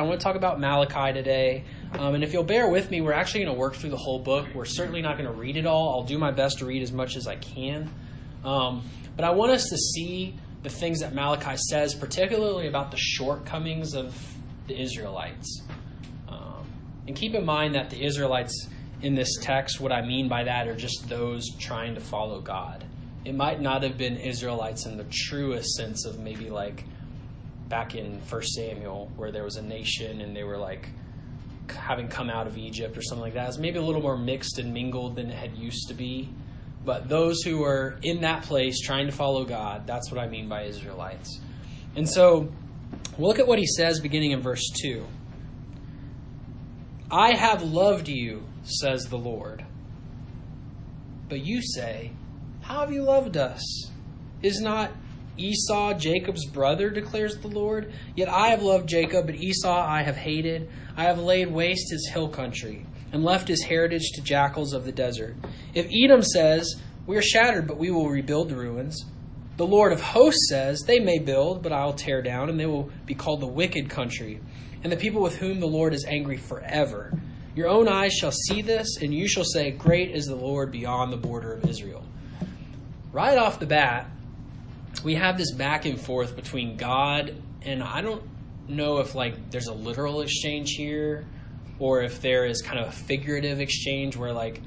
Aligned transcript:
I 0.00 0.02
want 0.02 0.18
to 0.18 0.24
talk 0.24 0.36
about 0.36 0.58
Malachi 0.58 1.12
today. 1.12 1.64
Um, 1.98 2.14
and 2.14 2.24
if 2.24 2.32
you'll 2.32 2.42
bear 2.42 2.70
with 2.70 2.90
me, 2.90 3.02
we're 3.02 3.12
actually 3.12 3.44
going 3.44 3.54
to 3.54 3.60
work 3.60 3.74
through 3.74 3.90
the 3.90 3.98
whole 3.98 4.18
book. 4.18 4.46
We're 4.54 4.64
certainly 4.64 5.02
not 5.02 5.18
going 5.18 5.30
to 5.30 5.38
read 5.38 5.58
it 5.58 5.66
all. 5.66 5.90
I'll 5.90 6.04
do 6.04 6.16
my 6.16 6.30
best 6.30 6.58
to 6.60 6.66
read 6.66 6.82
as 6.82 6.90
much 6.90 7.16
as 7.16 7.26
I 7.26 7.36
can. 7.36 7.90
Um, 8.42 8.82
but 9.14 9.26
I 9.26 9.30
want 9.32 9.52
us 9.52 9.68
to 9.68 9.76
see 9.76 10.34
the 10.62 10.70
things 10.70 11.00
that 11.00 11.14
Malachi 11.14 11.58
says, 11.68 11.94
particularly 11.94 12.66
about 12.66 12.90
the 12.90 12.96
shortcomings 12.96 13.94
of 13.94 14.16
the 14.68 14.80
Israelites. 14.80 15.62
Um, 16.28 16.66
and 17.06 17.14
keep 17.14 17.34
in 17.34 17.44
mind 17.44 17.74
that 17.74 17.90
the 17.90 18.02
Israelites 18.02 18.68
in 19.02 19.14
this 19.14 19.36
text, 19.42 19.80
what 19.80 19.92
I 19.92 20.00
mean 20.00 20.28
by 20.28 20.44
that 20.44 20.66
are 20.66 20.76
just 20.76 21.10
those 21.10 21.44
trying 21.58 21.94
to 21.94 22.00
follow 22.00 22.40
God. 22.40 22.86
It 23.26 23.34
might 23.34 23.60
not 23.60 23.82
have 23.82 23.98
been 23.98 24.16
Israelites 24.16 24.86
in 24.86 24.96
the 24.96 25.06
truest 25.10 25.74
sense 25.74 26.06
of 26.06 26.18
maybe 26.18 26.48
like 26.48 26.84
back 27.70 27.94
in 27.94 28.20
First 28.22 28.52
Samuel, 28.52 29.10
where 29.16 29.32
there 29.32 29.44
was 29.44 29.56
a 29.56 29.62
nation 29.62 30.20
and 30.20 30.36
they 30.36 30.44
were 30.44 30.58
like 30.58 30.90
having 31.70 32.08
come 32.08 32.28
out 32.28 32.46
of 32.46 32.58
Egypt 32.58 32.98
or 32.98 33.02
something 33.02 33.22
like 33.22 33.34
that. 33.34 33.48
It's 33.48 33.58
maybe 33.58 33.78
a 33.78 33.82
little 33.82 34.02
more 34.02 34.18
mixed 34.18 34.58
and 34.58 34.74
mingled 34.74 35.16
than 35.16 35.30
it 35.30 35.36
had 35.36 35.56
used 35.56 35.88
to 35.88 35.94
be. 35.94 36.28
But 36.84 37.08
those 37.08 37.42
who 37.42 37.60
were 37.60 37.98
in 38.02 38.22
that 38.22 38.42
place 38.42 38.80
trying 38.80 39.06
to 39.06 39.12
follow 39.12 39.44
God, 39.44 39.86
that's 39.86 40.10
what 40.10 40.20
I 40.20 40.28
mean 40.28 40.48
by 40.48 40.64
Israelites. 40.64 41.40
And 41.94 42.08
so 42.08 42.50
look 43.18 43.38
at 43.38 43.46
what 43.46 43.58
he 43.58 43.66
says 43.66 44.00
beginning 44.00 44.32
in 44.32 44.40
verse 44.40 44.68
2. 44.82 45.06
I 47.10 47.32
have 47.32 47.62
loved 47.62 48.08
you, 48.08 48.44
says 48.64 49.06
the 49.06 49.18
Lord. 49.18 49.64
But 51.28 51.44
you 51.44 51.62
say, 51.62 52.12
How 52.62 52.80
have 52.80 52.92
you 52.92 53.02
loved 53.02 53.36
us? 53.36 53.62
Is 54.42 54.60
not 54.60 54.90
Esau 55.40 55.94
Jacob's 55.94 56.46
brother, 56.46 56.90
declares 56.90 57.38
the 57.38 57.48
Lord? 57.48 57.92
Yet 58.14 58.28
I 58.28 58.48
have 58.48 58.62
loved 58.62 58.88
Jacob, 58.88 59.26
but 59.26 59.34
Esau 59.34 59.80
I 59.80 60.02
have 60.02 60.16
hated. 60.16 60.68
I 60.96 61.04
have 61.04 61.18
laid 61.18 61.50
waste 61.50 61.90
his 61.90 62.10
hill 62.12 62.28
country, 62.28 62.86
and 63.12 63.24
left 63.24 63.48
his 63.48 63.64
heritage 63.64 64.12
to 64.14 64.22
jackals 64.22 64.72
of 64.72 64.84
the 64.84 64.92
desert. 64.92 65.36
If 65.74 65.86
Edom 65.90 66.22
says, 66.22 66.76
We 67.06 67.16
are 67.16 67.22
shattered, 67.22 67.66
but 67.66 67.78
we 67.78 67.90
will 67.90 68.08
rebuild 68.08 68.50
the 68.50 68.56
ruins, 68.56 69.04
the 69.60 69.66
Lord 69.66 69.92
of 69.92 70.00
hosts 70.00 70.48
says, 70.48 70.84
They 70.86 71.00
may 71.00 71.18
build, 71.18 71.62
but 71.62 71.70
I 71.70 71.84
will 71.84 71.92
tear 71.92 72.22
down, 72.22 72.48
and 72.48 72.58
they 72.58 72.64
will 72.64 72.90
be 73.04 73.14
called 73.14 73.40
the 73.40 73.46
wicked 73.46 73.90
country, 73.90 74.40
and 74.82 74.90
the 74.90 74.96
people 74.96 75.20
with 75.20 75.36
whom 75.36 75.60
the 75.60 75.66
Lord 75.66 75.92
is 75.92 76.06
angry 76.06 76.38
forever. 76.38 77.12
Your 77.54 77.68
own 77.68 77.86
eyes 77.86 78.14
shall 78.14 78.32
see 78.32 78.62
this, 78.62 78.96
and 79.02 79.12
you 79.12 79.28
shall 79.28 79.44
say, 79.44 79.70
Great 79.70 80.12
is 80.12 80.24
the 80.24 80.34
Lord 80.34 80.72
beyond 80.72 81.12
the 81.12 81.18
border 81.18 81.52
of 81.52 81.68
Israel. 81.68 82.06
Right 83.12 83.36
off 83.36 83.60
the 83.60 83.66
bat, 83.66 84.10
we 85.02 85.14
have 85.14 85.38
this 85.38 85.52
back 85.52 85.84
and 85.86 86.00
forth 86.00 86.36
between 86.36 86.76
God 86.76 87.34
and 87.62 87.82
I 87.82 88.00
don't 88.00 88.22
know 88.68 88.98
if 88.98 89.14
like 89.14 89.50
there's 89.50 89.66
a 89.66 89.74
literal 89.74 90.20
exchange 90.20 90.72
here 90.72 91.26
or 91.78 92.02
if 92.02 92.20
there 92.20 92.44
is 92.44 92.62
kind 92.62 92.78
of 92.78 92.88
a 92.88 92.92
figurative 92.92 93.60
exchange 93.60 94.16
where 94.16 94.32
like 94.32 94.60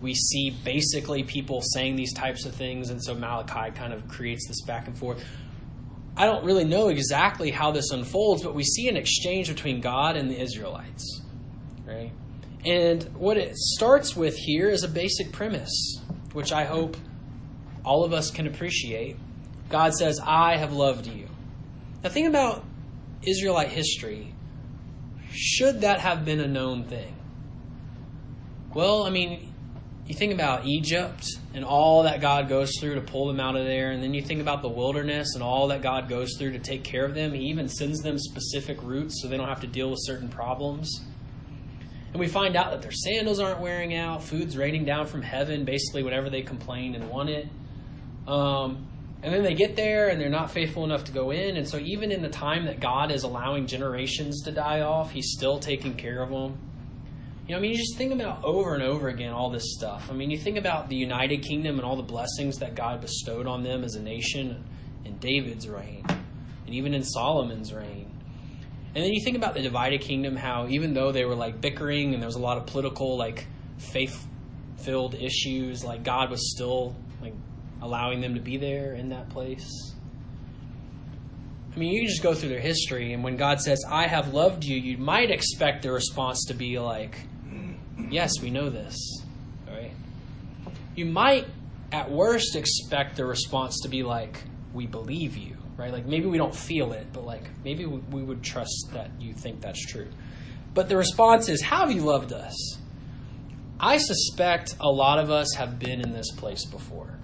we 0.00 0.14
see 0.14 0.50
basically 0.64 1.22
people 1.22 1.62
saying 1.62 1.96
these 1.96 2.12
types 2.12 2.44
of 2.44 2.54
things 2.54 2.90
and 2.90 3.02
so 3.02 3.14
Malachi 3.14 3.70
kind 3.72 3.92
of 3.92 4.06
creates 4.08 4.46
this 4.46 4.62
back 4.62 4.86
and 4.86 4.96
forth. 4.96 5.24
I 6.16 6.26
don't 6.26 6.44
really 6.44 6.64
know 6.64 6.88
exactly 6.88 7.50
how 7.50 7.72
this 7.72 7.90
unfolds, 7.90 8.42
but 8.42 8.54
we 8.54 8.62
see 8.62 8.88
an 8.88 8.96
exchange 8.96 9.48
between 9.48 9.80
God 9.80 10.16
and 10.16 10.30
the 10.30 10.38
Israelites. 10.40 11.22
Right? 11.84 12.12
And 12.64 13.02
what 13.14 13.36
it 13.36 13.56
starts 13.56 14.14
with 14.14 14.36
here 14.36 14.70
is 14.70 14.84
a 14.84 14.88
basic 14.88 15.32
premise, 15.32 16.00
which 16.32 16.52
I 16.52 16.64
hope 16.64 16.96
all 17.84 18.04
of 18.04 18.12
us 18.12 18.30
can 18.30 18.46
appreciate 18.46 19.16
God 19.68 19.94
says, 19.94 20.20
I 20.22 20.56
have 20.56 20.72
loved 20.72 21.06
you. 21.06 21.28
Now, 22.02 22.10
think 22.10 22.28
about 22.28 22.64
Israelite 23.22 23.68
history. 23.68 24.34
Should 25.32 25.80
that 25.80 26.00
have 26.00 26.24
been 26.24 26.40
a 26.40 26.46
known 26.46 26.84
thing? 26.84 27.16
Well, 28.74 29.04
I 29.04 29.10
mean, 29.10 29.52
you 30.06 30.14
think 30.14 30.34
about 30.34 30.66
Egypt 30.66 31.26
and 31.54 31.64
all 31.64 32.02
that 32.02 32.20
God 32.20 32.48
goes 32.48 32.72
through 32.78 32.96
to 32.96 33.00
pull 33.00 33.26
them 33.26 33.40
out 33.40 33.56
of 33.56 33.64
there, 33.64 33.90
and 33.90 34.02
then 34.02 34.12
you 34.12 34.22
think 34.22 34.40
about 34.40 34.60
the 34.62 34.68
wilderness 34.68 35.34
and 35.34 35.42
all 35.42 35.68
that 35.68 35.80
God 35.80 36.08
goes 36.08 36.36
through 36.38 36.52
to 36.52 36.58
take 36.58 36.84
care 36.84 37.04
of 37.04 37.14
them. 37.14 37.32
He 37.32 37.44
even 37.46 37.68
sends 37.68 38.00
them 38.00 38.18
specific 38.18 38.78
routes 38.82 39.22
so 39.22 39.28
they 39.28 39.36
don't 39.36 39.48
have 39.48 39.62
to 39.62 39.66
deal 39.66 39.90
with 39.90 40.00
certain 40.02 40.28
problems. 40.28 41.00
And 42.12 42.20
we 42.20 42.28
find 42.28 42.54
out 42.54 42.70
that 42.70 42.82
their 42.82 42.92
sandals 42.92 43.40
aren't 43.40 43.60
wearing 43.60 43.94
out, 43.94 44.22
food's 44.22 44.56
raining 44.56 44.84
down 44.84 45.06
from 45.06 45.22
heaven 45.22 45.64
basically 45.64 46.02
whenever 46.02 46.30
they 46.30 46.42
complain 46.42 46.94
and 46.94 47.08
want 47.08 47.30
it. 47.30 47.48
Um, 48.28 48.86
and 49.24 49.32
then 49.32 49.42
they 49.42 49.54
get 49.54 49.74
there 49.74 50.10
and 50.10 50.20
they're 50.20 50.28
not 50.28 50.50
faithful 50.50 50.84
enough 50.84 51.04
to 51.04 51.12
go 51.12 51.30
in. 51.30 51.56
And 51.56 51.66
so, 51.66 51.78
even 51.78 52.12
in 52.12 52.20
the 52.20 52.28
time 52.28 52.66
that 52.66 52.78
God 52.78 53.10
is 53.10 53.22
allowing 53.22 53.66
generations 53.66 54.42
to 54.42 54.52
die 54.52 54.82
off, 54.82 55.12
He's 55.12 55.30
still 55.30 55.58
taking 55.58 55.94
care 55.94 56.22
of 56.22 56.28
them. 56.28 56.58
You 57.48 57.52
know, 57.52 57.58
I 57.58 57.60
mean, 57.62 57.70
you 57.70 57.78
just 57.78 57.96
think 57.96 58.12
about 58.12 58.44
over 58.44 58.74
and 58.74 58.82
over 58.82 59.08
again 59.08 59.32
all 59.32 59.48
this 59.48 59.74
stuff. 59.74 60.08
I 60.10 60.12
mean, 60.12 60.30
you 60.30 60.36
think 60.36 60.58
about 60.58 60.90
the 60.90 60.96
United 60.96 61.42
Kingdom 61.42 61.76
and 61.76 61.86
all 61.86 61.96
the 61.96 62.02
blessings 62.02 62.58
that 62.58 62.74
God 62.74 63.00
bestowed 63.00 63.46
on 63.46 63.62
them 63.62 63.82
as 63.82 63.94
a 63.94 64.02
nation 64.02 64.62
in 65.06 65.16
David's 65.18 65.68
reign 65.68 66.04
and 66.66 66.74
even 66.74 66.92
in 66.92 67.02
Solomon's 67.02 67.72
reign. 67.72 68.10
And 68.94 69.02
then 69.02 69.12
you 69.12 69.24
think 69.24 69.38
about 69.38 69.54
the 69.54 69.62
divided 69.62 70.02
kingdom, 70.02 70.36
how 70.36 70.68
even 70.68 70.92
though 70.92 71.12
they 71.12 71.24
were 71.24 71.34
like 71.34 71.62
bickering 71.62 72.12
and 72.12 72.22
there 72.22 72.28
was 72.28 72.36
a 72.36 72.40
lot 72.40 72.58
of 72.58 72.66
political, 72.66 73.16
like 73.16 73.46
faith 73.78 74.26
filled 74.78 75.14
issues, 75.14 75.82
like 75.82 76.02
God 76.04 76.30
was 76.30 76.52
still 76.54 76.94
like 77.20 77.32
allowing 77.82 78.20
them 78.20 78.34
to 78.34 78.40
be 78.40 78.56
there 78.56 78.94
in 78.94 79.08
that 79.10 79.28
place. 79.30 79.94
I 81.74 81.78
mean, 81.78 81.92
you 81.92 82.06
just 82.06 82.22
go 82.22 82.34
through 82.34 82.50
their 82.50 82.60
history, 82.60 83.12
and 83.12 83.24
when 83.24 83.36
God 83.36 83.60
says, 83.60 83.84
I 83.88 84.06
have 84.06 84.32
loved 84.32 84.64
you, 84.64 84.76
you 84.76 84.96
might 84.96 85.30
expect 85.30 85.82
the 85.82 85.90
response 85.90 86.44
to 86.46 86.54
be 86.54 86.78
like, 86.78 87.18
Yes, 88.10 88.40
we 88.40 88.50
know 88.50 88.70
this. 88.70 88.96
Right? 89.66 89.92
You 90.94 91.06
might, 91.06 91.46
at 91.90 92.10
worst, 92.10 92.56
expect 92.56 93.16
the 93.16 93.24
response 93.24 93.80
to 93.80 93.88
be 93.88 94.02
like, 94.02 94.42
We 94.72 94.86
believe 94.86 95.36
you. 95.36 95.56
Right? 95.76 95.92
Like 95.92 96.06
maybe 96.06 96.26
we 96.26 96.38
don't 96.38 96.54
feel 96.54 96.92
it, 96.92 97.08
but 97.12 97.24
like 97.24 97.50
maybe 97.64 97.84
we 97.86 98.22
would 98.22 98.42
trust 98.42 98.90
that 98.92 99.10
you 99.18 99.32
think 99.34 99.60
that's 99.60 99.84
true. 99.84 100.08
But 100.72 100.88
the 100.88 100.96
response 100.96 101.48
is, 101.48 101.60
How 101.60 101.80
have 101.80 101.92
you 101.92 102.02
loved 102.02 102.32
us? 102.32 102.78
I 103.80 103.96
suspect 103.98 104.76
a 104.80 104.88
lot 104.88 105.18
of 105.18 105.30
us 105.30 105.54
have 105.54 105.80
been 105.80 106.00
in 106.00 106.12
this 106.12 106.30
place 106.30 106.64
before. 106.64 107.18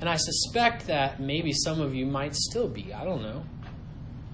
And 0.00 0.08
I 0.08 0.16
suspect 0.16 0.88
that 0.88 1.20
maybe 1.20 1.52
some 1.52 1.80
of 1.80 1.94
you 1.94 2.06
might 2.06 2.34
still 2.34 2.68
be. 2.68 2.92
I 2.92 3.04
don't 3.04 3.22
know. 3.22 3.44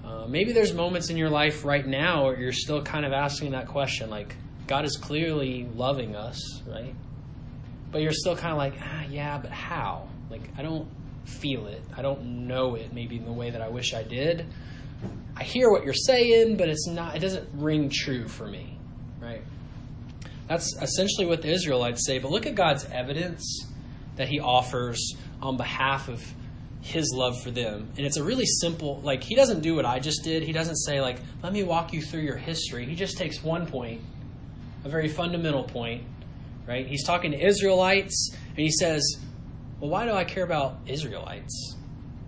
Uh, 0.05 0.27
maybe 0.27 0.51
there's 0.51 0.73
moments 0.73 1.09
in 1.09 1.17
your 1.17 1.29
life 1.29 1.63
right 1.63 1.85
now 1.85 2.25
where 2.25 2.39
you're 2.39 2.51
still 2.51 2.81
kind 2.81 3.05
of 3.05 3.13
asking 3.13 3.51
that 3.51 3.67
question 3.67 4.09
like, 4.09 4.35
God 4.67 4.85
is 4.85 4.97
clearly 4.97 5.67
loving 5.75 6.15
us, 6.15 6.61
right? 6.67 6.93
But 7.91 8.01
you're 8.01 8.11
still 8.13 8.35
kind 8.35 8.51
of 8.51 8.57
like, 8.57 8.73
ah, 8.81 9.03
yeah, 9.09 9.37
but 9.37 9.51
how? 9.51 10.09
Like, 10.29 10.49
I 10.57 10.61
don't 10.61 10.87
feel 11.25 11.67
it. 11.67 11.81
I 11.95 12.01
don't 12.01 12.47
know 12.47 12.75
it 12.75 12.93
maybe 12.93 13.17
in 13.17 13.25
the 13.25 13.31
way 13.31 13.49
that 13.49 13.61
I 13.61 13.69
wish 13.69 13.93
I 13.93 14.03
did. 14.03 14.45
I 15.35 15.43
hear 15.43 15.69
what 15.69 15.83
you're 15.83 15.93
saying, 15.93 16.57
but 16.57 16.69
it's 16.69 16.87
not, 16.87 17.15
it 17.15 17.19
doesn't 17.19 17.49
ring 17.53 17.89
true 17.89 18.27
for 18.27 18.47
me, 18.47 18.77
right? 19.19 19.41
That's 20.47 20.75
essentially 20.81 21.25
what 21.25 21.41
the 21.41 21.49
Israelites 21.49 22.05
say. 22.05 22.19
But 22.19 22.31
look 22.31 22.45
at 22.45 22.55
God's 22.55 22.85
evidence 22.85 23.65
that 24.15 24.27
he 24.27 24.39
offers 24.39 25.15
on 25.43 25.57
behalf 25.57 26.09
of 26.09 26.23
his 26.81 27.13
love 27.15 27.41
for 27.41 27.51
them. 27.51 27.89
And 27.97 28.05
it's 28.05 28.17
a 28.17 28.23
really 28.23 28.45
simple, 28.45 28.99
like, 29.01 29.23
he 29.23 29.35
doesn't 29.35 29.61
do 29.61 29.75
what 29.75 29.85
I 29.85 29.99
just 29.99 30.23
did. 30.23 30.43
He 30.43 30.51
doesn't 30.51 30.75
say, 30.75 30.99
like, 30.99 31.17
let 31.41 31.53
me 31.53 31.63
walk 31.63 31.93
you 31.93 32.01
through 32.01 32.21
your 32.21 32.35
history. 32.35 32.85
He 32.85 32.95
just 32.95 33.17
takes 33.17 33.41
one 33.41 33.67
point, 33.67 34.01
a 34.83 34.89
very 34.89 35.07
fundamental 35.07 35.63
point, 35.63 36.03
right? 36.67 36.85
He's 36.85 37.05
talking 37.05 37.31
to 37.31 37.39
Israelites, 37.39 38.35
and 38.49 38.57
he 38.57 38.69
says, 38.69 39.17
well, 39.79 39.89
why 39.89 40.05
do 40.05 40.11
I 40.11 40.23
care 40.23 40.43
about 40.43 40.77
Israelites? 40.85 41.75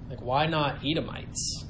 Like, 0.10 0.22
why 0.22 0.46
not 0.46 0.86
Edomites? 0.86 1.66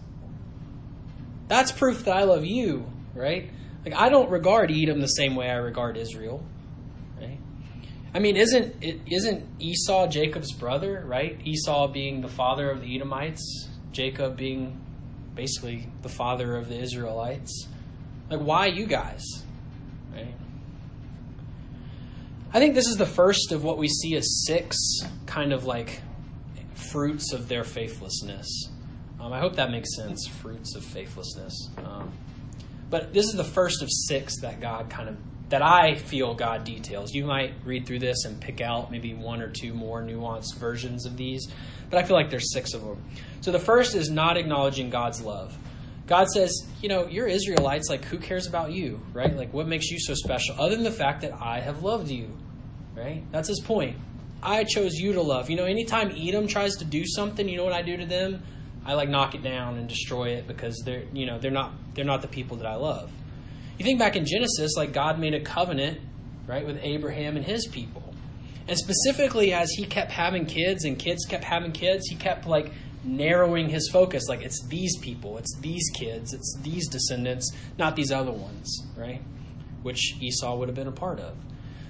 That's 1.48 1.72
proof 1.72 2.06
that 2.06 2.16
I 2.16 2.24
love 2.24 2.46
you, 2.46 2.86
right? 3.14 3.50
Like, 3.84 3.96
I 3.96 4.10
don't 4.10 4.30
regard 4.30 4.72
Edom 4.72 5.00
the 5.02 5.08
same 5.08 5.36
way 5.36 5.50
I 5.50 5.58
regard 5.58 5.98
Israel. 5.98 6.44
I 8.16 8.20
mean, 8.20 8.38
isn't 8.38 8.82
isn't 8.82 9.46
Esau 9.60 10.08
Jacob's 10.08 10.54
brother, 10.54 11.04
right? 11.06 11.38
Esau 11.44 11.90
being 11.90 12.22
the 12.22 12.30
father 12.30 12.72
of 12.72 12.82
the 12.82 12.96
Edomites, 12.96 13.68
Jacob 13.92 14.38
being 14.38 14.82
basically 15.36 15.90
the 16.02 16.08
father 16.08 16.56
of 16.56 16.70
the 16.70 16.80
Israelites. 16.80 17.68
Like, 18.30 18.40
why 18.40 18.68
you 18.68 18.86
guys? 18.86 19.22
Right? 20.14 20.34
I 22.54 22.60
think 22.60 22.74
this 22.74 22.88
is 22.88 22.96
the 22.96 23.06
first 23.06 23.52
of 23.52 23.66
what 23.66 23.78
we 23.78 23.90
see 23.90 24.16
as 24.16 24.46
six 24.46 24.78
kind 25.26 25.52
of 25.52 25.66
like 25.66 26.02
fruits 26.74 27.34
of 27.34 27.50
their 27.50 27.66
faithlessness. 27.66 28.48
Um, 29.20 29.34
I 29.34 29.40
hope 29.40 29.58
that 29.58 29.72
makes 29.72 29.94
sense. 29.94 30.26
Fruits 30.26 30.74
of 30.78 30.86
faithlessness. 30.86 31.70
Um, 31.80 32.14
but 32.90 33.14
this 33.14 33.26
is 33.26 33.34
the 33.34 33.44
first 33.44 33.82
of 33.82 33.90
six 33.92 34.40
that 34.40 34.62
God 34.62 34.90
kind 34.90 35.10
of 35.10 35.18
that 35.50 35.62
I 35.62 35.96
feel 35.96 36.34
God 36.34 36.64
details. 36.64 37.14
You 37.14 37.26
might 37.26 37.54
read 37.64 37.86
through 37.86 38.00
this 38.00 38.26
and 38.26 38.40
pick 38.40 38.62
out 38.62 38.92
maybe 38.92 39.14
one 39.14 39.42
or 39.42 39.50
two 39.50 39.74
more 39.74 40.02
nuanced 40.02 40.56
versions 40.56 41.06
of 41.06 41.18
these, 41.18 41.48
but 41.90 42.00
I 42.00 42.04
feel 42.04 42.16
like 42.16 42.30
there's 42.30 42.52
six 42.52 42.74
of 42.74 42.84
them. 42.84 43.04
So 43.42 43.52
the 43.52 43.60
first 43.60 43.96
is 43.96 44.10
not 44.10 44.38
acknowledging 44.38 44.90
God's 44.90 45.22
love. 45.22 45.58
God 46.08 46.28
says, 46.30 46.68
you 46.82 46.90
know, 46.90 47.08
you're 47.08 47.28
Israelites, 47.28 47.90
like, 47.90 48.06
who 48.06 48.18
cares 48.18 48.48
about 48.48 48.72
you, 48.72 49.00
right? 49.14 49.36
Like, 49.36 49.54
what 49.54 49.68
makes 49.68 49.90
you 49.90 50.00
so 50.00 50.14
special, 50.14 50.56
other 50.60 50.76
than 50.76 50.84
the 50.84 50.92
fact 50.92 51.22
that 51.22 51.34
I 51.34 51.60
have 51.60 51.84
loved 51.84 52.10
you, 52.10 52.30
right? 52.96 53.24
That's 53.32 53.48
his 53.48 53.60
point. 53.60 53.98
I 54.44 54.64
chose 54.64 54.94
you 54.94 55.14
to 55.14 55.22
love. 55.22 55.50
You 55.50 55.56
know, 55.56 55.66
anytime 55.66 56.12
Edom 56.16 56.48
tries 56.48 56.76
to 56.76 56.86
do 56.86 57.06
something, 57.06 57.50
you 57.50 57.58
know 57.58 57.64
what 57.64 57.74
I 57.74 57.82
do 57.82 57.98
to 57.98 58.06
them? 58.06 58.44
I 58.86 58.94
like 58.94 59.10
knock 59.10 59.34
it 59.34 59.42
down 59.42 59.78
and 59.78 59.88
destroy 59.90 60.30
it 60.30 60.48
because 60.48 60.80
they're, 60.86 61.06
you 61.12 61.26
know, 61.26 61.40
they're 61.40 61.50
not 61.50 61.74
they're 61.96 62.06
not 62.06 62.22
the 62.22 62.28
people 62.28 62.58
that 62.58 62.68
I 62.68 62.76
love. 62.76 63.10
You 63.78 63.86
think 63.86 64.00
back 64.00 64.16
in 64.16 64.26
Genesis, 64.26 64.76
like 64.78 64.94
God 64.94 65.20
made 65.20 65.34
a 65.34 65.42
covenant, 65.42 66.00
right, 66.48 66.66
with 66.66 66.80
Abraham 66.82 67.36
and 67.36 67.46
his 67.46 67.68
people. 67.68 68.14
And 68.68 68.78
specifically 68.78 69.54
as 69.54 69.70
he 69.72 69.86
kept 69.86 70.12
having 70.12 70.46
kids 70.46 70.86
and 70.86 70.98
kids 70.98 71.26
kept 71.26 71.44
having 71.44 71.72
kids, 71.72 72.08
he 72.08 72.16
kept 72.16 72.48
like 72.48 72.72
narrowing 73.04 73.70
his 73.70 73.90
focus 73.92 74.28
like 74.28 74.42
it's 74.42 74.66
these 74.68 74.98
people, 74.98 75.38
it's 75.38 75.56
these 75.60 75.90
kids, 75.94 76.34
it's 76.34 76.58
these 76.62 76.88
descendants, 76.88 77.52
not 77.78 77.96
these 77.96 78.12
other 78.12 78.32
ones, 78.32 78.84
right? 78.98 79.22
Which 79.84 80.16
Esau 80.20 80.58
would 80.58 80.68
have 80.68 80.76
been 80.76 80.88
a 80.88 80.92
part 80.92 81.20
of. 81.20 81.36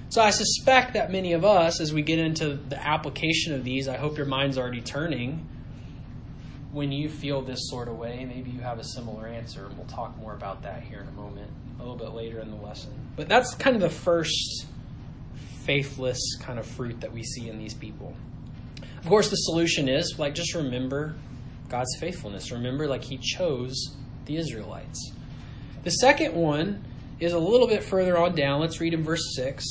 So 0.10 0.22
I 0.22 0.31
suspect 0.31 0.94
that 0.94 1.12
many 1.12 1.34
of 1.34 1.46
us, 1.46 1.80
as 1.80 1.94
we 1.94 2.02
get 2.02 2.20
into 2.20 2.56
the 2.56 2.81
application 2.81 3.54
of 3.54 3.64
these, 3.64 3.88
I 3.88 3.98
hope 3.98 4.18
your 4.18 4.28
mind's 4.28 4.58
already 4.58 4.81
turning. 4.81 5.48
When 6.75 6.92
you 6.92 7.07
feel 7.07 7.42
this 7.42 7.69
sort 7.69 7.88
of 7.88 7.98
way, 7.98 8.25
maybe 8.25 8.51
you 8.51 8.60
have 8.60 8.80
a 8.80 8.83
similar 8.83 9.27
answer, 9.27 9.68
and 9.68 9.77
we'll 9.77 9.88
talk 9.88 10.18
more 10.18 10.33
about 10.33 10.63
that 10.63 10.83
here 10.83 11.00
in 11.00 11.07
a 11.07 11.12
moment, 11.13 11.50
a 11.80 11.81
little 11.81 11.95
bit 11.95 12.10
later 12.10 12.42
in 12.42 12.51
the 12.51 12.57
lesson. 12.57 12.92
But 13.16 13.30
that's 13.30 13.56
kind 13.56 13.77
of 13.77 13.81
the 13.81 13.89
first 13.89 14.66
faithless 15.63 16.19
kind 16.42 16.60
of 16.60 16.66
fruit 16.66 17.00
that 17.00 17.13
we 17.13 17.24
see 17.24 17.48
in 17.48 17.60
these 17.60 17.74
people. 17.74 18.13
Of 18.98 19.07
course, 19.07 19.30
the 19.30 19.38
solution 19.38 19.88
is 19.88 20.16
like 20.19 20.36
just 20.36 20.54
remember 20.54 21.16
God's 21.69 21.95
faithfulness. 21.98 22.51
Remember, 22.51 22.88
like 22.88 23.06
He 23.06 23.19
chose 23.19 23.95
the 24.25 24.36
Israelites. 24.36 25.13
The 25.86 25.92
second 25.92 26.36
one 26.36 26.83
is 27.21 27.31
a 27.31 27.39
little 27.39 27.69
bit 27.69 27.86
further 27.86 28.18
on 28.18 28.36
down. 28.36 28.60
Let's 28.60 28.81
read 28.81 28.94
in 28.94 29.01
verse 29.01 29.33
6. 29.38 29.63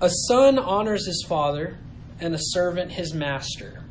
A 0.00 0.10
son 0.28 0.60
honors 0.60 1.06
his 1.06 1.24
father, 1.26 1.78
and 2.20 2.36
a 2.36 2.38
servant 2.40 2.92
his 2.92 3.12
master. 3.12 3.82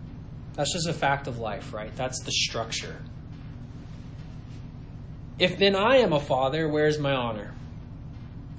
That's 0.55 0.73
just 0.73 0.87
a 0.87 0.93
fact 0.93 1.27
of 1.27 1.37
life, 1.37 1.73
right? 1.73 1.95
That's 1.95 2.21
the 2.21 2.31
structure. 2.31 2.97
If 5.37 5.57
then 5.57 5.75
I 5.75 5.97
am 5.97 6.13
a 6.13 6.19
father, 6.19 6.67
where 6.69 6.87
is 6.87 6.97
my 6.97 7.11
honor? 7.11 7.53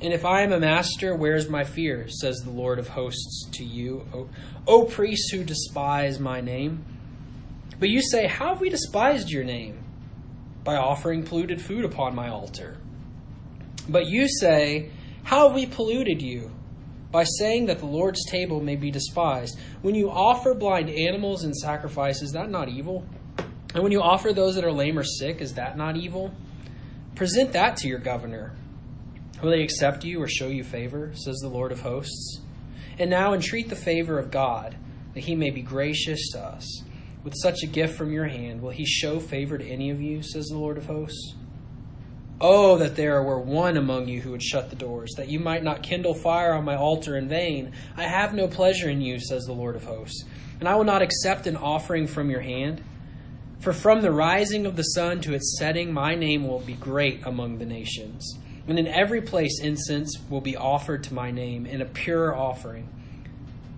And 0.00 0.12
if 0.12 0.26
I 0.26 0.42
am 0.42 0.52
a 0.52 0.60
master, 0.60 1.14
where 1.14 1.36
is 1.36 1.48
my 1.48 1.64
fear? 1.64 2.06
Says 2.08 2.36
the 2.44 2.50
Lord 2.50 2.78
of 2.78 2.88
hosts 2.88 3.48
to 3.52 3.64
you, 3.64 4.06
O, 4.12 4.28
o 4.66 4.84
priests 4.84 5.30
who 5.30 5.42
despise 5.42 6.20
my 6.20 6.42
name. 6.42 6.84
But 7.80 7.88
you 7.88 8.02
say, 8.02 8.26
How 8.26 8.48
have 8.48 8.60
we 8.60 8.68
despised 8.68 9.30
your 9.30 9.44
name? 9.44 9.82
By 10.64 10.76
offering 10.76 11.22
polluted 11.22 11.62
food 11.62 11.84
upon 11.84 12.14
my 12.14 12.28
altar. 12.28 12.76
But 13.88 14.06
you 14.06 14.28
say, 14.28 14.90
How 15.22 15.46
have 15.46 15.54
we 15.54 15.64
polluted 15.64 16.20
you? 16.20 16.50
By 17.16 17.24
saying 17.24 17.64
that 17.68 17.78
the 17.78 17.86
Lord's 17.86 18.26
table 18.26 18.60
may 18.60 18.76
be 18.76 18.90
despised. 18.90 19.58
When 19.80 19.94
you 19.94 20.10
offer 20.10 20.52
blind 20.52 20.90
animals 20.90 21.44
in 21.44 21.54
sacrifice, 21.54 22.20
is 22.20 22.32
that 22.32 22.50
not 22.50 22.68
evil? 22.68 23.06
And 23.72 23.82
when 23.82 23.90
you 23.90 24.02
offer 24.02 24.34
those 24.34 24.54
that 24.54 24.64
are 24.64 24.70
lame 24.70 24.98
or 24.98 25.02
sick, 25.02 25.40
is 25.40 25.54
that 25.54 25.78
not 25.78 25.96
evil? 25.96 26.30
Present 27.14 27.54
that 27.54 27.78
to 27.78 27.88
your 27.88 28.00
governor. 28.00 28.54
Will 29.42 29.52
they 29.52 29.62
accept 29.62 30.04
you 30.04 30.20
or 30.20 30.28
show 30.28 30.48
you 30.48 30.62
favor, 30.62 31.12
says 31.14 31.36
the 31.36 31.48
Lord 31.48 31.72
of 31.72 31.80
hosts? 31.80 32.42
And 32.98 33.08
now 33.08 33.32
entreat 33.32 33.70
the 33.70 33.76
favor 33.76 34.18
of 34.18 34.30
God, 34.30 34.76
that 35.14 35.24
he 35.24 35.34
may 35.34 35.48
be 35.48 35.62
gracious 35.62 36.32
to 36.32 36.38
us. 36.38 36.82
With 37.24 37.32
such 37.40 37.62
a 37.62 37.66
gift 37.66 37.96
from 37.96 38.12
your 38.12 38.26
hand, 38.26 38.60
will 38.60 38.72
he 38.72 38.84
show 38.84 39.20
favor 39.20 39.56
to 39.56 39.66
any 39.66 39.88
of 39.88 40.02
you, 40.02 40.22
says 40.22 40.48
the 40.48 40.58
Lord 40.58 40.76
of 40.76 40.84
hosts? 40.84 41.34
Oh, 42.38 42.76
that 42.76 42.96
there 42.96 43.22
were 43.22 43.40
one 43.40 43.78
among 43.78 44.08
you 44.08 44.20
who 44.20 44.32
would 44.32 44.42
shut 44.42 44.68
the 44.68 44.76
doors, 44.76 45.14
that 45.16 45.28
you 45.28 45.40
might 45.40 45.62
not 45.62 45.82
kindle 45.82 46.12
fire 46.12 46.52
on 46.52 46.64
my 46.64 46.76
altar 46.76 47.16
in 47.16 47.28
vain. 47.28 47.72
I 47.96 48.02
have 48.02 48.34
no 48.34 48.46
pleasure 48.46 48.90
in 48.90 49.00
you, 49.00 49.18
says 49.18 49.44
the 49.44 49.54
Lord 49.54 49.74
of 49.74 49.84
hosts, 49.84 50.24
and 50.60 50.68
I 50.68 50.74
will 50.74 50.84
not 50.84 51.00
accept 51.00 51.46
an 51.46 51.56
offering 51.56 52.06
from 52.06 52.28
your 52.28 52.40
hand. 52.40 52.84
For 53.60 53.72
from 53.72 54.02
the 54.02 54.12
rising 54.12 54.66
of 54.66 54.76
the 54.76 54.82
sun 54.82 55.22
to 55.22 55.32
its 55.32 55.56
setting, 55.58 55.94
my 55.94 56.14
name 56.14 56.46
will 56.46 56.60
be 56.60 56.74
great 56.74 57.20
among 57.24 57.56
the 57.58 57.64
nations. 57.64 58.38
And 58.68 58.78
in 58.78 58.86
every 58.86 59.22
place 59.22 59.58
incense 59.60 60.18
will 60.28 60.42
be 60.42 60.56
offered 60.56 61.04
to 61.04 61.14
my 61.14 61.30
name 61.30 61.64
in 61.64 61.80
a 61.80 61.86
pure 61.86 62.36
offering. 62.36 62.88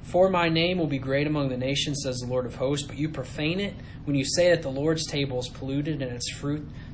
For 0.02 0.30
my 0.30 0.48
name 0.48 0.78
will 0.78 0.86
be 0.86 0.98
great 0.98 1.26
among 1.26 1.50
the 1.50 1.56
nations, 1.58 2.00
says 2.02 2.16
the 2.16 2.26
Lord 2.26 2.46
of 2.46 2.54
hosts, 2.54 2.86
but 2.86 2.96
you 2.96 3.10
profane 3.10 3.60
it 3.60 3.74
when 4.04 4.16
you 4.16 4.24
say 4.24 4.48
that 4.48 4.62
the 4.62 4.70
Lord's 4.70 5.06
table 5.06 5.38
is 5.38 5.48
polluted 5.48 6.00
and 6.00 6.10
its 6.10 6.30
fruit, 6.30 6.66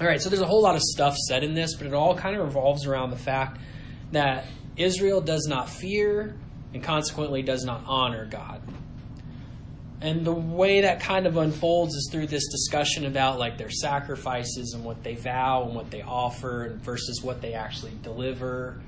All 0.00 0.06
right, 0.06 0.22
so 0.22 0.28
there's 0.28 0.42
a 0.42 0.46
whole 0.46 0.62
lot 0.62 0.76
of 0.76 0.82
stuff 0.82 1.16
said 1.16 1.42
in 1.42 1.54
this, 1.54 1.74
but 1.74 1.88
it 1.88 1.92
all 1.92 2.14
kind 2.14 2.36
of 2.36 2.44
revolves 2.44 2.86
around 2.86 3.10
the 3.10 3.16
fact 3.16 3.58
that 4.12 4.46
Israel 4.76 5.20
does 5.20 5.46
not 5.48 5.68
fear 5.68 6.36
and 6.72 6.84
consequently 6.84 7.42
does 7.42 7.64
not 7.64 7.82
honor 7.84 8.24
God. 8.24 8.62
And 10.00 10.24
the 10.24 10.32
way 10.32 10.82
that 10.82 11.00
kind 11.00 11.26
of 11.26 11.36
unfolds 11.36 11.96
is 11.96 12.08
through 12.12 12.28
this 12.28 12.46
discussion 12.46 13.06
about 13.06 13.40
like 13.40 13.58
their 13.58 13.70
sacrifices 13.70 14.72
and 14.74 14.84
what 14.84 15.02
they 15.02 15.16
vow 15.16 15.64
and 15.64 15.74
what 15.74 15.90
they 15.90 16.02
offer 16.02 16.78
versus 16.80 17.20
what 17.20 17.40
they 17.42 17.54
actually 17.54 17.98
deliver, 18.02 18.80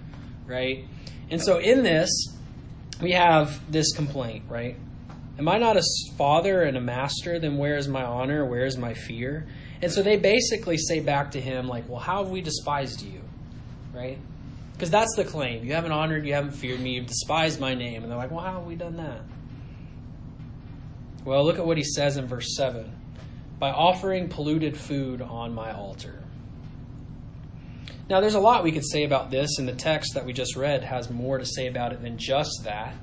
right? 0.47 0.85
And 1.29 1.43
so 1.43 1.59
in 1.59 1.83
this, 1.83 2.11
we 3.03 3.13
have 3.13 3.61
this 3.71 3.93
complaint, 3.93 4.45
right? 4.49 4.77
Am 5.39 5.49
I 5.49 5.59
not 5.59 5.77
a 5.77 5.83
father 6.17 6.63
and 6.63 6.77
a 6.77 6.81
master? 6.81 7.41
Then 7.41 7.59
where 7.59 7.77
is 7.77 7.89
my 7.89 8.05
honor? 8.05 8.45
Where 8.45 8.65
is 8.65 8.77
my 8.77 8.95
fear? 8.95 9.49
And 9.83 9.91
so 9.91 10.03
they 10.03 10.17
basically 10.17 10.77
say 10.77 11.01
back 11.01 11.33
to 11.33 11.41
him, 11.41 11.67
like, 11.67 11.89
well, 11.89 12.01
how 12.01 12.23
have 12.23 12.31
we 12.31 12.41
despised 12.43 13.03
you? 13.03 13.23
Right? 13.95 14.19
Because 14.73 14.91
that's 14.91 15.15
the 15.17 15.25
claim. 15.25 15.65
You 15.65 15.75
haven't 15.75 15.93
honored, 15.93 16.27
you 16.27 16.35
haven't 16.35 16.53
feared 16.53 16.81
me, 16.81 16.95
you've 16.95 17.07
despised 17.07 17.61
my 17.61 17.75
name. 17.75 18.03
And 18.03 18.11
they're 18.11 18.19
like, 18.19 18.31
well, 18.31 18.41
how 18.41 18.55
have 18.55 18.67
we 18.67 18.77
done 18.77 18.97
that? 18.97 19.21
Well, 21.25 21.45
look 21.45 21.59
at 21.59 21.67
what 21.67 21.77
he 21.77 21.85
says 21.85 22.17
in 22.17 22.27
verse 22.27 22.57
7 22.57 22.91
by 23.59 23.71
offering 23.71 24.29
polluted 24.29 24.77
food 24.77 25.21
on 25.21 25.55
my 25.55 25.73
altar. 25.73 26.23
Now, 28.09 28.21
there's 28.21 28.35
a 28.35 28.41
lot 28.41 28.65
we 28.65 28.73
could 28.73 28.87
say 28.87 29.05
about 29.05 29.31
this, 29.31 29.59
and 29.59 29.69
the 29.69 29.75
text 29.75 30.15
that 30.15 30.25
we 30.25 30.33
just 30.33 30.57
read 30.57 30.83
has 30.83 31.11
more 31.11 31.39
to 31.39 31.45
say 31.45 31.69
about 31.69 31.93
it 31.93 32.03
than 32.03 32.19
just 32.19 32.63
that. 32.65 32.95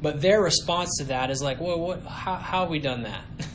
But 0.00 0.22
their 0.22 0.40
response 0.40 0.96
to 0.98 1.04
that 1.04 1.30
is 1.30 1.42
like, 1.42 1.60
well, 1.60 1.78
what, 1.78 2.02
how, 2.04 2.36
how 2.36 2.60
have 2.60 2.70
we 2.70 2.78
done 2.78 3.02
that? 3.02 3.24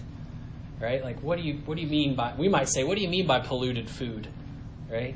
right? 0.80 1.04
Like, 1.04 1.22
what 1.22 1.38
do 1.38 1.44
you 1.44 1.56
what 1.66 1.76
do 1.76 1.82
you 1.82 1.90
mean 1.90 2.16
by? 2.16 2.34
We 2.38 2.48
might 2.48 2.70
say, 2.70 2.84
what 2.84 2.96
do 2.96 3.04
you 3.04 3.10
mean 3.10 3.28
by 3.28 3.40
polluted 3.40 3.90
food? 3.90 4.28
Right? 4.90 5.16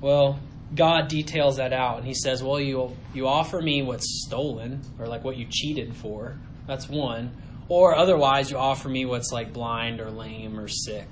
Well, 0.00 0.38
God 0.74 1.08
details 1.08 1.56
that 1.56 1.72
out, 1.72 1.98
and 1.98 2.06
He 2.06 2.14
says, 2.14 2.42
well, 2.42 2.60
you 2.60 2.96
you 3.14 3.26
offer 3.26 3.60
me 3.60 3.82
what's 3.82 4.24
stolen, 4.26 4.82
or 4.98 5.06
like 5.06 5.24
what 5.24 5.36
you 5.36 5.46
cheated 5.48 5.94
for. 5.96 6.36
That's 6.66 6.88
one. 6.88 7.30
Or 7.68 7.96
otherwise, 7.96 8.50
you 8.50 8.58
offer 8.58 8.88
me 8.88 9.06
what's 9.06 9.32
like 9.32 9.52
blind 9.52 10.00
or 10.00 10.10
lame 10.10 10.58
or 10.58 10.68
sick. 10.68 11.08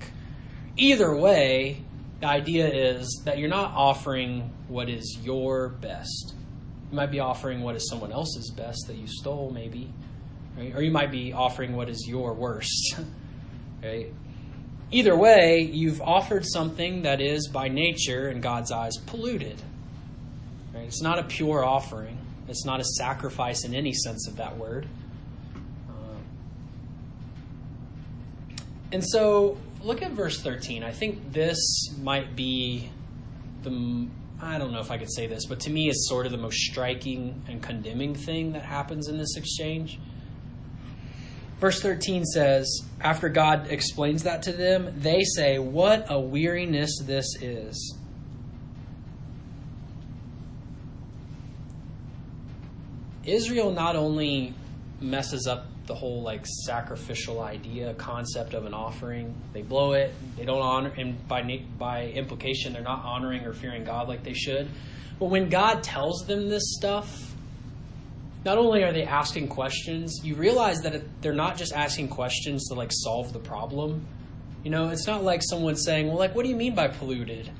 Either 0.77 1.15
way, 1.17 1.83
the 2.21 2.27
idea 2.27 2.69
is 2.69 3.23
that 3.25 3.39
you're 3.39 3.49
not 3.49 3.73
offering 3.75 4.53
what 4.69 4.89
is 4.89 5.19
your 5.23 5.69
best. 5.69 6.35
You 6.91 6.97
might 6.97 7.11
be 7.11 7.21
offering 7.21 7.63
what 7.63 7.75
is 7.75 7.89
someone 7.89 8.13
else's 8.13 8.51
best 8.51 8.85
that 8.87 8.97
you 8.97 9.07
stole, 9.09 9.51
maybe. 9.51 9.93
Right? 10.57 10.75
Or 10.75 10.83
you 10.83 10.93
might 10.93 11.11
be 11.11 11.33
offering 11.33 11.75
what 11.75 11.89
is 11.89 12.07
your 12.09 12.35
worst. 12.35 12.97
Either 14.91 15.17
way, 15.17 15.61
you've 15.61 16.01
offered 16.01 16.45
something 16.47 17.03
that 17.03 17.21
is 17.21 17.49
by 17.49 17.69
nature, 17.69 18.31
in 18.31 18.41
God's 18.41 18.71
eyes, 18.71 18.97
polluted. 19.07 19.61
Right? 20.73 20.85
It's 20.85 21.03
not 21.03 21.19
a 21.19 21.25
pure 21.25 21.65
offering. 21.65 22.19
It's 22.49 22.65
not 22.65 22.81
a 22.81 22.85
sacrifice 22.85 23.65
in 23.65 23.75
any 23.75 23.93
sense 23.93 24.29
of 24.29 24.37
that 24.37 24.57
word. 24.57 24.87
And 28.95 29.05
so 29.05 29.59
look 29.83 30.03
at 30.03 30.13
verse 30.13 30.41
13. 30.41 30.85
I 30.85 30.93
think 30.93 31.33
this 31.33 31.59
might 32.01 32.37
be 32.37 32.91
the, 33.65 34.07
I 34.41 34.57
don't 34.57 34.73
know 34.73 34.79
if 34.79 34.93
I 34.93 34.99
could 34.99 35.13
say 35.13 35.27
this, 35.27 35.47
but 35.47 35.59
to 35.61 35.71
me, 35.71 35.89
it's 35.89 36.09
sort 36.09 36.27
of 36.27 36.33
the 36.33 36.39
most 36.39 36.59
striking 36.59 37.43
and 37.49 37.61
condemning 37.61 38.15
thing 38.15 38.53
that 38.53 38.63
happens 38.63 39.09
in 39.09 39.19
this 39.19 39.37
exchange. 39.37 39.99
Verse 41.61 41.81
13 41.81 42.25
says, 42.25 42.83
after 43.01 43.29
God 43.29 43.69
explains 43.71 44.25
that 44.25 44.43
to 44.43 44.53
them, 44.53 44.93
they 44.97 45.23
say, 45.23 45.59
What 45.59 46.07
a 46.11 46.19
weariness 46.21 47.01
this 47.03 47.37
is. 47.41 47.97
Israel 53.25 53.73
not 53.73 53.97
only 53.97 54.55
messes 55.01 55.47
up 55.47 55.67
the 55.87 55.95
whole 55.95 56.23
like 56.23 56.47
sacrificial 56.65 57.43
idea 57.43 57.93
concept 57.95 58.55
of 58.55 58.65
an 58.65 58.73
offering 58.73 59.35
they 59.53 59.61
blow 59.61 59.93
it 59.93 60.15
they 60.37 60.45
don't 60.45 60.63
honor 60.63 60.91
and 60.97 61.29
by 61.29 61.43
by 61.79 62.07
implication 62.07 62.73
they're 62.73 62.83
not 62.83 63.05
honoring 63.05 63.45
or 63.45 63.53
fearing 63.53 63.85
god 63.85 64.09
like 64.09 64.25
they 64.25 64.33
should 64.33 64.67
but 65.19 65.27
when 65.27 65.51
god 65.51 65.83
tells 65.83 66.25
them 66.27 66.49
this 66.49 66.75
stuff 66.75 67.34
not 68.45 68.59
only 68.59 68.83
are 68.83 68.93
they 68.93 69.05
asking 69.05 69.49
questions 69.49 70.21
you 70.23 70.35
realize 70.35 70.81
that 70.83 71.03
they're 71.23 71.33
not 71.33 71.57
just 71.57 71.73
asking 71.73 72.09
questions 72.09 72.69
to 72.69 72.75
like 72.75 72.91
solve 72.93 73.33
the 73.33 73.39
problem 73.39 74.07
you 74.63 74.71
know 74.71 74.89
it's 74.89 75.07
not 75.07 75.23
like 75.23 75.43
someone 75.43 75.77
saying 75.77 76.07
well 76.09 76.19
like 76.19 76.35
what 76.35 76.43
do 76.45 76.49
you 76.49 76.57
mean 76.57 76.75
by 76.75 76.89
polluted 76.89 77.51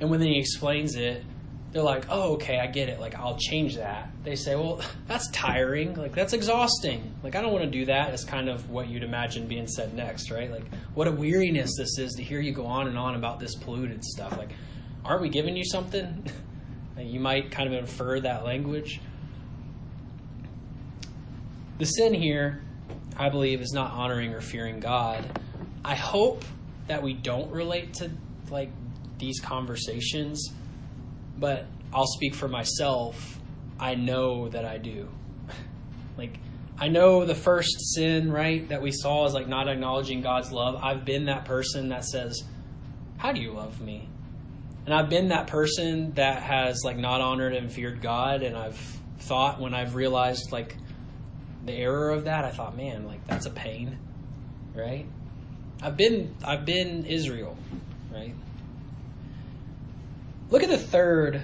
and 0.00 0.10
when 0.10 0.20
he 0.20 0.38
explains 0.38 0.96
it 0.96 1.24
they're 1.72 1.82
like, 1.82 2.04
oh, 2.10 2.34
okay, 2.34 2.58
I 2.58 2.66
get 2.66 2.90
it. 2.90 3.00
Like, 3.00 3.14
I'll 3.14 3.38
change 3.38 3.76
that. 3.76 4.10
They 4.24 4.36
say, 4.36 4.54
well, 4.54 4.82
that's 5.06 5.28
tiring. 5.30 5.94
Like, 5.94 6.14
that's 6.14 6.34
exhausting. 6.34 7.14
Like, 7.22 7.34
I 7.34 7.40
don't 7.40 7.52
want 7.52 7.64
to 7.64 7.70
do 7.70 7.86
that. 7.86 8.12
It's 8.12 8.24
kind 8.24 8.48
of 8.48 8.68
what 8.70 8.88
you'd 8.88 9.02
imagine 9.02 9.48
being 9.48 9.66
said 9.66 9.94
next, 9.94 10.30
right? 10.30 10.50
Like, 10.50 10.64
what 10.94 11.08
a 11.08 11.12
weariness 11.12 11.76
this 11.76 11.98
is 11.98 12.12
to 12.14 12.22
hear 12.22 12.40
you 12.40 12.52
go 12.52 12.66
on 12.66 12.88
and 12.88 12.98
on 12.98 13.14
about 13.14 13.40
this 13.40 13.54
polluted 13.54 14.04
stuff. 14.04 14.36
Like, 14.36 14.50
aren't 15.04 15.22
we 15.22 15.30
giving 15.30 15.56
you 15.56 15.64
something? 15.64 16.26
you 16.98 17.20
might 17.20 17.50
kind 17.50 17.72
of 17.72 17.78
infer 17.78 18.20
that 18.20 18.44
language. 18.44 19.00
The 21.78 21.84
sin 21.84 22.14
here, 22.14 22.62
I 23.16 23.28
believe, 23.28 23.60
is 23.60 23.72
not 23.72 23.92
honoring 23.92 24.32
or 24.34 24.40
fearing 24.40 24.80
God. 24.80 25.40
I 25.84 25.94
hope 25.94 26.44
that 26.86 27.02
we 27.02 27.14
don't 27.14 27.50
relate 27.50 27.94
to, 27.94 28.10
like, 28.50 28.70
these 29.18 29.40
conversations 29.40 30.52
but 31.42 31.66
I'll 31.92 32.06
speak 32.06 32.34
for 32.34 32.48
myself. 32.48 33.38
I 33.78 33.96
know 33.96 34.48
that 34.50 34.64
I 34.64 34.78
do. 34.78 35.08
like, 36.16 36.38
I 36.78 36.88
know 36.88 37.24
the 37.24 37.34
first 37.34 37.94
sin, 37.94 38.30
right, 38.30 38.68
that 38.68 38.80
we 38.80 38.92
saw 38.92 39.26
is 39.26 39.34
like 39.34 39.48
not 39.48 39.68
acknowledging 39.68 40.20
God's 40.20 40.52
love. 40.52 40.76
I've 40.82 41.04
been 41.04 41.26
that 41.26 41.44
person 41.44 41.88
that 41.88 42.04
says, 42.04 42.44
How 43.18 43.32
do 43.32 43.40
you 43.40 43.52
love 43.52 43.80
me? 43.80 44.08
And 44.86 44.94
I've 44.94 45.08
been 45.08 45.28
that 45.28 45.48
person 45.48 46.12
that 46.12 46.42
has 46.42 46.82
like 46.84 46.96
not 46.96 47.20
honored 47.20 47.54
and 47.54 47.72
feared 47.72 48.00
God. 48.00 48.42
And 48.42 48.56
I've 48.56 48.78
thought 49.18 49.60
when 49.60 49.74
I've 49.74 49.94
realized 49.94 50.50
like 50.52 50.76
the 51.64 51.72
error 51.72 52.10
of 52.10 52.24
that, 52.24 52.44
I 52.44 52.50
thought, 52.50 52.76
man, 52.76 53.06
like 53.06 53.26
that's 53.26 53.46
a 53.46 53.50
pain, 53.50 53.98
right? 54.74 55.06
I've 55.80 55.96
been 55.96 56.34
I've 56.44 56.64
been 56.64 57.04
Israel, 57.06 57.56
right? 58.12 58.34
Look 60.50 60.62
at 60.62 60.68
the 60.68 60.78
third 60.78 61.42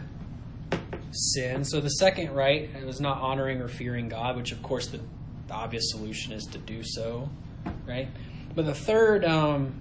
sin. 1.12 1.64
So 1.64 1.80
the 1.80 1.90
second, 1.90 2.34
right, 2.34 2.68
it 2.78 2.87
was 2.87 3.00
not 3.00 3.18
honoring 3.18 3.60
or 3.60 3.68
fearing 3.68 4.08
God, 4.08 4.37
which 4.37 4.52
of 4.52 4.62
course 4.62 4.88
the, 4.88 5.00
the 5.46 5.54
obvious 5.54 5.90
solution 5.90 6.32
is 6.32 6.44
to 6.46 6.58
do 6.58 6.82
so, 6.82 7.28
right? 7.87 8.08
But 8.54 8.66
the 8.66 8.75
third 8.75 9.25
um, 9.25 9.75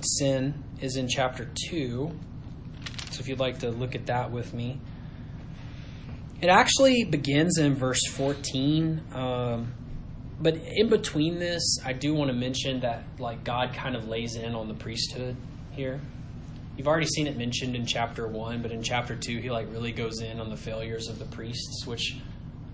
sin 0.00 0.62
is 0.80 0.96
in 0.96 1.08
chapter 1.08 1.48
2. 1.68 2.10
So 3.10 3.20
if 3.20 3.28
you'd 3.28 3.38
like 3.38 3.60
to 3.60 3.70
look 3.70 3.94
at 3.94 4.06
that 4.06 4.30
with 4.30 4.52
me. 4.52 4.80
It 6.40 6.48
actually 6.48 7.04
begins 7.04 7.58
in 7.58 7.74
verse 7.74 8.06
14. 8.12 9.02
Um, 9.14 9.72
but 10.40 10.56
in 10.56 10.88
between 10.88 11.38
this, 11.38 11.78
I 11.84 11.92
do 11.92 12.14
want 12.14 12.28
to 12.28 12.34
mention 12.34 12.80
that 12.80 13.04
like 13.18 13.44
God 13.44 13.72
kind 13.72 13.96
of 13.96 14.08
lays 14.08 14.36
in 14.36 14.54
on 14.54 14.68
the 14.68 14.74
priesthood 14.74 15.36
here. 15.72 16.00
You've 16.76 16.88
already 16.88 17.06
seen 17.06 17.28
it 17.28 17.36
mentioned 17.36 17.76
in 17.76 17.86
chapter 17.86 18.26
1, 18.26 18.60
but 18.60 18.72
in 18.72 18.82
chapter 18.82 19.14
2, 19.14 19.38
he 19.38 19.50
like 19.50 19.70
really 19.70 19.92
goes 19.92 20.20
in 20.20 20.40
on 20.40 20.50
the 20.50 20.56
failures 20.56 21.08
of 21.08 21.20
the 21.20 21.24
priests, 21.24 21.86
which 21.86 22.16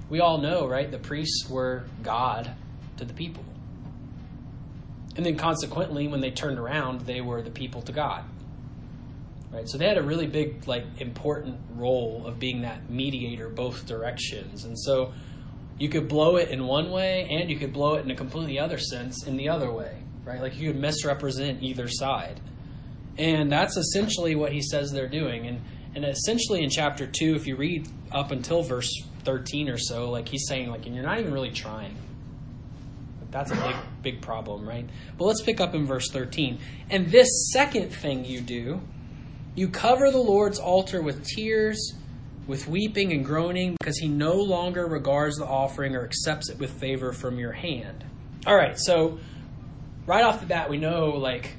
we 0.09 0.21
all 0.21 0.38
know, 0.38 0.67
right? 0.67 0.90
The 0.90 0.99
priests 0.99 1.49
were 1.50 1.85
God 2.02 2.50
to 2.97 3.05
the 3.05 3.12
people. 3.12 3.45
And 5.17 5.26
then 5.26 5.37
consequently, 5.37 6.09
when 6.09 6.21
they 6.21 6.31
turned 6.31 6.59
around, 6.59 7.02
they 7.02 7.21
were 7.21 7.43
the 7.43 7.50
people 7.50 7.83
to 7.83 7.93
God. 7.93 8.25
Right? 9.52 9.69
So 9.69 9.78
they 9.78 9.88
had 9.88 9.99
a 9.99 10.02
really 10.02 10.28
big, 10.28 10.69
like, 10.69 10.85
important 10.99 11.59
role 11.75 12.25
of 12.25 12.38
being 12.38 12.62
that 12.62 12.88
mediator 12.88 13.49
both 13.49 13.85
directions. 13.85 14.64
And 14.64 14.78
so 14.78 15.12
you 15.78 15.88
could 15.88 16.09
blow 16.09 16.37
it 16.37 16.50
in 16.50 16.66
one 16.66 16.90
way 16.90 17.26
and 17.30 17.50
you 17.50 17.59
could 17.59 17.73
blow 17.73 17.95
it 17.95 18.04
in 18.04 18.11
a 18.11 18.14
completely 18.14 18.59
other 18.59 18.78
sense 18.78 19.26
in 19.26 19.37
the 19.37 19.49
other 19.49 19.73
way. 19.73 19.97
Right? 20.25 20.40
Like 20.40 20.59
you 20.59 20.71
could 20.71 20.80
misrepresent 20.80 21.62
either 21.62 21.88
side. 21.88 22.40
And 23.19 23.50
that's 23.50 23.76
essentially 23.76 24.37
what 24.37 24.52
he 24.52 24.61
says 24.61 24.92
they're 24.92 25.09
doing. 25.09 25.47
And 25.47 25.61
and 25.95 26.04
essentially 26.04 26.62
in 26.62 26.71
chapter 26.71 27.07
two, 27.07 27.35
if 27.35 27.47
you 27.47 27.57
read 27.57 27.88
up 28.12 28.30
until 28.30 28.62
verse 28.62 28.92
thirteen 29.25 29.69
or 29.69 29.78
so, 29.78 30.11
like 30.11 30.28
he's 30.28 30.47
saying, 30.47 30.71
like, 30.71 30.87
and 30.87 30.95
you're 30.95 31.04
not 31.04 31.19
even 31.19 31.33
really 31.33 31.50
trying. 31.50 31.97
That's 33.30 33.50
a 33.52 33.57
big, 33.57 33.76
big 34.02 34.23
problem, 34.23 34.69
right? 34.69 34.88
But 35.16 35.25
let's 35.25 35.40
pick 35.40 35.61
up 35.61 35.75
in 35.75 35.87
verse 35.87 36.11
13. 36.11 36.59
And 36.90 37.11
this 37.11 37.28
second 37.52 37.90
thing 37.90 38.25
you 38.25 38.40
do, 38.40 38.80
you 39.61 39.69
cover 39.69 40.11
the 40.11 40.17
Lord's 40.17 40.59
altar 40.59 41.02
with 41.02 41.23
tears, 41.23 41.93
with 42.47 42.67
weeping 42.67 43.12
and 43.12 43.23
groaning, 43.23 43.76
because 43.79 43.99
he 43.99 44.09
no 44.09 44.37
longer 44.37 44.87
regards 44.87 45.37
the 45.37 45.45
offering 45.45 45.95
or 45.95 46.02
accepts 46.02 46.49
it 46.49 46.59
with 46.59 46.71
favor 46.81 47.12
from 47.12 47.38
your 47.38 47.52
hand. 47.52 48.02
All 48.47 48.57
right, 48.57 48.79
so 48.79 49.19
right 50.07 50.25
off 50.25 50.40
the 50.40 50.47
bat, 50.47 50.71
we 50.71 50.79
know, 50.79 51.11
like, 51.11 51.57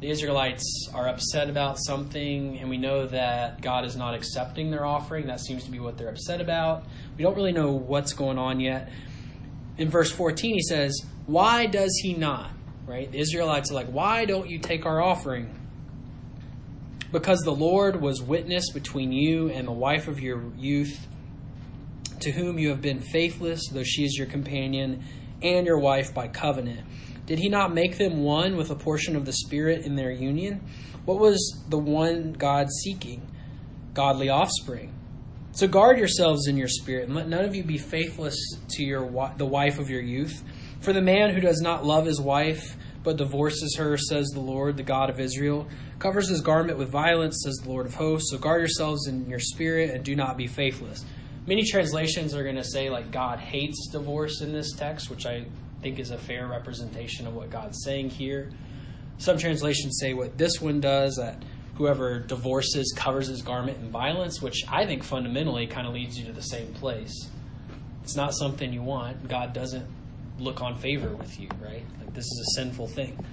the 0.00 0.08
Israelites 0.08 0.88
are 0.94 1.06
upset 1.06 1.50
about 1.50 1.76
something, 1.78 2.60
and 2.60 2.70
we 2.70 2.78
know 2.78 3.06
that 3.08 3.60
God 3.60 3.84
is 3.84 3.94
not 3.94 4.14
accepting 4.14 4.70
their 4.70 4.86
offering. 4.86 5.26
That 5.26 5.40
seems 5.40 5.64
to 5.64 5.70
be 5.70 5.80
what 5.80 5.98
they're 5.98 6.08
upset 6.08 6.40
about. 6.40 6.84
We 7.18 7.24
don't 7.24 7.36
really 7.36 7.52
know 7.52 7.72
what's 7.72 8.14
going 8.14 8.38
on 8.38 8.58
yet. 8.58 8.90
In 9.76 9.90
verse 9.90 10.10
14, 10.10 10.54
he 10.54 10.62
says, 10.62 10.98
Why 11.26 11.66
does 11.66 11.94
he 12.02 12.14
not? 12.14 12.52
Right? 12.86 13.12
The 13.12 13.18
Israelites 13.18 13.70
are 13.70 13.74
like, 13.74 13.88
Why 13.88 14.24
don't 14.24 14.48
you 14.48 14.58
take 14.58 14.86
our 14.86 15.02
offering? 15.02 15.57
Because 17.10 17.40
the 17.40 17.54
Lord 17.54 18.00
was 18.00 18.20
witness 18.20 18.70
between 18.70 19.12
you 19.12 19.48
and 19.48 19.66
the 19.66 19.72
wife 19.72 20.08
of 20.08 20.20
your 20.20 20.42
youth, 20.56 21.06
to 22.20 22.30
whom 22.32 22.58
you 22.58 22.68
have 22.70 22.82
been 22.82 23.00
faithless, 23.00 23.68
though 23.68 23.84
she 23.84 24.04
is 24.04 24.16
your 24.16 24.26
companion 24.26 25.04
and 25.42 25.66
your 25.66 25.78
wife 25.78 26.12
by 26.12 26.28
covenant. 26.28 26.80
Did 27.26 27.38
he 27.38 27.48
not 27.48 27.72
make 27.72 27.98
them 27.98 28.22
one 28.22 28.56
with 28.56 28.70
a 28.70 28.74
portion 28.74 29.16
of 29.16 29.24
the 29.24 29.32
Spirit 29.32 29.84
in 29.84 29.96
their 29.96 30.10
union? 30.10 30.62
What 31.04 31.18
was 31.18 31.62
the 31.68 31.78
one 31.78 32.32
God 32.32 32.68
seeking? 32.82 33.26
Godly 33.94 34.28
offspring. 34.28 34.94
So 35.52 35.66
guard 35.66 35.98
yourselves 35.98 36.46
in 36.46 36.56
your 36.56 36.68
spirit, 36.68 37.06
and 37.06 37.16
let 37.16 37.28
none 37.28 37.44
of 37.44 37.54
you 37.54 37.64
be 37.64 37.78
faithless 37.78 38.36
to 38.76 38.84
your 38.84 39.32
the 39.36 39.46
wife 39.46 39.78
of 39.78 39.90
your 39.90 40.02
youth. 40.02 40.42
For 40.80 40.92
the 40.92 41.00
man 41.00 41.34
who 41.34 41.40
does 41.40 41.60
not 41.60 41.84
love 41.84 42.06
his 42.06 42.20
wife, 42.20 42.76
but 43.08 43.16
divorces 43.16 43.74
her, 43.76 43.96
says 43.96 44.28
the 44.34 44.40
Lord, 44.40 44.76
the 44.76 44.82
God 44.82 45.08
of 45.08 45.18
Israel, 45.18 45.66
covers 45.98 46.28
his 46.28 46.42
garment 46.42 46.76
with 46.76 46.90
violence, 46.90 47.40
says 47.42 47.56
the 47.56 47.70
Lord 47.70 47.86
of 47.86 47.94
hosts. 47.94 48.30
So 48.30 48.36
guard 48.36 48.60
yourselves 48.60 49.06
in 49.06 49.26
your 49.30 49.38
spirit, 49.38 49.88
and 49.88 50.04
do 50.04 50.14
not 50.14 50.36
be 50.36 50.46
faithless. 50.46 51.06
Many 51.46 51.64
translations 51.64 52.34
are 52.34 52.42
going 52.42 52.56
to 52.56 52.64
say 52.64 52.90
like 52.90 53.10
God 53.10 53.38
hates 53.38 53.88
divorce 53.90 54.42
in 54.42 54.52
this 54.52 54.72
text, 54.72 55.08
which 55.08 55.24
I 55.24 55.46
think 55.80 55.98
is 55.98 56.10
a 56.10 56.18
fair 56.18 56.48
representation 56.48 57.26
of 57.26 57.34
what 57.34 57.48
God's 57.48 57.82
saying 57.82 58.10
here. 58.10 58.50
Some 59.16 59.38
translations 59.38 59.96
say 59.98 60.12
what 60.12 60.36
this 60.36 60.60
one 60.60 60.78
does 60.78 61.16
that 61.16 61.42
whoever 61.76 62.18
divorces 62.18 62.92
covers 62.94 63.28
his 63.28 63.40
garment 63.40 63.78
in 63.78 63.90
violence, 63.90 64.42
which 64.42 64.66
I 64.68 64.84
think 64.84 65.02
fundamentally 65.02 65.66
kind 65.66 65.86
of 65.86 65.94
leads 65.94 66.18
you 66.18 66.26
to 66.26 66.32
the 66.32 66.42
same 66.42 66.74
place. 66.74 67.30
It's 68.02 68.16
not 68.16 68.34
something 68.34 68.70
you 68.70 68.82
want. 68.82 69.28
God 69.28 69.54
doesn't 69.54 69.86
look 70.38 70.62
on 70.62 70.76
favor 70.76 71.14
with 71.14 71.38
you, 71.40 71.48
right? 71.60 71.84
Like 72.00 72.14
this 72.14 72.24
is 72.24 72.48
a 72.48 72.60
sinful 72.60 72.88
thing. 72.88 73.24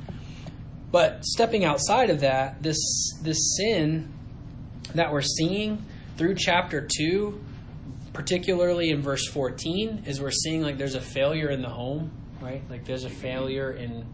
But 0.92 1.26
stepping 1.26 1.66
outside 1.66 2.10
of 2.10 2.22
that, 2.22 2.62
this 2.62 2.78
this 3.22 3.58
sin 3.58 4.14
that 4.94 5.12
we're 5.12 5.22
seeing 5.22 5.84
through 6.18 6.36
chapter 6.36 6.88
2, 6.98 7.42
particularly 8.14 8.90
in 8.90 9.02
verse 9.02 9.28
14, 9.28 10.04
is 10.06 10.22
we're 10.22 10.32
seeing 10.32 10.62
like 10.62 10.78
there's 10.78 10.96
a 10.96 11.02
failure 11.02 11.50
in 11.50 11.62
the 11.62 11.70
home 11.70 12.12
right? 12.46 12.62
Like 12.70 12.86
there's 12.86 13.06
a 13.06 13.10
failure 13.10 13.72
in 13.72 14.06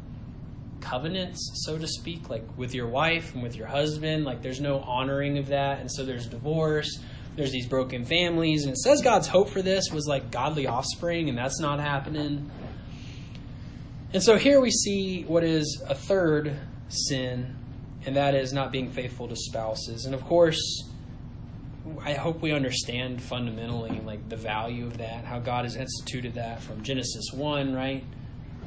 covenants, 0.80 1.52
so 1.66 1.78
to 1.78 1.88
speak, 1.88 2.30
like 2.30 2.46
with 2.58 2.74
your 2.74 2.88
wife 2.88 3.34
and 3.34 3.44
with 3.44 3.56
your 3.56 3.68
husband. 3.68 4.26
Like 4.26 4.42
there's 4.42 4.62
no 4.62 4.80
honoring 4.80 5.38
of 5.38 5.48
that. 5.48 5.80
And 5.80 5.92
so 5.92 6.06
there's 6.06 6.28
divorce, 6.28 7.00
there's 7.36 7.52
these 7.52 7.68
broken 7.68 8.06
families. 8.06 8.64
And 8.64 8.72
it 8.72 8.78
says 8.78 9.02
God's 9.02 9.28
hope 9.28 9.50
for 9.50 9.62
this 9.62 9.92
was 9.92 10.08
like 10.08 10.32
godly 10.32 10.68
offspring, 10.68 11.30
and 11.30 11.38
that's 11.38 11.60
not 11.60 11.80
happening. 11.80 12.50
And 14.14 14.22
so 14.22 14.38
here 14.38 14.60
we 14.60 14.72
see 14.72 15.24
what 15.24 15.44
is 15.44 15.82
a 15.88 15.96
third 15.96 16.56
sin, 16.90 17.56
and 18.06 18.16
that 18.16 18.36
is 18.36 18.52
not 18.52 18.72
being 18.72 18.92
faithful 18.92 19.28
to 19.28 19.36
spouses. 19.36 20.06
And 20.06 20.14
of 20.14 20.24
course, 20.24 20.84
I 22.04 22.14
hope 22.14 22.42
we 22.42 22.52
understand 22.52 23.22
fundamentally 23.22 24.02
like 24.06 24.28
the 24.28 24.36
value 24.36 24.86
of 24.86 24.98
that, 24.98 25.26
how 25.26 25.40
God 25.40 25.66
has 25.66 25.76
instituted 25.76 26.36
that 26.36 26.62
from 26.62 26.84
Genesis 26.84 27.32
1, 27.34 27.74
right? 27.74 28.04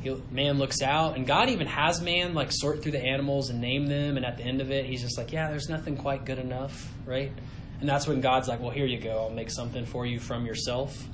he, 0.05 0.15
man 0.31 0.59
looks 0.59 0.83
out, 0.83 1.17
and 1.17 1.27
God 1.27 1.49
even 1.49 1.67
has 1.67 2.01
man 2.01 2.35
like 2.35 2.53
sort 2.53 2.83
through 2.83 2.93
the 2.93 3.03
animals 3.03 3.51
and 3.51 3.61
name 3.61 3.87
them, 3.87 4.17
and 4.17 4.25
at 4.25 4.37
the 4.37 4.45
end 4.45 4.61
of 4.61 4.71
it, 4.71 4.85
he's 4.85 5.01
just 5.01 5.19
like, 5.19 5.33
yeah, 5.33 5.51
there's 5.51 5.69
nothing 5.69 5.97
quite 5.97 6.25
good 6.25 6.39
enough, 6.39 6.93
right? 7.07 7.33
And 7.81 7.89
that's 7.89 8.07
when 8.07 8.21
God's 8.21 8.47
like, 8.47 8.61
well, 8.61 8.71
here 8.71 8.87
you 8.87 9.01
go, 9.01 9.19
I'll 9.25 9.31
make 9.31 9.51
something 9.51 9.87
for 9.87 10.07
you 10.07 10.21
from 10.21 10.47
yourself. 10.47 11.09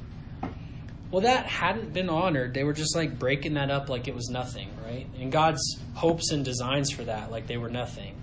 Well, 1.10 1.22
that 1.22 1.46
hadn't 1.46 1.92
been 1.92 2.08
honored. 2.08 2.54
They 2.54 2.62
were 2.62 2.72
just 2.72 2.94
like 2.94 3.18
breaking 3.18 3.54
that 3.54 3.70
up 3.70 3.88
like 3.88 4.06
it 4.06 4.14
was 4.14 4.28
nothing, 4.28 4.70
right? 4.84 5.06
And 5.18 5.32
God's 5.32 5.78
hopes 5.94 6.30
and 6.30 6.44
designs 6.44 6.90
for 6.90 7.02
that, 7.04 7.30
like 7.32 7.48
they 7.48 7.56
were 7.56 7.68
nothing. 7.68 8.14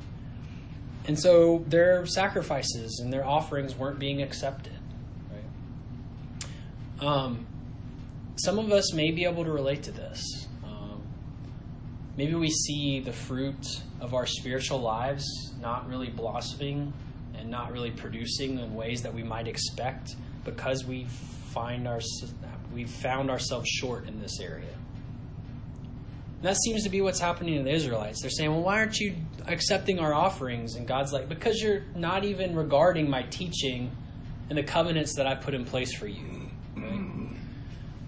And 1.05 1.19
so 1.19 1.63
their 1.67 2.05
sacrifices 2.05 2.99
and 3.03 3.11
their 3.11 3.25
offerings 3.25 3.75
weren't 3.75 3.99
being 3.99 4.21
accepted, 4.21 4.77
right? 5.31 7.05
Um, 7.05 7.45
some 8.37 8.59
of 8.59 8.71
us 8.71 8.93
may 8.93 9.11
be 9.11 9.25
able 9.25 9.43
to 9.43 9.51
relate 9.51 9.83
to 9.83 9.91
this. 9.91 10.47
Um, 10.63 11.01
maybe 12.15 12.35
we 12.35 12.49
see 12.49 12.99
the 12.99 13.13
fruit 13.13 13.81
of 13.99 14.13
our 14.13 14.25
spiritual 14.25 14.79
lives 14.79 15.25
not 15.59 15.89
really 15.89 16.09
blossoming 16.09 16.93
and 17.35 17.49
not 17.49 17.71
really 17.71 17.91
producing 17.91 18.59
in 18.59 18.75
ways 18.75 19.01
that 19.01 19.13
we 19.13 19.23
might 19.23 19.47
expect 19.47 20.15
because 20.43 20.85
we 20.85 21.05
find 21.51 21.87
our 21.87 21.99
we've 22.77 22.89
found 22.89 23.31
ourselves 23.31 23.67
short 23.67 24.07
in 24.07 24.21
this 24.21 24.39
area. 24.39 24.75
And 26.37 26.43
that 26.43 26.55
seems 26.57 26.83
to 26.83 26.89
be 26.89 27.01
what's 27.01 27.19
happening 27.19 27.57
to 27.57 27.63
the 27.63 27.71
Israelites. 27.71 28.21
They're 28.21 28.29
saying, 28.29 28.51
"Well, 28.51 28.61
why 28.61 28.77
aren't 28.77 28.99
you 28.99 29.15
accepting 29.47 29.99
our 29.99 30.13
offerings?" 30.13 30.75
And 30.75 30.87
God's 30.87 31.11
like, 31.11 31.27
"Because 31.27 31.59
you're 31.59 31.81
not 31.95 32.23
even 32.23 32.55
regarding 32.55 33.09
my 33.09 33.23
teaching 33.23 33.89
and 34.49 34.57
the 34.57 34.63
covenants 34.63 35.15
that 35.15 35.25
I 35.25 35.33
put 35.33 35.55
in 35.55 35.65
place 35.65 35.93
for 35.97 36.07
you." 36.07 36.51
Right? 36.75 37.01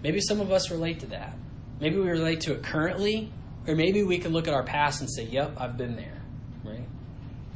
Maybe 0.04 0.20
some 0.20 0.40
of 0.40 0.52
us 0.52 0.70
relate 0.70 1.00
to 1.00 1.06
that. 1.06 1.36
Maybe 1.80 1.96
we 1.96 2.08
relate 2.08 2.42
to 2.42 2.52
it 2.52 2.62
currently, 2.62 3.32
or 3.66 3.74
maybe 3.74 4.04
we 4.04 4.18
can 4.18 4.32
look 4.32 4.46
at 4.46 4.54
our 4.54 4.62
past 4.62 5.00
and 5.00 5.10
say, 5.10 5.24
"Yep, 5.24 5.56
I've 5.56 5.76
been 5.76 5.96
there." 5.96 6.22
Right? 6.64 6.86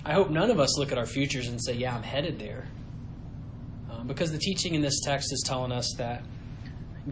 I 0.04 0.12
hope 0.12 0.30
none 0.30 0.50
of 0.50 0.58
us 0.58 0.76
look 0.76 0.90
at 0.90 0.98
our 0.98 1.06
futures 1.06 1.46
and 1.46 1.62
say, 1.62 1.74
"Yeah, 1.74 1.94
I'm 1.94 2.02
headed 2.02 2.40
there." 2.40 2.66
Um, 3.90 4.08
because 4.08 4.32
the 4.32 4.38
teaching 4.38 4.74
in 4.74 4.82
this 4.82 5.00
text 5.04 5.32
is 5.32 5.42
telling 5.46 5.70
us 5.70 5.94
that 5.98 6.24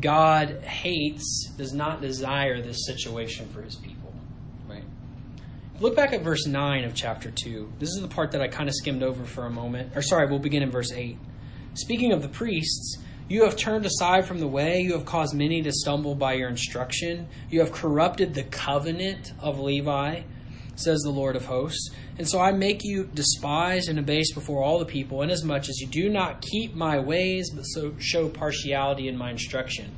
God 0.01 0.63
hates, 0.63 1.51
does 1.57 1.73
not 1.73 2.01
desire 2.01 2.63
this 2.63 2.87
situation 2.87 3.49
for 3.49 3.63
his 3.63 3.77
people. 3.77 4.13
Right? 4.69 4.85
Look 5.81 5.95
back 5.97 6.13
at 6.13 6.23
verse 6.23 6.47
9 6.47 6.85
of 6.85 6.95
chapter 6.95 7.31
2. 7.31 7.75
This 7.79 7.91
is 7.91 8.01
the 8.01 8.09
part 8.09 8.33
that 8.33 8.41
I 8.41 8.49
kind 8.49 8.69
of 8.69 8.75
skimmed 8.75 9.03
over 9.03 9.25
for 9.25 9.45
a 9.45 9.51
moment. 9.51 9.93
Or 9.95 10.03
sorry, 10.03 10.29
we'll 10.29 10.39
begin 10.39 10.63
in 10.63 10.71
verse 10.71 10.93
8. 10.93 11.19
Speaking 11.75 12.13
of 12.13 12.23
the 12.23 12.29
priests, 12.29 12.99
you 13.29 13.45
have 13.45 13.57
turned 13.57 13.87
aside 13.87 14.27
from 14.27 14.41
the 14.41 14.47
way, 14.49 14.81
you 14.81 14.93
have 14.93 15.07
caused 15.07 15.35
many 15.35 15.63
to 15.63 15.73
stumble 15.73 16.15
by 16.15 16.35
your 16.35 16.49
instruction, 16.49 17.29
you 17.51 17.61
have 17.61 17.73
corrupted 17.73 18.35
the 18.35 18.43
covenant 18.43 19.33
of 19.39 19.59
Levi, 19.59 20.23
says 20.75 21.01
the 21.01 21.11
Lord 21.11 21.37
of 21.37 21.47
hosts. 21.47 21.91
And 22.19 22.29
so 22.29 22.41
I 22.41 22.53
make 22.53 22.83
you 22.83 23.05
despised 23.05 23.89
and 23.89 23.99
abased 23.99 24.35
before 24.35 24.63
all 24.63 24.79
the 24.79 24.85
people, 24.85 25.23
inasmuch 25.23 25.69
as 25.69 25.81
you 25.81 25.87
do 25.87 26.09
not 26.09 26.43
keep 26.43 26.75
my 26.75 26.99
ways, 26.99 27.51
but 27.51 27.63
so 27.63 27.95
show 27.99 28.29
partiality 28.29 29.09
in 29.09 29.17
my 29.17 29.31
instruction. 29.31 29.95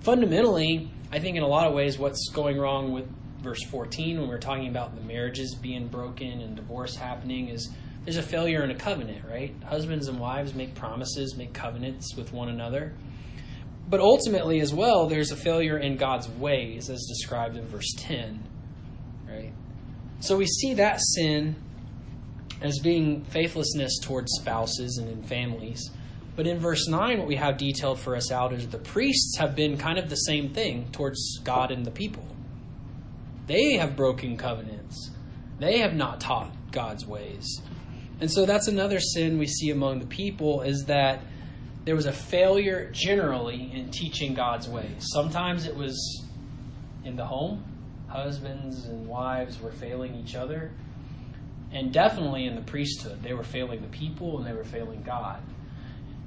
Fundamentally, 0.00 0.90
I 1.12 1.18
think 1.18 1.36
in 1.36 1.42
a 1.42 1.48
lot 1.48 1.66
of 1.66 1.74
ways, 1.74 1.98
what's 1.98 2.28
going 2.30 2.58
wrong 2.58 2.92
with 2.92 3.08
verse 3.40 3.62
14 3.64 4.20
when 4.20 4.28
we're 4.28 4.38
talking 4.38 4.68
about 4.68 4.94
the 4.94 5.02
marriages 5.02 5.54
being 5.54 5.86
broken 5.88 6.40
and 6.40 6.56
divorce 6.56 6.96
happening 6.96 7.48
is 7.48 7.70
there's 8.04 8.16
a 8.16 8.22
failure 8.22 8.62
in 8.62 8.70
a 8.70 8.74
covenant, 8.74 9.24
right? 9.28 9.54
Husbands 9.64 10.08
and 10.08 10.18
wives 10.18 10.54
make 10.54 10.74
promises, 10.74 11.36
make 11.36 11.52
covenants 11.52 12.14
with 12.16 12.32
one 12.32 12.48
another. 12.48 12.94
But 13.88 14.00
ultimately, 14.00 14.60
as 14.60 14.72
well, 14.72 15.06
there's 15.06 15.30
a 15.30 15.36
failure 15.36 15.78
in 15.78 15.96
God's 15.96 16.28
ways, 16.28 16.88
as 16.88 17.04
described 17.06 17.56
in 17.56 17.66
verse 17.66 17.92
10, 17.98 18.42
right? 19.28 19.52
So 20.24 20.38
we 20.38 20.46
see 20.46 20.72
that 20.74 21.02
sin 21.02 21.54
as 22.62 22.78
being 22.78 23.24
faithlessness 23.24 23.98
towards 24.00 24.32
spouses 24.40 24.96
and 24.96 25.06
in 25.06 25.22
families. 25.22 25.90
But 26.34 26.46
in 26.46 26.58
verse 26.58 26.88
9, 26.88 27.18
what 27.18 27.28
we 27.28 27.36
have 27.36 27.58
detailed 27.58 28.00
for 28.00 28.16
us 28.16 28.32
out 28.32 28.54
is 28.54 28.66
the 28.66 28.78
priests 28.78 29.36
have 29.36 29.54
been 29.54 29.76
kind 29.76 29.98
of 29.98 30.08
the 30.08 30.16
same 30.16 30.54
thing 30.54 30.90
towards 30.92 31.40
God 31.44 31.70
and 31.70 31.84
the 31.84 31.90
people. 31.90 32.24
They 33.46 33.74
have 33.74 33.96
broken 33.96 34.38
covenants, 34.38 35.10
they 35.58 35.80
have 35.80 35.92
not 35.92 36.22
taught 36.22 36.50
God's 36.72 37.04
ways. 37.04 37.60
And 38.18 38.30
so 38.30 38.46
that's 38.46 38.66
another 38.66 39.00
sin 39.00 39.38
we 39.38 39.46
see 39.46 39.68
among 39.68 39.98
the 39.98 40.06
people 40.06 40.62
is 40.62 40.86
that 40.86 41.20
there 41.84 41.96
was 41.96 42.06
a 42.06 42.12
failure 42.12 42.90
generally 42.94 43.70
in 43.74 43.90
teaching 43.90 44.32
God's 44.32 44.70
ways. 44.70 45.06
Sometimes 45.12 45.66
it 45.66 45.76
was 45.76 46.24
in 47.04 47.16
the 47.16 47.26
home, 47.26 47.73
husbands 48.14 48.86
and 48.86 49.08
wives 49.08 49.60
were 49.60 49.72
failing 49.72 50.14
each 50.14 50.36
other. 50.36 50.70
And 51.72 51.92
definitely 51.92 52.46
in 52.46 52.54
the 52.54 52.62
priesthood, 52.62 53.20
they 53.24 53.34
were 53.34 53.42
failing 53.42 53.82
the 53.82 53.88
people 53.88 54.38
and 54.38 54.46
they 54.46 54.52
were 54.52 54.64
failing 54.64 55.02
God. 55.02 55.42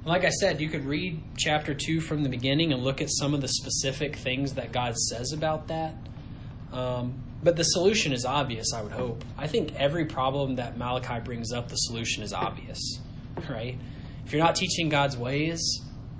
like 0.04 0.24
I 0.24 0.30
said, 0.30 0.60
you 0.60 0.68
could 0.68 0.84
read 0.84 1.22
chapter 1.36 1.74
2 1.74 2.00
from 2.00 2.22
the 2.22 2.28
beginning 2.28 2.72
and 2.72 2.82
look 2.82 3.00
at 3.00 3.08
some 3.10 3.34
of 3.34 3.40
the 3.40 3.48
specific 3.48 4.16
things 4.16 4.54
that 4.54 4.70
God 4.70 4.96
says 4.96 5.32
about 5.32 5.68
that. 5.68 5.94
Um, 6.72 7.14
but 7.42 7.56
the 7.56 7.62
solution 7.62 8.12
is 8.12 8.24
obvious, 8.24 8.72
I 8.74 8.82
would 8.82 8.92
hope. 8.92 9.24
I 9.36 9.46
think 9.46 9.74
every 9.74 10.04
problem 10.04 10.56
that 10.56 10.76
Malachi 10.76 11.20
brings 11.20 11.52
up, 11.52 11.68
the 11.68 11.76
solution 11.76 12.22
is 12.22 12.32
obvious, 12.32 13.00
right? 13.48 13.78
If 14.26 14.32
you're 14.32 14.42
not 14.42 14.56
teaching 14.56 14.90
God's 14.90 15.16
ways, 15.16 15.60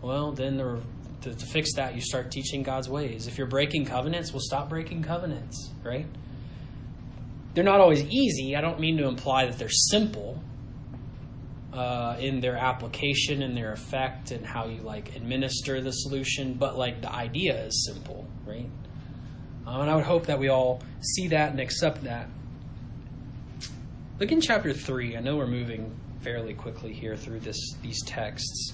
well, 0.00 0.32
then 0.32 0.56
the, 0.56 0.80
to, 1.22 1.34
to 1.34 1.46
fix 1.46 1.74
that, 1.74 1.94
you 1.94 2.00
start 2.00 2.30
teaching 2.30 2.62
God's 2.62 2.88
ways. 2.88 3.26
If 3.26 3.38
you're 3.38 3.46
breaking 3.46 3.86
covenants, 3.86 4.32
well, 4.32 4.40
stop 4.40 4.68
breaking 4.68 5.02
covenants, 5.02 5.70
right? 5.82 6.06
They're 7.54 7.64
not 7.64 7.80
always 7.80 8.04
easy. 8.04 8.54
I 8.56 8.60
don't 8.60 8.78
mean 8.78 8.96
to 8.98 9.06
imply 9.06 9.46
that 9.46 9.58
they're 9.58 9.68
simple 9.68 10.42
uh, 11.72 12.16
in 12.18 12.40
their 12.40 12.56
application 12.56 13.42
and 13.42 13.56
their 13.56 13.72
effect 13.72 14.30
and 14.30 14.46
how 14.46 14.66
you 14.66 14.80
like 14.82 15.16
administer 15.16 15.80
the 15.80 15.92
solution, 15.92 16.54
but 16.54 16.78
like 16.78 17.00
the 17.00 17.12
idea 17.12 17.66
is 17.66 17.84
simple, 17.86 18.26
right? 18.46 18.70
Um, 19.66 19.82
and 19.82 19.90
I 19.90 19.94
would 19.96 20.04
hope 20.04 20.26
that 20.26 20.38
we 20.38 20.48
all 20.48 20.82
see 21.00 21.28
that 21.28 21.50
and 21.50 21.60
accept 21.60 22.04
that. 22.04 22.28
Look 24.18 24.32
in 24.32 24.40
chapter 24.40 24.72
3. 24.72 25.16
I 25.16 25.20
know 25.20 25.36
we're 25.36 25.46
moving 25.46 25.94
fairly 26.22 26.54
quickly 26.54 26.92
here 26.92 27.16
through 27.16 27.40
this 27.40 27.74
these 27.82 28.02
texts. 28.04 28.72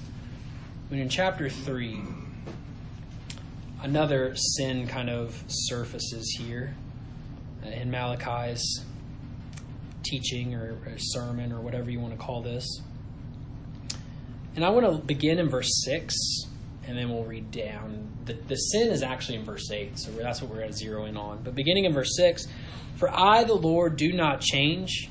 But 0.88 0.98
in 0.98 1.08
chapter 1.08 1.48
3, 1.48 2.00
another 3.84 4.34
sin 4.34 4.86
kind 4.86 5.10
of 5.10 5.44
surfaces 5.46 6.34
here 6.40 6.74
uh, 7.64 7.68
in 7.68 7.90
Malachi's 7.90 8.82
teaching 10.02 10.54
or, 10.54 10.78
or 10.86 10.94
sermon 10.96 11.52
or 11.52 11.60
whatever 11.60 11.90
you 11.90 12.00
want 12.00 12.18
to 12.18 12.18
call 12.18 12.42
this. 12.42 12.66
And 14.56 14.64
I 14.64 14.70
want 14.70 14.86
to 14.86 15.06
begin 15.06 15.38
in 15.38 15.50
verse 15.50 15.68
6 15.84 16.14
and 16.86 16.96
then 16.96 17.10
we'll 17.10 17.24
read 17.24 17.50
down. 17.50 18.08
The, 18.24 18.34
the 18.48 18.56
sin 18.56 18.90
is 18.90 19.02
actually 19.02 19.36
in 19.36 19.44
verse 19.44 19.70
8, 19.70 19.98
so 19.98 20.10
that's 20.12 20.40
what 20.40 20.50
we're 20.50 20.58
going 20.58 20.70
to 20.70 20.76
zero 20.76 21.04
in 21.04 21.16
on. 21.16 21.42
But 21.42 21.54
beginning 21.54 21.84
in 21.84 21.92
verse 21.92 22.16
6 22.16 22.46
For 22.96 23.10
I, 23.10 23.44
the 23.44 23.54
Lord, 23.54 23.96
do 23.96 24.12
not 24.12 24.40
change. 24.40 25.10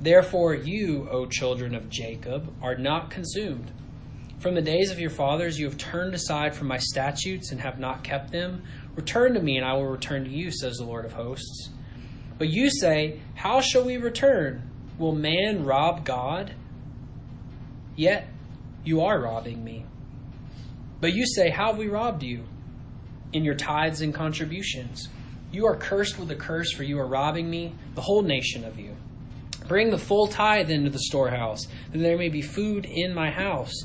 Therefore, 0.00 0.54
you, 0.54 1.08
O 1.08 1.26
children 1.26 1.74
of 1.76 1.88
Jacob, 1.88 2.52
are 2.62 2.76
not 2.76 3.10
consumed. 3.10 3.70
From 4.42 4.56
the 4.56 4.60
days 4.60 4.90
of 4.90 4.98
your 4.98 5.08
fathers, 5.08 5.56
you 5.56 5.66
have 5.66 5.78
turned 5.78 6.14
aside 6.14 6.56
from 6.56 6.66
my 6.66 6.78
statutes 6.78 7.52
and 7.52 7.60
have 7.60 7.78
not 7.78 8.02
kept 8.02 8.32
them. 8.32 8.64
Return 8.96 9.34
to 9.34 9.40
me, 9.40 9.56
and 9.56 9.64
I 9.64 9.74
will 9.74 9.86
return 9.86 10.24
to 10.24 10.30
you, 10.30 10.50
says 10.50 10.78
the 10.78 10.84
Lord 10.84 11.04
of 11.04 11.12
hosts. 11.12 11.70
But 12.38 12.48
you 12.48 12.68
say, 12.68 13.20
How 13.36 13.60
shall 13.60 13.84
we 13.84 13.98
return? 13.98 14.68
Will 14.98 15.14
man 15.14 15.62
rob 15.62 16.04
God? 16.04 16.56
Yet 17.94 18.26
you 18.82 19.02
are 19.02 19.20
robbing 19.20 19.62
me. 19.62 19.86
But 21.00 21.14
you 21.14 21.24
say, 21.24 21.50
How 21.50 21.68
have 21.68 21.78
we 21.78 21.86
robbed 21.86 22.24
you? 22.24 22.42
In 23.32 23.44
your 23.44 23.54
tithes 23.54 24.00
and 24.00 24.12
contributions. 24.12 25.08
You 25.52 25.66
are 25.66 25.76
cursed 25.76 26.18
with 26.18 26.32
a 26.32 26.36
curse, 26.36 26.72
for 26.72 26.82
you 26.82 26.98
are 26.98 27.06
robbing 27.06 27.48
me, 27.48 27.76
the 27.94 28.00
whole 28.00 28.22
nation 28.22 28.64
of 28.64 28.76
you. 28.76 28.96
Bring 29.68 29.90
the 29.90 29.98
full 29.98 30.26
tithe 30.26 30.68
into 30.68 30.90
the 30.90 30.98
storehouse, 30.98 31.68
that 31.92 31.98
there 31.98 32.18
may 32.18 32.28
be 32.28 32.42
food 32.42 32.86
in 32.86 33.14
my 33.14 33.30
house, 33.30 33.84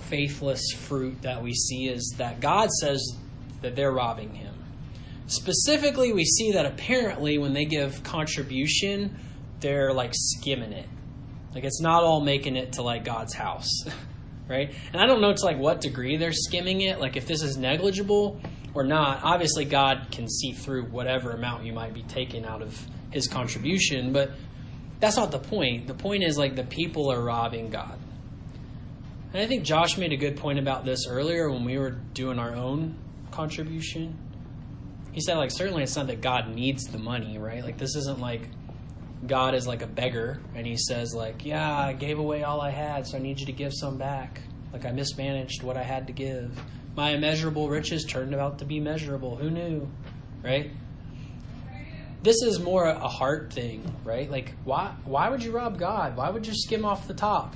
faithless 0.11 0.61
fruit 0.77 1.23
that 1.23 1.41
we 1.41 1.53
see 1.53 1.87
is 1.87 2.15
that 2.17 2.39
God 2.39 2.69
says 2.69 3.15
that 3.61 3.75
they're 3.75 3.91
robbing 3.91 4.35
him. 4.35 4.53
specifically, 5.27 6.11
we 6.11 6.25
see 6.25 6.51
that 6.51 6.65
apparently 6.65 7.37
when 7.37 7.53
they 7.53 7.63
give 7.63 8.03
contribution, 8.03 9.17
they're 9.61 9.93
like 9.93 10.11
skimming 10.13 10.73
it. 10.73 10.89
Like 11.55 11.63
it's 11.63 11.81
not 11.81 12.03
all 12.03 12.21
making 12.21 12.57
it 12.57 12.73
to 12.73 12.81
like 12.81 13.05
God's 13.05 13.33
house, 13.33 13.69
right? 14.49 14.73
And 14.91 15.01
I 15.01 15.05
don't 15.05 15.21
know 15.21 15.33
to 15.33 15.45
like 15.45 15.57
what 15.57 15.79
degree 15.79 16.17
they're 16.17 16.33
skimming 16.33 16.81
it. 16.81 16.99
Like 16.99 17.15
if 17.15 17.25
this 17.25 17.41
is 17.41 17.55
negligible 17.55 18.41
or 18.73 18.83
not. 18.83 19.23
Obviously, 19.23 19.65
God 19.65 20.07
can 20.11 20.29
see 20.29 20.53
through 20.53 20.85
whatever 20.85 21.31
amount 21.31 21.65
you 21.65 21.73
might 21.73 21.93
be 21.93 22.03
taking 22.03 22.45
out 22.45 22.61
of 22.61 22.79
His 23.11 23.27
contribution, 23.27 24.13
but 24.13 24.31
that's 24.99 25.17
not 25.17 25.31
the 25.31 25.39
point. 25.39 25.87
The 25.87 25.93
point 25.93 26.23
is 26.23 26.37
like 26.37 26.55
the 26.55 26.63
people 26.63 27.11
are 27.11 27.21
robbing 27.21 27.69
God. 27.69 27.99
And 29.33 29.41
I 29.41 29.47
think 29.47 29.63
Josh 29.63 29.97
made 29.97 30.11
a 30.11 30.17
good 30.17 30.37
point 30.37 30.59
about 30.59 30.83
this 30.83 31.07
earlier 31.07 31.49
when 31.49 31.63
we 31.63 31.77
were 31.77 31.91
doing 31.91 32.37
our 32.37 32.53
own 32.53 32.97
contribution. 33.31 34.17
He 35.13 35.21
said, 35.21 35.37
like, 35.37 35.51
certainly 35.51 35.83
it's 35.83 35.95
not 35.95 36.07
that 36.07 36.21
God 36.21 36.53
needs 36.53 36.85
the 36.85 36.97
money, 36.97 37.37
right? 37.37 37.63
Like, 37.63 37.77
this 37.77 37.95
isn't 37.95 38.19
like 38.19 38.49
God 39.25 39.55
is 39.55 39.67
like 39.67 39.81
a 39.81 39.87
beggar 39.87 40.41
and 40.53 40.67
he 40.67 40.77
says, 40.77 41.13
like, 41.13 41.45
yeah, 41.45 41.77
I 41.77 41.93
gave 41.93 42.19
away 42.19 42.43
all 42.43 42.59
I 42.59 42.71
had, 42.71 43.07
so 43.07 43.17
I 43.17 43.21
need 43.21 43.39
you 43.39 43.45
to 43.45 43.51
give 43.53 43.73
some 43.73 43.97
back. 43.97 44.41
Like, 44.73 44.85
I 44.85 44.91
mismanaged 44.91 45.63
what 45.63 45.77
I 45.77 45.83
had 45.83 46.07
to 46.07 46.13
give. 46.13 46.61
My 46.95 47.11
immeasurable 47.11 47.69
riches 47.69 48.05
turned 48.05 48.35
out 48.35 48.59
to 48.59 48.65
be 48.65 48.81
measurable. 48.81 49.37
Who 49.37 49.49
knew, 49.49 49.89
right? 50.43 50.71
This 52.21 52.41
is 52.43 52.59
more 52.59 52.85
a 52.85 53.07
heart 53.07 53.53
thing, 53.53 53.95
right? 54.03 54.29
Like, 54.29 54.55
why, 54.65 54.93
why 55.05 55.29
would 55.29 55.41
you 55.41 55.51
rob 55.51 55.79
God? 55.79 56.17
Why 56.17 56.29
would 56.29 56.45
you 56.45 56.53
skim 56.53 56.85
off 56.85 57.07
the 57.07 57.13
top? 57.13 57.55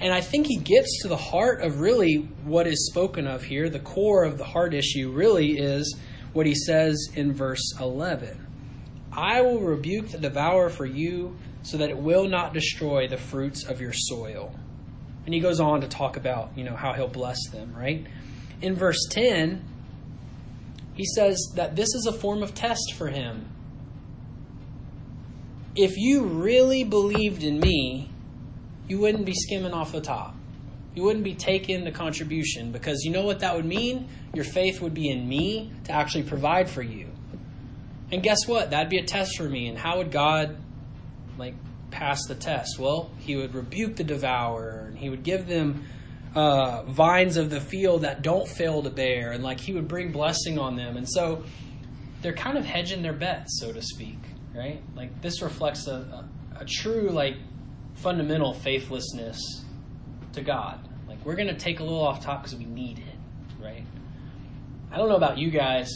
And 0.00 0.12
I 0.12 0.20
think 0.20 0.46
he 0.46 0.56
gets 0.56 1.02
to 1.02 1.08
the 1.08 1.16
heart 1.16 1.62
of 1.62 1.80
really 1.80 2.16
what 2.44 2.66
is 2.66 2.88
spoken 2.90 3.26
of 3.26 3.44
here. 3.44 3.70
The 3.70 3.80
core 3.80 4.24
of 4.24 4.38
the 4.38 4.44
heart 4.44 4.74
issue 4.74 5.12
really 5.12 5.58
is 5.58 5.96
what 6.32 6.46
he 6.46 6.54
says 6.54 7.08
in 7.14 7.32
verse 7.32 7.72
11 7.80 8.44
I 9.12 9.42
will 9.42 9.60
rebuke 9.60 10.08
the 10.08 10.18
devourer 10.18 10.68
for 10.68 10.84
you 10.84 11.36
so 11.62 11.76
that 11.76 11.88
it 11.88 11.96
will 11.96 12.28
not 12.28 12.52
destroy 12.52 13.06
the 13.06 13.16
fruits 13.16 13.64
of 13.64 13.80
your 13.80 13.92
soil. 13.92 14.54
And 15.24 15.32
he 15.32 15.40
goes 15.40 15.60
on 15.60 15.80
to 15.80 15.88
talk 15.88 16.16
about, 16.16 16.50
you 16.56 16.64
know, 16.64 16.74
how 16.74 16.92
he'll 16.92 17.08
bless 17.08 17.38
them, 17.50 17.74
right? 17.74 18.04
In 18.60 18.74
verse 18.74 19.06
10, 19.10 19.64
he 20.94 21.04
says 21.04 21.38
that 21.54 21.76
this 21.76 21.94
is 21.94 22.06
a 22.06 22.12
form 22.12 22.42
of 22.42 22.54
test 22.54 22.94
for 22.96 23.08
him. 23.08 23.48
If 25.76 25.96
you 25.96 26.24
really 26.24 26.84
believed 26.84 27.42
in 27.42 27.60
me, 27.60 28.10
you 28.88 28.98
wouldn't 28.98 29.24
be 29.24 29.34
skimming 29.34 29.72
off 29.72 29.92
the 29.92 30.00
top. 30.00 30.34
You 30.94 31.02
wouldn't 31.02 31.24
be 31.24 31.34
taking 31.34 31.84
the 31.84 31.90
contribution 31.90 32.70
because 32.70 33.02
you 33.04 33.10
know 33.10 33.24
what 33.24 33.40
that 33.40 33.56
would 33.56 33.64
mean? 33.64 34.08
Your 34.32 34.44
faith 34.44 34.80
would 34.80 34.94
be 34.94 35.10
in 35.10 35.28
me 35.28 35.72
to 35.84 35.92
actually 35.92 36.24
provide 36.24 36.70
for 36.70 36.82
you. 36.82 37.08
And 38.12 38.22
guess 38.22 38.46
what? 38.46 38.70
That'd 38.70 38.90
be 38.90 38.98
a 38.98 39.04
test 39.04 39.36
for 39.36 39.48
me. 39.48 39.68
And 39.68 39.76
how 39.76 39.98
would 39.98 40.12
God 40.12 40.56
like 41.36 41.54
pass 41.90 42.26
the 42.26 42.34
test? 42.34 42.78
Well, 42.78 43.10
he 43.18 43.34
would 43.36 43.54
rebuke 43.54 43.96
the 43.96 44.04
devourer 44.04 44.86
and 44.88 44.96
he 44.96 45.10
would 45.10 45.24
give 45.24 45.48
them 45.48 45.84
uh, 46.34 46.82
vines 46.82 47.36
of 47.36 47.50
the 47.50 47.60
field 47.60 48.02
that 48.02 48.22
don't 48.22 48.48
fail 48.48 48.82
to 48.82 48.90
bear, 48.90 49.32
and 49.32 49.44
like 49.44 49.60
he 49.60 49.72
would 49.72 49.86
bring 49.86 50.10
blessing 50.10 50.58
on 50.58 50.76
them. 50.76 50.96
And 50.96 51.08
so 51.08 51.44
they're 52.22 52.32
kind 52.32 52.58
of 52.58 52.64
hedging 52.64 53.02
their 53.02 53.12
bets, 53.12 53.60
so 53.60 53.72
to 53.72 53.82
speak, 53.82 54.18
right? 54.54 54.82
Like 54.96 55.22
this 55.22 55.42
reflects 55.42 55.86
a, 55.86 56.26
a, 56.56 56.62
a 56.62 56.64
true 56.64 57.10
like 57.10 57.36
fundamental 57.94 58.54
faithlessness 58.54 59.64
to 60.32 60.42
God. 60.42 60.86
Like 61.08 61.24
we're 61.24 61.36
going 61.36 61.48
to 61.48 61.54
take 61.54 61.80
a 61.80 61.82
little 61.82 62.02
off 62.02 62.22
top 62.22 62.42
because 62.42 62.58
we 62.58 62.64
need 62.64 62.98
it, 62.98 63.62
right? 63.62 63.84
I 64.90 64.96
don't 64.96 65.08
know 65.08 65.16
about 65.16 65.38
you 65.38 65.50
guys. 65.50 65.90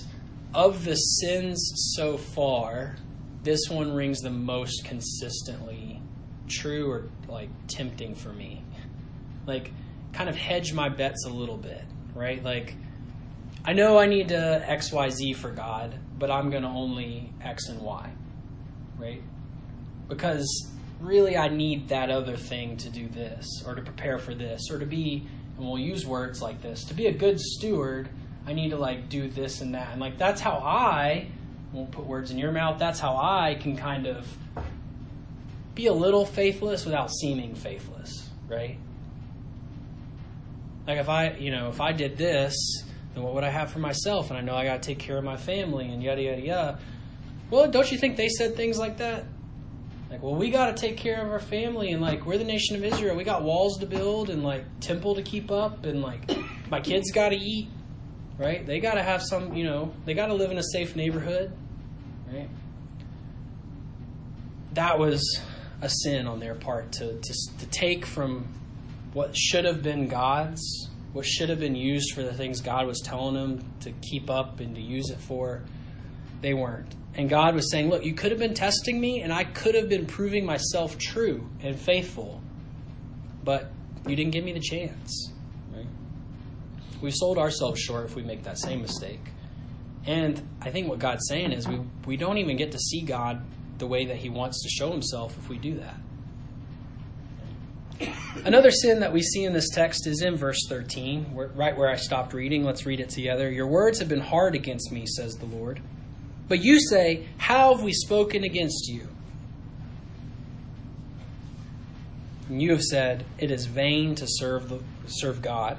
Of 0.54 0.84
the 0.84 0.94
sins 0.94 1.92
so 1.94 2.16
far, 2.16 2.96
this 3.42 3.68
one 3.68 3.92
rings 3.92 4.20
the 4.20 4.30
most 4.30 4.84
consistently 4.84 6.00
true 6.48 6.90
or 6.90 7.08
like 7.28 7.50
tempting 7.66 8.14
for 8.14 8.32
me. 8.32 8.64
Like 9.46 9.72
kind 10.12 10.28
of 10.28 10.36
hedge 10.36 10.72
my 10.72 10.88
bets 10.88 11.26
a 11.26 11.30
little 11.30 11.56
bit, 11.56 11.84
right? 12.14 12.42
Like 12.42 12.74
I 13.64 13.74
know 13.74 13.98
I 13.98 14.06
need 14.06 14.28
to 14.28 14.64
XYZ 14.66 15.36
for 15.36 15.50
God, 15.50 15.98
but 16.18 16.30
I'm 16.30 16.50
going 16.50 16.62
to 16.62 16.68
only 16.68 17.32
X 17.42 17.68
and 17.68 17.80
Y, 17.82 18.10
right? 18.98 19.22
Because 20.08 20.70
really 21.00 21.36
I 21.36 21.48
need 21.48 21.88
that 21.88 22.10
other 22.10 22.36
thing 22.36 22.76
to 22.78 22.90
do 22.90 23.08
this 23.08 23.62
or 23.66 23.74
to 23.74 23.82
prepare 23.82 24.18
for 24.18 24.34
this 24.34 24.70
or 24.70 24.78
to 24.78 24.86
be 24.86 25.26
and 25.56 25.66
we'll 25.66 25.78
use 25.78 26.06
words 26.06 26.42
like 26.42 26.60
this 26.60 26.84
to 26.84 26.94
be 26.94 27.06
a 27.06 27.12
good 27.12 27.40
steward 27.40 28.08
I 28.46 28.52
need 28.52 28.70
to 28.70 28.78
like 28.78 29.10
do 29.10 29.28
this 29.28 29.60
and 29.60 29.74
that. 29.74 29.90
And 29.92 30.00
like 30.00 30.18
that's 30.18 30.40
how 30.40 30.52
I 30.52 31.28
won't 31.72 31.90
put 31.90 32.06
words 32.06 32.30
in 32.30 32.38
your 32.38 32.50
mouth 32.50 32.78
that's 32.78 32.98
how 32.98 33.16
I 33.16 33.56
can 33.60 33.76
kind 33.76 34.06
of 34.06 34.26
be 35.74 35.86
a 35.86 35.92
little 35.92 36.26
faithless 36.26 36.84
without 36.84 37.12
seeming 37.12 37.54
faithless 37.54 38.28
right? 38.48 38.78
Like 40.86 40.98
if 40.98 41.08
I 41.08 41.32
you 41.34 41.52
know 41.52 41.68
if 41.68 41.80
I 41.80 41.92
did 41.92 42.16
this 42.16 42.54
then 43.14 43.22
what 43.22 43.34
would 43.34 43.44
I 43.44 43.50
have 43.50 43.70
for 43.70 43.78
myself? 43.78 44.30
And 44.30 44.38
I 44.38 44.42
know 44.42 44.54
I 44.56 44.64
got 44.64 44.82
to 44.82 44.86
take 44.88 44.98
care 44.98 45.16
of 45.16 45.24
my 45.24 45.36
family 45.36 45.88
and 45.90 46.02
yada 46.02 46.22
yada 46.22 46.40
yada. 46.40 46.78
Well 47.50 47.70
don't 47.70 47.90
you 47.92 47.98
think 47.98 48.16
they 48.16 48.28
said 48.28 48.56
things 48.56 48.78
like 48.78 48.96
that 48.96 49.24
like, 50.10 50.22
well, 50.22 50.34
we 50.34 50.50
got 50.50 50.74
to 50.74 50.80
take 50.80 50.96
care 50.96 51.24
of 51.24 51.30
our 51.30 51.38
family, 51.38 51.92
and 51.92 52.00
like, 52.00 52.24
we're 52.24 52.38
the 52.38 52.44
nation 52.44 52.76
of 52.76 52.84
Israel. 52.84 53.14
We 53.14 53.24
got 53.24 53.42
walls 53.42 53.78
to 53.78 53.86
build, 53.86 54.30
and 54.30 54.42
like, 54.42 54.64
temple 54.80 55.14
to 55.16 55.22
keep 55.22 55.50
up, 55.50 55.84
and 55.84 56.02
like, 56.02 56.20
my 56.70 56.80
kids 56.80 57.10
got 57.10 57.30
to 57.30 57.36
eat, 57.36 57.68
right? 58.38 58.64
They 58.64 58.80
got 58.80 58.94
to 58.94 59.02
have 59.02 59.22
some, 59.22 59.54
you 59.54 59.64
know, 59.64 59.92
they 60.06 60.14
got 60.14 60.26
to 60.26 60.34
live 60.34 60.50
in 60.50 60.58
a 60.58 60.62
safe 60.62 60.96
neighborhood, 60.96 61.52
right? 62.32 62.48
That 64.72 64.98
was 64.98 65.40
a 65.82 65.88
sin 65.88 66.26
on 66.26 66.40
their 66.40 66.54
part 66.54 66.92
to, 66.92 67.18
to, 67.20 67.34
to 67.58 67.66
take 67.66 68.06
from 68.06 68.48
what 69.12 69.36
should 69.36 69.64
have 69.64 69.82
been 69.82 70.08
God's, 70.08 70.88
what 71.12 71.26
should 71.26 71.48
have 71.48 71.60
been 71.60 71.74
used 71.74 72.14
for 72.14 72.22
the 72.22 72.32
things 72.32 72.60
God 72.60 72.86
was 72.86 73.00
telling 73.00 73.34
them 73.34 73.72
to 73.80 73.92
keep 73.92 74.30
up 74.30 74.60
and 74.60 74.74
to 74.74 74.80
use 74.80 75.10
it 75.10 75.20
for. 75.20 75.62
They 76.40 76.54
weren't. 76.54 76.94
And 77.14 77.28
God 77.28 77.54
was 77.54 77.70
saying, 77.70 77.90
Look, 77.90 78.04
you 78.04 78.14
could 78.14 78.30
have 78.30 78.38
been 78.38 78.54
testing 78.54 79.00
me, 79.00 79.22
and 79.22 79.32
I 79.32 79.44
could 79.44 79.74
have 79.74 79.88
been 79.88 80.06
proving 80.06 80.44
myself 80.46 80.98
true 80.98 81.48
and 81.60 81.78
faithful, 81.78 82.40
but 83.42 83.70
you 84.06 84.14
didn't 84.14 84.32
give 84.32 84.44
me 84.44 84.52
the 84.52 84.60
chance. 84.60 85.32
Right? 85.74 85.86
We've 87.00 87.14
sold 87.14 87.38
ourselves 87.38 87.80
short 87.80 88.06
if 88.06 88.14
we 88.14 88.22
make 88.22 88.44
that 88.44 88.58
same 88.58 88.82
mistake. 88.82 89.20
And 90.06 90.40
I 90.62 90.70
think 90.70 90.88
what 90.88 90.98
God's 90.98 91.26
saying 91.28 91.52
is 91.52 91.66
we, 91.68 91.80
we 92.06 92.16
don't 92.16 92.38
even 92.38 92.56
get 92.56 92.72
to 92.72 92.78
see 92.78 93.02
God 93.02 93.42
the 93.78 93.86
way 93.86 94.06
that 94.06 94.16
He 94.16 94.30
wants 94.30 94.62
to 94.62 94.68
show 94.68 94.90
Himself 94.90 95.36
if 95.36 95.48
we 95.48 95.58
do 95.58 95.80
that. 95.80 95.96
Another 98.44 98.70
sin 98.70 99.00
that 99.00 99.12
we 99.12 99.22
see 99.22 99.44
in 99.44 99.52
this 99.52 99.68
text 99.70 100.06
is 100.06 100.22
in 100.22 100.36
verse 100.36 100.66
13, 100.68 101.32
right 101.34 101.76
where 101.76 101.88
I 101.88 101.96
stopped 101.96 102.32
reading. 102.32 102.64
Let's 102.64 102.86
read 102.86 103.00
it 103.00 103.08
together. 103.08 103.50
Your 103.50 103.66
words 103.66 103.98
have 103.98 104.08
been 104.08 104.20
hard 104.20 104.54
against 104.54 104.92
me, 104.92 105.04
says 105.06 105.34
the 105.36 105.46
Lord. 105.46 105.80
But 106.48 106.64
you 106.64 106.80
say, 106.80 107.26
How 107.36 107.74
have 107.74 107.84
we 107.84 107.92
spoken 107.92 108.44
against 108.44 108.88
you? 108.88 109.08
And 112.48 112.62
you 112.62 112.70
have 112.70 112.82
said, 112.82 113.24
It 113.38 113.50
is 113.50 113.66
vain 113.66 114.14
to 114.16 114.26
serve, 114.26 114.68
the, 114.68 114.80
serve 115.06 115.42
God. 115.42 115.78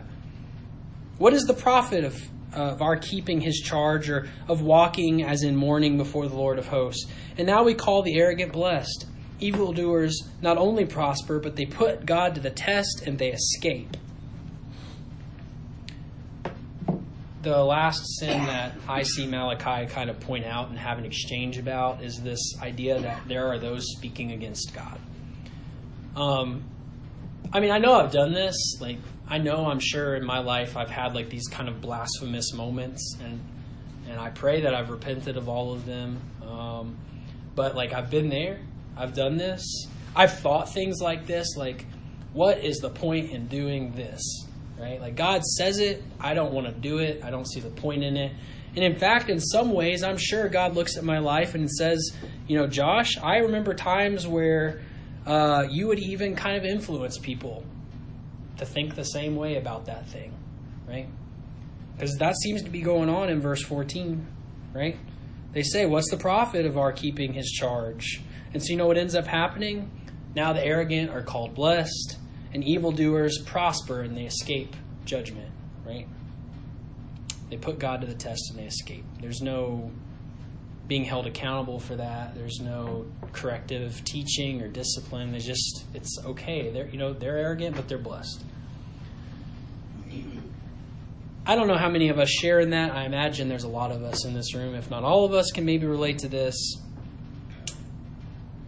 What 1.17 1.33
is 1.33 1.45
the 1.45 1.53
profit 1.53 2.05
of, 2.05 2.21
of 2.53 2.81
our 2.81 2.95
keeping 2.95 3.41
his 3.41 3.59
charge 3.59 4.09
or 4.09 4.29
of 4.47 4.61
walking 4.61 5.23
as 5.23 5.43
in 5.43 5.55
mourning 5.55 5.97
before 5.97 6.27
the 6.27 6.35
Lord 6.35 6.59
of 6.59 6.67
hosts? 6.67 7.07
And 7.37 7.47
now 7.47 7.63
we 7.63 7.73
call 7.73 8.03
the 8.03 8.17
arrogant 8.17 8.53
blessed. 8.53 9.05
Evildoers 9.39 10.27
not 10.41 10.57
only 10.57 10.85
prosper, 10.85 11.39
but 11.39 11.55
they 11.55 11.65
put 11.65 12.05
God 12.05 12.35
to 12.35 12.41
the 12.41 12.49
test 12.49 13.03
and 13.05 13.17
they 13.17 13.31
escape. 13.31 13.97
The 17.41 17.63
last 17.63 18.19
sin 18.19 18.45
that 18.45 18.73
I 18.87 19.03
see 19.03 19.25
Malachi 19.25 19.91
kind 19.91 20.09
of 20.09 20.19
point 20.19 20.45
out 20.45 20.69
and 20.69 20.77
have 20.77 20.97
an 20.97 21.05
exchange 21.05 21.57
about 21.57 22.03
is 22.03 22.21
this 22.21 22.55
idea 22.61 22.99
that 22.99 23.27
there 23.27 23.47
are 23.47 23.57
those 23.57 23.85
speaking 23.95 24.31
against 24.33 24.73
God. 24.73 24.99
Um, 26.15 26.63
I 27.53 27.61
mean, 27.61 27.71
I 27.71 27.77
know 27.77 27.93
I've 27.93 28.11
done 28.11 28.33
this. 28.33 28.77
Like, 28.81 28.97
I 29.27 29.37
know 29.37 29.67
I'm 29.67 29.79
sure 29.79 30.15
in 30.15 30.25
my 30.25 30.39
life 30.39 30.75
I've 30.75 30.89
had 30.89 31.15
like 31.15 31.29
these 31.29 31.47
kind 31.47 31.69
of 31.69 31.81
blasphemous 31.81 32.53
moments, 32.53 33.17
and 33.23 33.39
and 34.09 34.19
I 34.19 34.31
pray 34.31 34.61
that 34.61 34.73
I've 34.73 34.89
repented 34.89 35.37
of 35.37 35.47
all 35.47 35.71
of 35.71 35.85
them. 35.85 36.19
Um, 36.45 36.97
but 37.55 37.75
like, 37.75 37.93
I've 37.93 38.09
been 38.09 38.29
there. 38.29 38.59
I've 38.97 39.13
done 39.13 39.37
this. 39.37 39.63
I've 40.15 40.39
thought 40.39 40.73
things 40.73 40.99
like 40.99 41.25
this. 41.25 41.55
Like, 41.55 41.85
what 42.33 42.63
is 42.63 42.79
the 42.79 42.89
point 42.89 43.31
in 43.31 43.47
doing 43.47 43.93
this? 43.93 44.21
Right? 44.79 44.99
Like 44.99 45.15
God 45.15 45.43
says 45.43 45.79
it, 45.79 46.03
I 46.19 46.33
don't 46.33 46.53
want 46.53 46.67
to 46.67 46.73
do 46.73 46.99
it, 46.99 47.23
I 47.23 47.29
don't 47.29 47.47
see 47.47 47.59
the 47.59 47.69
point 47.69 48.03
in 48.03 48.17
it. 48.17 48.31
And 48.75 48.85
in 48.85 48.95
fact, 48.95 49.29
in 49.29 49.39
some 49.39 49.73
ways, 49.73 50.03
I'm 50.03 50.17
sure 50.17 50.47
God 50.47 50.75
looks 50.75 50.95
at 50.95 51.03
my 51.03 51.19
life 51.19 51.55
and 51.55 51.69
says, 51.69 52.15
you 52.47 52.57
know, 52.57 52.67
Josh, 52.67 53.17
I 53.17 53.37
remember 53.37 53.73
times 53.73 54.27
where 54.27 54.81
uh, 55.25 55.67
you 55.69 55.87
would 55.87 55.99
even 55.99 56.35
kind 56.35 56.55
of 56.55 56.65
influence 56.65 57.17
people 57.17 57.63
to 58.57 58.65
think 58.65 58.95
the 58.95 59.03
same 59.03 59.35
way 59.35 59.57
about 59.57 59.85
that 59.85 60.07
thing, 60.07 60.33
right? 60.87 61.07
Because 61.95 62.15
that 62.17 62.35
seems 62.37 62.61
to 62.63 62.69
be 62.69 62.81
going 62.81 63.09
on 63.09 63.29
in 63.29 63.41
verse 63.41 63.63
14, 63.63 64.25
right? 64.73 64.97
They 65.51 65.63
say, 65.63 65.85
What's 65.85 66.09
the 66.11 66.17
profit 66.17 66.65
of 66.65 66.77
our 66.77 66.91
keeping 66.91 67.33
his 67.33 67.51
charge? 67.51 68.21
And 68.53 68.63
so, 68.63 68.71
you 68.71 68.77
know 68.77 68.87
what 68.87 68.97
ends 68.97 69.15
up 69.15 69.25
happening? 69.25 69.91
Now 70.35 70.53
the 70.53 70.63
arrogant 70.63 71.09
are 71.09 71.23
called 71.23 71.55
blessed, 71.55 72.17
and 72.53 72.63
evildoers 72.63 73.37
prosper 73.45 74.01
and 74.01 74.15
they 74.15 74.25
escape 74.25 74.75
judgment, 75.05 75.51
right? 75.85 76.07
They 77.49 77.57
put 77.57 77.79
God 77.79 78.01
to 78.01 78.07
the 78.07 78.13
test 78.13 78.51
and 78.51 78.59
they 78.59 78.65
escape. 78.65 79.05
There's 79.21 79.41
no 79.41 79.91
being 80.87 81.05
held 81.05 81.27
accountable 81.27 81.79
for 81.79 81.95
that. 81.95 82.35
There's 82.35 82.59
no 82.59 83.05
corrective 83.31 84.03
teaching 84.03 84.61
or 84.61 84.67
discipline. 84.67 85.31
There's 85.31 85.45
just 85.45 85.85
it's 85.93 86.17
okay. 86.25 86.71
They're 86.71 86.87
you 86.87 86.97
know 86.97 87.13
they're 87.13 87.37
arrogant, 87.37 87.75
but 87.75 87.87
they're 87.87 87.97
blessed. 87.97 88.43
I 91.45 91.55
don't 91.55 91.67
know 91.67 91.77
how 91.77 91.89
many 91.89 92.09
of 92.09 92.19
us 92.19 92.29
share 92.29 92.59
in 92.59 92.71
that. 92.71 92.91
I 92.91 93.05
imagine 93.05 93.49
there's 93.49 93.63
a 93.63 93.69
lot 93.69 93.91
of 93.91 94.03
us 94.03 94.23
in 94.25 94.35
this 94.35 94.53
room, 94.53 94.75
if 94.75 94.91
not 94.91 95.03
all 95.03 95.25
of 95.25 95.33
us, 95.33 95.51
can 95.51 95.65
maybe 95.65 95.87
relate 95.87 96.19
to 96.19 96.27
this. 96.27 96.77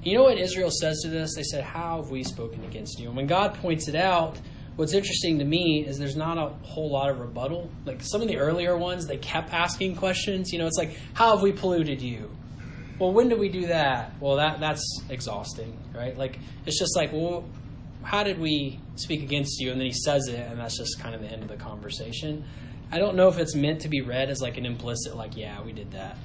You 0.04 0.18
know 0.18 0.24
what 0.24 0.40
Israel 0.40 0.72
says 0.72 1.02
to 1.04 1.10
this? 1.10 1.36
They 1.36 1.44
said, 1.44 1.64
How 1.64 2.02
have 2.02 2.10
we 2.10 2.24
spoken 2.24 2.64
against 2.66 3.00
you? 3.00 3.08
And 3.08 3.16
when 3.16 3.28
God 3.28 3.54
points 3.56 3.88
it 3.88 3.96
out, 3.96 4.40
what's 4.76 4.94
interesting 4.94 5.38
to 5.40 5.46
me 5.46 5.86
is 5.88 6.00
there's 6.00 6.16
not 6.16 6.38
a 6.38 6.50
whole 6.66 6.92
lot 6.92 7.12
of 7.12 7.20
rebuttal. 7.20 7.70
Like 7.86 8.02
some 8.02 8.22
of 8.22 8.28
the 8.28 8.38
earlier 8.38 8.76
ones, 8.76 9.06
they 9.06 9.18
kept 9.18 9.54
asking 9.54 9.98
questions. 9.98 10.52
You 10.52 10.60
know, 10.60 10.66
it's 10.66 10.78
like, 10.78 10.98
How 11.14 11.36
have 11.36 11.44
we 11.44 11.52
polluted 11.52 12.02
you? 12.02 12.32
Well, 12.98 13.14
when 13.14 13.30
did 13.30 13.40
we 13.40 13.50
do 13.50 13.68
that? 13.68 14.14
Well, 14.20 14.38
that 14.38 14.60
that's 14.60 14.84
exhausting, 15.10 15.78
right? 15.94 16.18
Like 16.18 16.40
it's 16.66 16.80
just 16.80 16.96
like, 16.96 17.12
well, 17.14 17.46
how 18.04 18.24
did 18.24 18.40
we 18.40 18.80
speak 18.96 19.22
against 19.22 19.60
you? 19.60 19.72
And 19.72 19.80
then 19.80 19.88
he 19.88 19.94
says 19.94 20.28
it, 20.28 20.40
and 20.40 20.60
that's 20.60 20.78
just 20.78 21.00
kind 21.00 21.14
of 21.14 21.22
the 21.22 21.28
end 21.28 21.44
of 21.44 21.50
the 21.50 21.58
conversation. 21.58 22.44
I 22.92 22.98
don't 22.98 23.16
know 23.16 23.28
if 23.28 23.38
it's 23.38 23.56
meant 23.56 23.82
to 23.82 23.90
be 23.90 24.02
read 24.02 24.30
as 24.30 24.42
like 24.42 24.58
an 24.58 24.66
implicit, 24.66 25.16
like, 25.16 25.38
yeah, 25.38 25.62
we 25.62 25.72
did 25.72 25.92
that. 25.92 26.18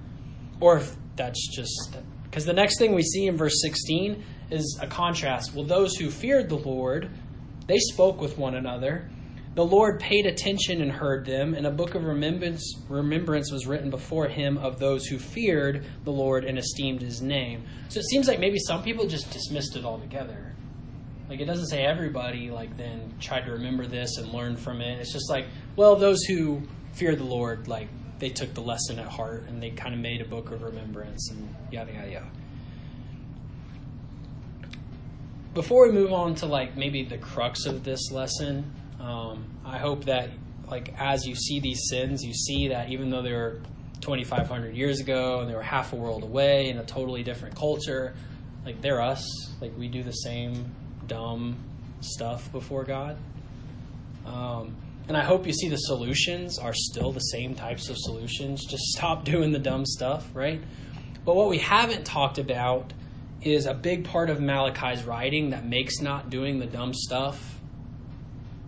or 0.60 0.78
if 0.78 0.94
that's 1.16 1.54
just 1.54 1.96
because 2.30 2.44
the 2.44 2.52
next 2.52 2.78
thing 2.78 2.94
we 2.94 3.02
see 3.02 3.26
in 3.26 3.36
verse 3.36 3.60
16 3.60 4.22
is 4.50 4.78
a 4.80 4.86
contrast. 4.86 5.52
Well, 5.52 5.64
those 5.64 5.96
who 5.96 6.10
feared 6.10 6.48
the 6.48 6.58
Lord, 6.58 7.10
they 7.66 7.78
spoke 7.78 8.20
with 8.20 8.38
one 8.38 8.54
another. 8.54 9.10
The 9.56 9.64
Lord 9.64 9.98
paid 9.98 10.26
attention 10.26 10.80
and 10.80 10.92
heard 10.92 11.26
them, 11.26 11.54
and 11.54 11.66
a 11.66 11.72
book 11.72 11.96
of 11.96 12.04
remembrance, 12.04 12.76
remembrance 12.88 13.50
was 13.50 13.66
written 13.66 13.90
before 13.90 14.28
him 14.28 14.58
of 14.58 14.78
those 14.78 15.06
who 15.06 15.18
feared 15.18 15.84
the 16.04 16.12
Lord 16.12 16.44
and 16.44 16.56
esteemed 16.56 17.02
his 17.02 17.20
name. 17.20 17.64
So 17.88 17.98
it 17.98 18.06
seems 18.06 18.28
like 18.28 18.38
maybe 18.38 18.60
some 18.60 18.84
people 18.84 19.08
just 19.08 19.28
dismissed 19.32 19.74
it 19.74 19.84
altogether. 19.84 20.54
Like 21.28 21.40
it 21.40 21.46
doesn't 21.46 21.66
say 21.66 21.84
everybody 21.84 22.50
like 22.50 22.76
then 22.76 23.14
tried 23.20 23.44
to 23.46 23.52
remember 23.52 23.86
this 23.86 24.18
and 24.18 24.32
learn 24.32 24.56
from 24.56 24.80
it. 24.80 25.00
It's 25.00 25.12
just 25.12 25.28
like, 25.28 25.46
well, 25.74 25.96
those 25.96 26.22
who 26.24 26.62
fear 26.92 27.16
the 27.16 27.24
Lord, 27.24 27.66
like 27.66 27.88
they 28.20 28.28
took 28.28 28.54
the 28.54 28.60
lesson 28.60 28.98
at 28.98 29.06
heart 29.06 29.44
and 29.48 29.62
they 29.62 29.70
kind 29.70 29.94
of 29.94 30.00
made 30.00 30.20
a 30.20 30.24
book 30.24 30.50
of 30.52 30.62
remembrance 30.62 31.30
and 31.30 31.54
yada 31.72 31.92
yada 31.92 32.10
yada. 32.10 32.30
Before 35.54 35.86
we 35.86 35.92
move 35.92 36.12
on 36.12 36.36
to 36.36 36.46
like 36.46 36.76
maybe 36.76 37.02
the 37.02 37.18
crux 37.18 37.66
of 37.66 37.82
this 37.82 38.12
lesson, 38.12 38.70
um, 39.00 39.44
I 39.64 39.78
hope 39.78 40.04
that 40.04 40.30
like 40.70 40.94
as 40.98 41.26
you 41.26 41.34
see 41.34 41.58
these 41.58 41.88
sins, 41.88 42.22
you 42.22 42.32
see 42.32 42.68
that 42.68 42.90
even 42.90 43.10
though 43.10 43.22
they 43.22 43.32
were 43.32 43.60
2,500 44.00 44.76
years 44.76 45.00
ago 45.00 45.40
and 45.40 45.50
they 45.50 45.54
were 45.54 45.62
half 45.62 45.92
a 45.92 45.96
world 45.96 46.22
away 46.22 46.68
in 46.68 46.78
a 46.78 46.84
totally 46.84 47.22
different 47.22 47.56
culture, 47.56 48.14
like 48.64 48.80
they're 48.80 49.00
us. 49.00 49.26
Like 49.60 49.76
we 49.76 49.88
do 49.88 50.02
the 50.02 50.12
same 50.12 50.72
dumb 51.06 51.56
stuff 52.00 52.52
before 52.52 52.84
God. 52.84 53.16
Um, 54.26 54.76
and 55.10 55.16
I 55.16 55.24
hope 55.24 55.44
you 55.44 55.52
see 55.52 55.68
the 55.68 55.76
solutions 55.76 56.56
are 56.56 56.72
still 56.72 57.10
the 57.10 57.18
same 57.18 57.56
types 57.56 57.88
of 57.88 57.98
solutions. 57.98 58.64
Just 58.64 58.84
stop 58.96 59.24
doing 59.24 59.50
the 59.50 59.58
dumb 59.58 59.84
stuff, 59.84 60.30
right? 60.34 60.62
But 61.24 61.34
what 61.34 61.48
we 61.48 61.58
haven't 61.58 62.06
talked 62.06 62.38
about 62.38 62.92
is 63.42 63.66
a 63.66 63.74
big 63.74 64.04
part 64.04 64.30
of 64.30 64.38
Malachi's 64.38 65.02
writing 65.02 65.50
that 65.50 65.66
makes 65.66 66.00
not 66.00 66.30
doing 66.30 66.60
the 66.60 66.66
dumb 66.66 66.94
stuff 66.94 67.58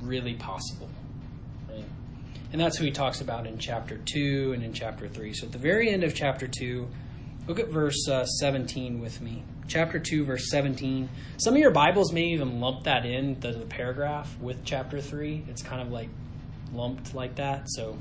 really 0.00 0.34
possible. 0.34 0.88
And 2.50 2.60
that's 2.60 2.76
who 2.76 2.86
he 2.86 2.90
talks 2.90 3.20
about 3.20 3.46
in 3.46 3.58
chapter 3.58 4.00
2 4.04 4.52
and 4.52 4.64
in 4.64 4.72
chapter 4.72 5.06
3. 5.06 5.32
So 5.34 5.46
at 5.46 5.52
the 5.52 5.58
very 5.58 5.90
end 5.90 6.02
of 6.02 6.12
chapter 6.12 6.48
2, 6.48 6.88
look 7.46 7.60
at 7.60 7.68
verse 7.68 8.08
uh, 8.08 8.26
17 8.26 9.00
with 9.00 9.20
me. 9.20 9.44
Chapter 9.68 10.00
2, 10.00 10.24
verse 10.24 10.50
17. 10.50 11.08
Some 11.36 11.54
of 11.54 11.60
your 11.60 11.70
Bibles 11.70 12.12
may 12.12 12.24
even 12.24 12.58
lump 12.58 12.82
that 12.82 13.06
in, 13.06 13.38
the, 13.38 13.52
the 13.52 13.64
paragraph, 13.64 14.36
with 14.40 14.64
chapter 14.64 15.00
3. 15.00 15.44
It's 15.48 15.62
kind 15.62 15.80
of 15.80 15.92
like 15.92 16.08
lumped 16.72 17.14
like 17.14 17.36
that. 17.36 17.68
So, 17.70 17.98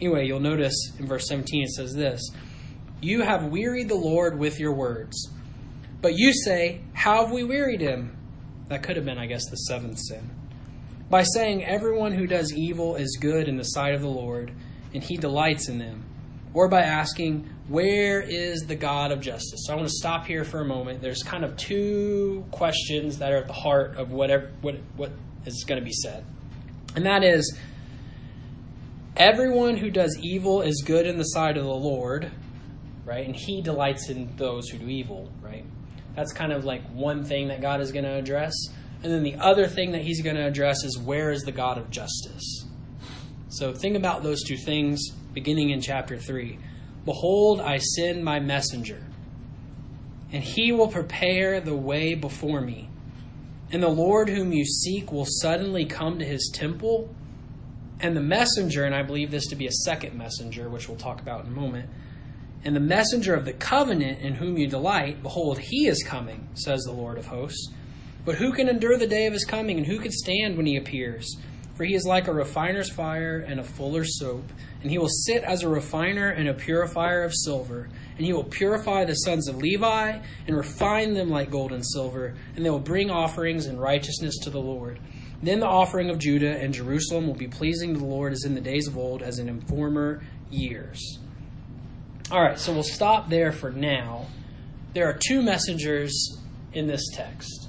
anyway, 0.00 0.26
you'll 0.26 0.40
notice 0.40 0.92
in 0.98 1.06
verse 1.06 1.28
17 1.28 1.64
it 1.64 1.70
says 1.70 1.94
this 1.94 2.20
You 3.00 3.22
have 3.22 3.46
wearied 3.46 3.88
the 3.88 3.94
Lord 3.94 4.38
with 4.38 4.58
your 4.58 4.74
words. 4.74 5.30
But 6.02 6.14
you 6.16 6.32
say, 6.32 6.80
How 6.92 7.22
have 7.22 7.32
we 7.32 7.44
wearied 7.44 7.80
him? 7.80 8.16
That 8.68 8.82
could 8.82 8.96
have 8.96 9.04
been, 9.04 9.18
I 9.18 9.26
guess, 9.26 9.48
the 9.48 9.56
seventh 9.56 9.98
sin. 9.98 10.30
By 11.08 11.22
saying, 11.22 11.64
Everyone 11.64 12.12
who 12.12 12.26
does 12.26 12.52
evil 12.52 12.96
is 12.96 13.16
good 13.20 13.48
in 13.48 13.56
the 13.56 13.64
sight 13.64 13.94
of 13.94 14.02
the 14.02 14.08
Lord, 14.08 14.52
and 14.92 15.02
he 15.02 15.16
delights 15.16 15.68
in 15.68 15.78
them. 15.78 16.04
Or 16.54 16.68
by 16.68 16.82
asking, 16.82 17.48
Where 17.68 18.20
is 18.20 18.66
the 18.66 18.74
God 18.74 19.12
of 19.12 19.20
justice? 19.20 19.64
So 19.66 19.72
I 19.72 19.76
want 19.76 19.88
to 19.88 19.94
stop 19.94 20.26
here 20.26 20.44
for 20.44 20.60
a 20.60 20.64
moment. 20.64 21.00
There's 21.00 21.22
kind 21.22 21.44
of 21.44 21.56
two 21.56 22.44
questions 22.50 23.18
that 23.18 23.32
are 23.32 23.38
at 23.38 23.46
the 23.46 23.52
heart 23.52 23.96
of 23.96 24.10
whatever 24.10 24.50
what 24.60 24.76
what 24.96 25.12
is 25.46 25.64
going 25.64 25.80
to 25.80 25.84
be 25.84 25.92
said. 25.92 26.24
And 26.94 27.06
that 27.06 27.22
is 27.22 27.56
Everyone 29.22 29.76
who 29.76 29.88
does 29.88 30.18
evil 30.20 30.62
is 30.62 30.82
good 30.84 31.06
in 31.06 31.16
the 31.16 31.22
sight 31.22 31.56
of 31.56 31.62
the 31.62 31.70
Lord, 31.70 32.32
right? 33.04 33.24
And 33.24 33.36
he 33.36 33.62
delights 33.62 34.10
in 34.10 34.34
those 34.34 34.68
who 34.68 34.78
do 34.78 34.88
evil, 34.88 35.30
right? 35.40 35.64
That's 36.16 36.32
kind 36.32 36.50
of 36.50 36.64
like 36.64 36.82
one 36.90 37.22
thing 37.22 37.46
that 37.46 37.60
God 37.60 37.80
is 37.80 37.92
going 37.92 38.04
to 38.04 38.16
address. 38.16 38.52
And 39.04 39.12
then 39.12 39.22
the 39.22 39.36
other 39.36 39.68
thing 39.68 39.92
that 39.92 40.02
he's 40.02 40.22
going 40.22 40.34
to 40.34 40.44
address 40.44 40.82
is 40.82 40.98
where 40.98 41.30
is 41.30 41.42
the 41.42 41.52
God 41.52 41.78
of 41.78 41.88
justice? 41.88 42.66
So 43.48 43.72
think 43.72 43.96
about 43.96 44.24
those 44.24 44.42
two 44.42 44.56
things 44.56 45.10
beginning 45.32 45.70
in 45.70 45.80
chapter 45.80 46.18
3. 46.18 46.58
Behold, 47.04 47.60
I 47.60 47.76
send 47.76 48.24
my 48.24 48.40
messenger, 48.40 49.06
and 50.32 50.42
he 50.42 50.72
will 50.72 50.88
prepare 50.88 51.60
the 51.60 51.76
way 51.76 52.16
before 52.16 52.60
me. 52.60 52.90
And 53.70 53.84
the 53.84 53.88
Lord 53.88 54.28
whom 54.28 54.52
you 54.52 54.64
seek 54.64 55.12
will 55.12 55.28
suddenly 55.28 55.84
come 55.84 56.18
to 56.18 56.24
his 56.24 56.50
temple 56.52 57.14
and 58.02 58.16
the 58.16 58.20
messenger, 58.20 58.84
and 58.84 58.94
I 58.94 59.02
believe 59.02 59.30
this 59.30 59.46
to 59.46 59.56
be 59.56 59.66
a 59.66 59.72
second 59.72 60.18
messenger, 60.18 60.68
which 60.68 60.88
we'll 60.88 60.98
talk 60.98 61.20
about 61.20 61.44
in 61.44 61.52
a 61.52 61.54
moment, 61.54 61.88
and 62.64 62.76
the 62.76 62.80
messenger 62.80 63.34
of 63.34 63.44
the 63.44 63.52
covenant 63.52 64.20
in 64.20 64.34
whom 64.34 64.58
you 64.58 64.68
delight, 64.68 65.22
behold, 65.22 65.58
he 65.58 65.86
is 65.86 66.02
coming, 66.02 66.48
says 66.54 66.82
the 66.82 66.92
Lord 66.92 67.18
of 67.18 67.26
hosts. 67.26 67.72
But 68.24 68.36
who 68.36 68.52
can 68.52 68.68
endure 68.68 68.98
the 68.98 69.06
day 69.06 69.26
of 69.26 69.32
his 69.32 69.44
coming, 69.44 69.78
and 69.78 69.86
who 69.86 69.98
can 69.98 70.12
stand 70.12 70.56
when 70.56 70.66
he 70.66 70.76
appears? 70.76 71.36
For 71.74 71.84
he 71.84 71.94
is 71.94 72.04
like 72.04 72.28
a 72.28 72.32
refiner's 72.32 72.90
fire 72.90 73.38
and 73.38 73.58
a 73.58 73.64
fuller's 73.64 74.18
soap, 74.18 74.44
and 74.82 74.90
he 74.90 74.98
will 74.98 75.08
sit 75.08 75.42
as 75.42 75.62
a 75.62 75.68
refiner 75.68 76.28
and 76.28 76.48
a 76.48 76.54
purifier 76.54 77.24
of 77.24 77.34
silver. 77.34 77.88
And 78.16 78.26
he 78.26 78.32
will 78.32 78.44
purify 78.44 79.04
the 79.04 79.14
sons 79.14 79.48
of 79.48 79.56
Levi 79.56 80.18
and 80.46 80.56
refine 80.56 81.14
them 81.14 81.30
like 81.30 81.50
gold 81.50 81.72
and 81.72 81.84
silver, 81.84 82.34
and 82.54 82.64
they 82.64 82.70
will 82.70 82.78
bring 82.78 83.10
offerings 83.10 83.66
in 83.66 83.78
righteousness 83.78 84.38
to 84.42 84.50
the 84.50 84.60
Lord. 84.60 85.00
Then 85.42 85.58
the 85.58 85.66
offering 85.66 86.08
of 86.08 86.18
Judah 86.18 86.56
and 86.56 86.72
Jerusalem 86.72 87.26
will 87.26 87.34
be 87.34 87.48
pleasing 87.48 87.94
to 87.94 88.00
the 88.00 88.06
Lord 88.06 88.32
as 88.32 88.44
in 88.44 88.54
the 88.54 88.60
days 88.60 88.86
of 88.86 88.96
old, 88.96 89.22
as 89.22 89.38
in 89.38 89.60
former 89.62 90.22
years. 90.50 91.18
All 92.30 92.40
right, 92.40 92.58
so 92.58 92.72
we'll 92.72 92.84
stop 92.84 93.28
there 93.28 93.50
for 93.50 93.70
now. 93.70 94.26
There 94.94 95.08
are 95.08 95.18
two 95.18 95.42
messengers 95.42 96.38
in 96.72 96.86
this 96.86 97.02
text. 97.12 97.68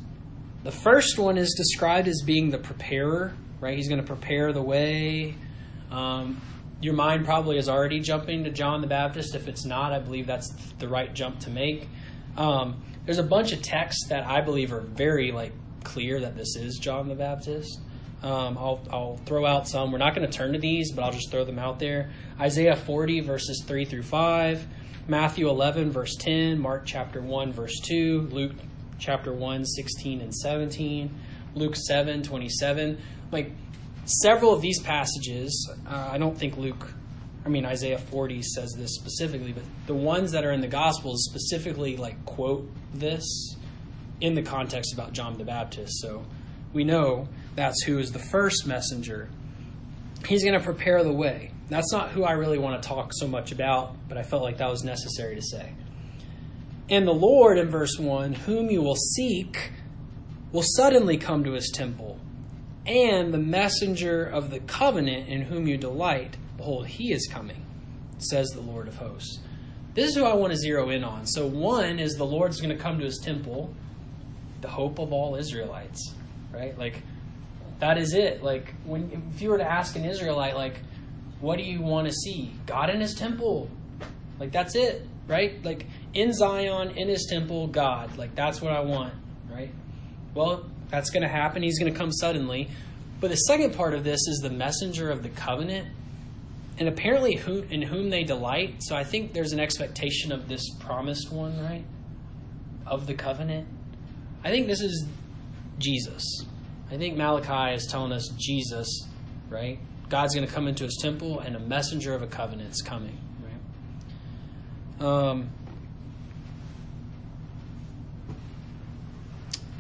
The 0.64 0.72
first 0.72 1.18
one 1.18 1.38
is 1.38 1.54
described 1.58 2.08
as 2.08 2.22
being 2.26 2.50
the 2.50 2.58
preparer, 2.58 3.36
right? 3.60 3.76
He's 3.76 3.90
going 3.90 4.02
to 4.02 4.08
prepare 4.08 4.54
the 4.54 4.62
way. 4.62 5.36
Um, 5.92 6.42
your 6.80 6.94
mind 6.94 7.26
probably 7.26 7.58
is 7.58 7.68
already 7.68 8.00
jumping 8.00 8.44
to 8.44 8.52
John 8.52 8.82
the 8.82 8.88
Baptist. 8.88 9.36
If 9.36 9.48
it's 9.48 9.66
not, 9.66 9.92
I 9.92 10.00
believe 10.00 10.28
that's 10.28 10.50
the 10.80 10.88
right 10.88 11.14
jump 11.14 11.40
to 11.42 11.50
make. 11.50 11.88
Um, 12.38 12.84
there's 13.06 13.20
a 13.20 13.24
bunch 13.24 13.52
of 13.52 13.62
texts 13.62 14.08
that 14.10 14.26
I 14.26 14.42
believe 14.42 14.72
are 14.72 14.82
very 14.82 15.32
like 15.32 15.54
clear 15.84 16.20
that 16.22 16.36
this 16.36 16.56
is 16.56 16.78
John 16.78 17.08
the 17.08 17.16
Baptist. 17.16 17.80
Um, 18.24 18.58
I'll, 18.58 18.82
I'll 18.90 19.18
throw 19.26 19.46
out 19.46 19.68
some. 19.68 19.92
We're 19.92 19.98
not 19.98 20.16
going 20.16 20.30
to 20.30 20.36
turn 20.36 20.54
to 20.54 20.60
these, 20.60 20.94
but 20.94 21.04
I'll 21.04 21.12
just 21.12 21.30
throw 21.30 21.44
them 21.44 21.60
out 21.60 21.80
there. 21.80 22.12
Isaiah 22.40 22.76
40, 22.76 23.20
verses 23.20 23.64
3 23.68 23.84
through 23.84 24.04
5, 24.04 24.66
Matthew 25.08 25.50
11, 25.50 25.92
verse 25.92 26.16
10, 26.16 26.58
Mark 26.58 26.84
chapter 26.86 27.22
1, 27.22 27.52
verse 27.52 27.78
2, 27.82 28.30
Luke 28.32 28.54
chapter 28.98 29.34
1, 29.34 29.66
16 29.66 30.22
and 30.22 30.34
17, 30.34 31.14
Luke 31.56 31.76
7, 31.76 32.24
27. 32.24 32.98
Like 33.32 33.52
several 34.06 34.54
of 34.54 34.62
these 34.62 34.82
passages, 34.82 35.70
uh, 35.86 36.10
I 36.12 36.18
don't 36.18 36.38
think 36.38 36.56
Luke, 36.56 36.94
I 37.46 37.50
mean, 37.50 37.66
Isaiah 37.66 38.00
40 38.00 38.42
says 38.42 38.74
this 38.78 38.96
specifically, 38.96 39.52
but 39.52 39.64
the 39.86 39.94
ones 39.94 40.32
that 40.32 40.46
are 40.46 40.52
in 40.54 40.62
the 40.62 40.68
Gospels 40.70 41.26
specifically 41.30 41.98
like 41.98 42.24
quote 42.26 42.70
this 42.94 43.58
in 44.24 44.36
the 44.36 44.42
context 44.42 44.94
about 44.94 45.12
John 45.12 45.38
the 45.38 45.44
Baptist. 45.44 46.00
So 46.02 46.26
we 46.72 46.86
know 46.86 47.28
that's 47.56 47.84
who 47.84 48.00
is 48.00 48.14
the 48.14 48.20
first 48.32 48.66
messenger. 48.66 49.30
he's 50.26 50.44
going 50.44 50.58
to 50.58 50.64
prepare 50.64 51.04
the 51.04 51.12
way. 51.12 51.52
That's 51.70 51.92
not 51.92 52.12
who 52.12 52.24
I 52.24 52.32
really 52.32 52.58
want 52.58 52.82
to 52.82 52.88
talk 52.88 53.12
so 53.14 53.28
much 53.28 53.52
about, 53.52 53.96
but 54.08 54.18
I 54.18 54.24
felt 54.24 54.42
like 54.42 54.58
that 54.60 54.70
was 54.70 54.82
necessary 54.82 55.36
to 55.36 55.42
say. 55.42 55.74
And 56.90 57.06
the 57.06 57.14
Lord, 57.14 57.58
in 57.58 57.70
verse 57.70 58.00
1, 58.00 58.32
whom 58.34 58.70
you 58.70 58.82
will 58.82 58.96
seek, 58.96 59.72
will 60.54 60.64
suddenly 60.64 61.18
come 61.18 61.44
to 61.44 61.52
his 61.52 61.70
temple. 61.70 62.18
And 62.86 63.34
the 63.34 63.38
messenger 63.38 64.24
of 64.24 64.52
the 64.52 64.62
covenant 64.62 65.28
in 65.28 65.42
whom 65.42 65.68
you 65.68 65.78
delight, 65.78 66.38
behold, 66.56 66.88
he 66.88 67.12
is 67.12 67.28
coming, 67.30 67.66
says 68.20 68.48
the 68.50 68.62
Lord 68.62 68.88
of 68.88 68.98
hosts. 68.98 69.40
This 69.96 70.12
is 70.12 70.16
who 70.16 70.24
I 70.24 70.34
want 70.34 70.54
to 70.54 70.58
zero 70.58 70.90
in 70.90 71.04
on. 71.04 71.26
So, 71.28 71.46
one 71.46 72.00
is 72.00 72.16
the 72.16 72.26
Lord's 72.26 72.62
going 72.62 72.76
to 72.76 72.82
come 72.82 73.00
to 73.00 73.06
his 73.06 73.20
temple, 73.20 73.74
the 74.64 74.70
hope 74.70 74.98
of 74.98 75.14
all 75.14 75.36
Israelites, 75.36 76.16
right? 76.52 76.76
Like, 76.76 77.04
that 77.80 78.00
is 78.00 78.16
it. 78.16 78.42
Like, 78.42 78.74
when 78.86 79.24
if 79.36 79.42
you 79.42 79.50
were 79.50 79.60
to 79.60 79.70
ask 79.70 79.96
an 79.96 80.06
Israelite, 80.06 80.56
like, 80.56 80.80
what 81.40 81.58
do 81.58 81.64
you 81.64 81.82
want 81.82 82.08
to 82.08 82.14
see? 82.14 82.52
God 82.66 82.90
in 82.90 83.00
his 83.00 83.14
temple. 83.14 83.70
Like, 84.40 84.52
that's 84.52 84.76
it, 84.76 85.06
right? 85.28 85.64
Like, 85.64 85.86
in 86.14 86.34
Zion, 86.34 86.98
in 86.98 87.10
his 87.10 87.28
temple, 87.30 87.68
God. 87.68 88.18
Like, 88.18 88.34
that's 88.34 88.62
what 88.62 88.72
I 88.72 88.80
want, 88.80 89.14
right? 89.52 89.72
Well, 90.34 90.66
that's 90.90 91.10
going 91.10 91.24
to 91.24 91.30
happen. 91.30 91.62
He's 91.62 91.78
going 91.78 91.94
to 91.94 91.98
come 91.98 92.12
suddenly. 92.12 92.70
But 93.20 93.30
the 93.30 93.36
second 93.36 93.76
part 93.76 93.94
of 93.94 94.04
this 94.04 94.20
is 94.28 94.40
the 94.42 94.50
messenger 94.50 95.12
of 95.12 95.22
the 95.22 95.30
covenant 95.30 95.88
and 96.80 96.88
apparently 96.88 97.36
who, 97.36 97.62
in 97.64 97.82
whom 97.82 98.10
they 98.10 98.24
delight. 98.24 98.78
So 98.82 98.96
I 98.96 99.04
think 99.04 99.34
there's 99.34 99.52
an 99.52 99.60
expectation 99.60 100.32
of 100.32 100.48
this 100.48 100.70
promised 100.80 101.32
one, 101.32 101.62
right? 101.62 101.86
Of 102.86 103.08
the 103.08 103.14
covenant. 103.14 103.68
I 104.44 104.50
think 104.50 104.68
this 104.68 104.82
is 104.82 105.08
Jesus. 105.78 106.24
I 106.92 106.98
think 106.98 107.18
Malachi 107.18 107.76
is 107.76 107.88
telling 107.88 108.12
us 108.12 108.30
Jesus, 108.38 109.08
right? 109.50 109.80
God's 110.10 110.36
going 110.36 110.48
to 110.48 110.54
come 110.54 110.68
into 110.68 110.84
his 110.84 111.00
temple 111.02 111.40
and 111.40 111.56
a 111.56 111.60
messenger 111.60 112.14
of 112.14 112.22
a 112.22 112.28
covenant 112.28 112.72
is 112.72 112.82
coming, 112.82 113.18
right? 115.00 115.08
Um, 115.08 115.50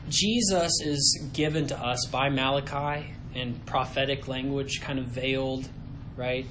Jesus 0.09 0.79
is 0.83 1.27
given 1.33 1.67
to 1.67 1.77
us 1.77 2.07
by 2.11 2.29
Malachi 2.29 3.13
in 3.35 3.55
prophetic 3.65 4.27
language, 4.27 4.81
kind 4.81 4.99
of 4.99 5.07
veiled, 5.07 5.67
right? 6.15 6.45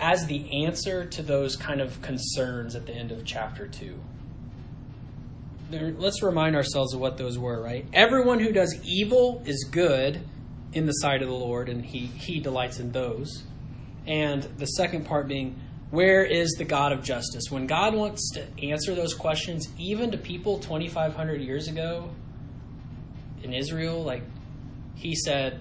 as 0.00 0.26
the 0.26 0.64
answer 0.64 1.04
to 1.04 1.22
those 1.22 1.56
kind 1.56 1.80
of 1.80 2.00
concerns 2.00 2.74
at 2.74 2.86
the 2.86 2.92
end 2.92 3.12
of 3.12 3.24
chapter 3.24 3.66
2. 3.66 4.00
Let's 5.70 6.22
remind 6.22 6.56
ourselves 6.56 6.94
of 6.94 7.00
what 7.00 7.16
those 7.16 7.38
were, 7.38 7.62
right? 7.62 7.86
Everyone 7.92 8.40
who 8.40 8.52
does 8.52 8.78
evil 8.84 9.42
is 9.46 9.64
good 9.70 10.20
in 10.72 10.86
the 10.86 10.92
sight 10.92 11.22
of 11.22 11.28
the 11.28 11.34
Lord, 11.34 11.68
and 11.68 11.84
he, 11.84 12.06
he 12.06 12.40
delights 12.40 12.80
in 12.80 12.92
those. 12.92 13.44
And 14.06 14.42
the 14.42 14.66
second 14.66 15.06
part 15.06 15.28
being, 15.28 15.60
where 15.90 16.24
is 16.24 16.54
the 16.58 16.64
God 16.64 16.92
of 16.92 17.02
justice? 17.02 17.50
When 17.50 17.66
God 17.66 17.94
wants 17.94 18.30
to 18.32 18.46
answer 18.62 18.94
those 18.94 19.14
questions, 19.14 19.68
even 19.78 20.10
to 20.10 20.18
people 20.18 20.58
2,500 20.58 21.40
years 21.40 21.68
ago 21.68 22.10
in 23.42 23.52
Israel, 23.52 24.02
like 24.02 24.22
he 24.96 25.14
said, 25.14 25.60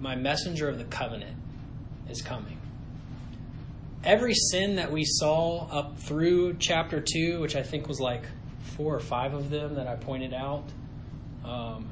My 0.00 0.16
messenger 0.16 0.68
of 0.68 0.78
the 0.78 0.84
covenant 0.84 1.36
is 2.08 2.22
coming 2.22 2.58
every 4.04 4.34
sin 4.34 4.76
that 4.76 4.92
we 4.92 5.04
saw 5.04 5.66
up 5.68 5.98
through 5.98 6.54
chapter 6.58 7.00
2, 7.00 7.40
which 7.40 7.56
I 7.56 7.62
think 7.62 7.88
was 7.88 8.00
like 8.00 8.24
four 8.64 8.94
or 8.94 9.00
five 9.00 9.34
of 9.34 9.50
them 9.50 9.76
that 9.76 9.86
I 9.86 9.96
pointed 9.96 10.34
out, 10.34 10.64
um, 11.44 11.88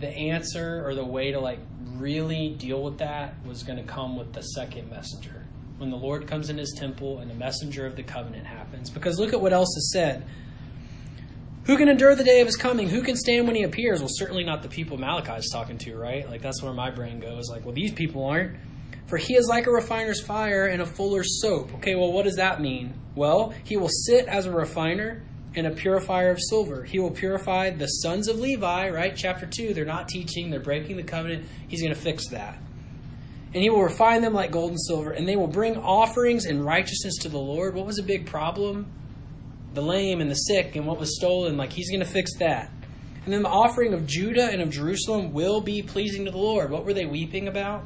the 0.00 0.08
answer 0.08 0.86
or 0.86 0.94
the 0.94 1.04
way 1.04 1.32
to 1.32 1.40
like 1.40 1.60
really 1.96 2.50
deal 2.50 2.82
with 2.82 2.98
that 2.98 3.34
was 3.46 3.62
going 3.62 3.78
to 3.78 3.84
come 3.84 4.16
with 4.16 4.32
the 4.32 4.42
second 4.42 4.90
messenger. 4.90 5.46
When 5.78 5.90
the 5.90 5.96
Lord 5.96 6.26
comes 6.26 6.50
in 6.50 6.58
his 6.58 6.74
temple 6.78 7.18
and 7.18 7.30
the 7.30 7.34
messenger 7.34 7.86
of 7.86 7.96
the 7.96 8.02
covenant 8.02 8.46
happens. 8.46 8.90
Because 8.90 9.18
look 9.18 9.32
at 9.32 9.40
what 9.40 9.52
else 9.52 9.76
is 9.76 9.92
said. 9.92 10.24
Who 11.64 11.78
can 11.78 11.88
endure 11.88 12.14
the 12.14 12.24
day 12.24 12.40
of 12.40 12.46
his 12.46 12.56
coming? 12.56 12.88
Who 12.88 13.02
can 13.02 13.16
stand 13.16 13.46
when 13.46 13.56
he 13.56 13.62
appears? 13.62 14.00
Well, 14.00 14.10
certainly 14.10 14.44
not 14.44 14.62
the 14.62 14.68
people 14.68 14.98
Malachi 14.98 15.32
is 15.32 15.48
talking 15.50 15.78
to, 15.78 15.96
right? 15.96 16.28
Like, 16.28 16.42
that's 16.42 16.62
where 16.62 16.74
my 16.74 16.90
brain 16.90 17.20
goes. 17.20 17.48
Like, 17.48 17.64
well, 17.64 17.74
these 17.74 17.92
people 17.92 18.24
aren't. 18.26 18.56
For 19.06 19.16
he 19.16 19.34
is 19.34 19.46
like 19.48 19.66
a 19.66 19.70
refiner's 19.70 20.20
fire 20.20 20.66
and 20.66 20.82
a 20.82 20.86
fuller's 20.86 21.40
soap. 21.40 21.74
Okay, 21.76 21.94
well, 21.94 22.12
what 22.12 22.24
does 22.24 22.36
that 22.36 22.60
mean? 22.60 22.94
Well, 23.14 23.54
he 23.64 23.76
will 23.76 23.88
sit 23.88 24.26
as 24.26 24.46
a 24.46 24.50
refiner 24.50 25.22
and 25.56 25.66
a 25.66 25.70
purifier 25.70 26.30
of 26.30 26.38
silver. 26.40 26.84
He 26.84 26.98
will 26.98 27.10
purify 27.10 27.70
the 27.70 27.86
sons 27.86 28.28
of 28.28 28.38
Levi, 28.38 28.90
right? 28.90 29.14
Chapter 29.16 29.46
2, 29.46 29.74
they're 29.74 29.84
not 29.84 30.08
teaching, 30.08 30.50
they're 30.50 30.60
breaking 30.60 30.96
the 30.96 31.02
covenant. 31.02 31.46
He's 31.68 31.82
going 31.82 31.94
to 31.94 32.00
fix 32.00 32.28
that. 32.28 32.58
And 33.52 33.62
he 33.62 33.70
will 33.70 33.82
refine 33.82 34.20
them 34.22 34.34
like 34.34 34.50
gold 34.50 34.70
and 34.70 34.80
silver, 34.80 35.12
and 35.12 35.28
they 35.28 35.36
will 35.36 35.46
bring 35.46 35.76
offerings 35.76 36.44
and 36.44 36.64
righteousness 36.64 37.18
to 37.20 37.28
the 37.28 37.38
Lord. 37.38 37.74
What 37.74 37.86
was 37.86 37.98
a 37.98 38.02
big 38.02 38.26
problem? 38.26 38.86
The 39.74 39.82
lame 39.82 40.20
and 40.20 40.30
the 40.30 40.34
sick 40.34 40.74
and 40.74 40.86
what 40.86 40.98
was 40.98 41.16
stolen. 41.16 41.56
Like, 41.56 41.72
he's 41.72 41.88
going 41.88 42.04
to 42.04 42.10
fix 42.10 42.34
that. 42.38 42.70
And 43.24 43.32
then 43.32 43.42
the 43.42 43.48
offering 43.48 43.94
of 43.94 44.06
Judah 44.06 44.48
and 44.50 44.60
of 44.60 44.70
Jerusalem 44.70 45.32
will 45.32 45.60
be 45.60 45.82
pleasing 45.82 46.24
to 46.24 46.30
the 46.30 46.36
Lord. 46.38 46.70
What 46.70 46.84
were 46.84 46.92
they 46.92 47.06
weeping 47.06 47.48
about? 47.48 47.84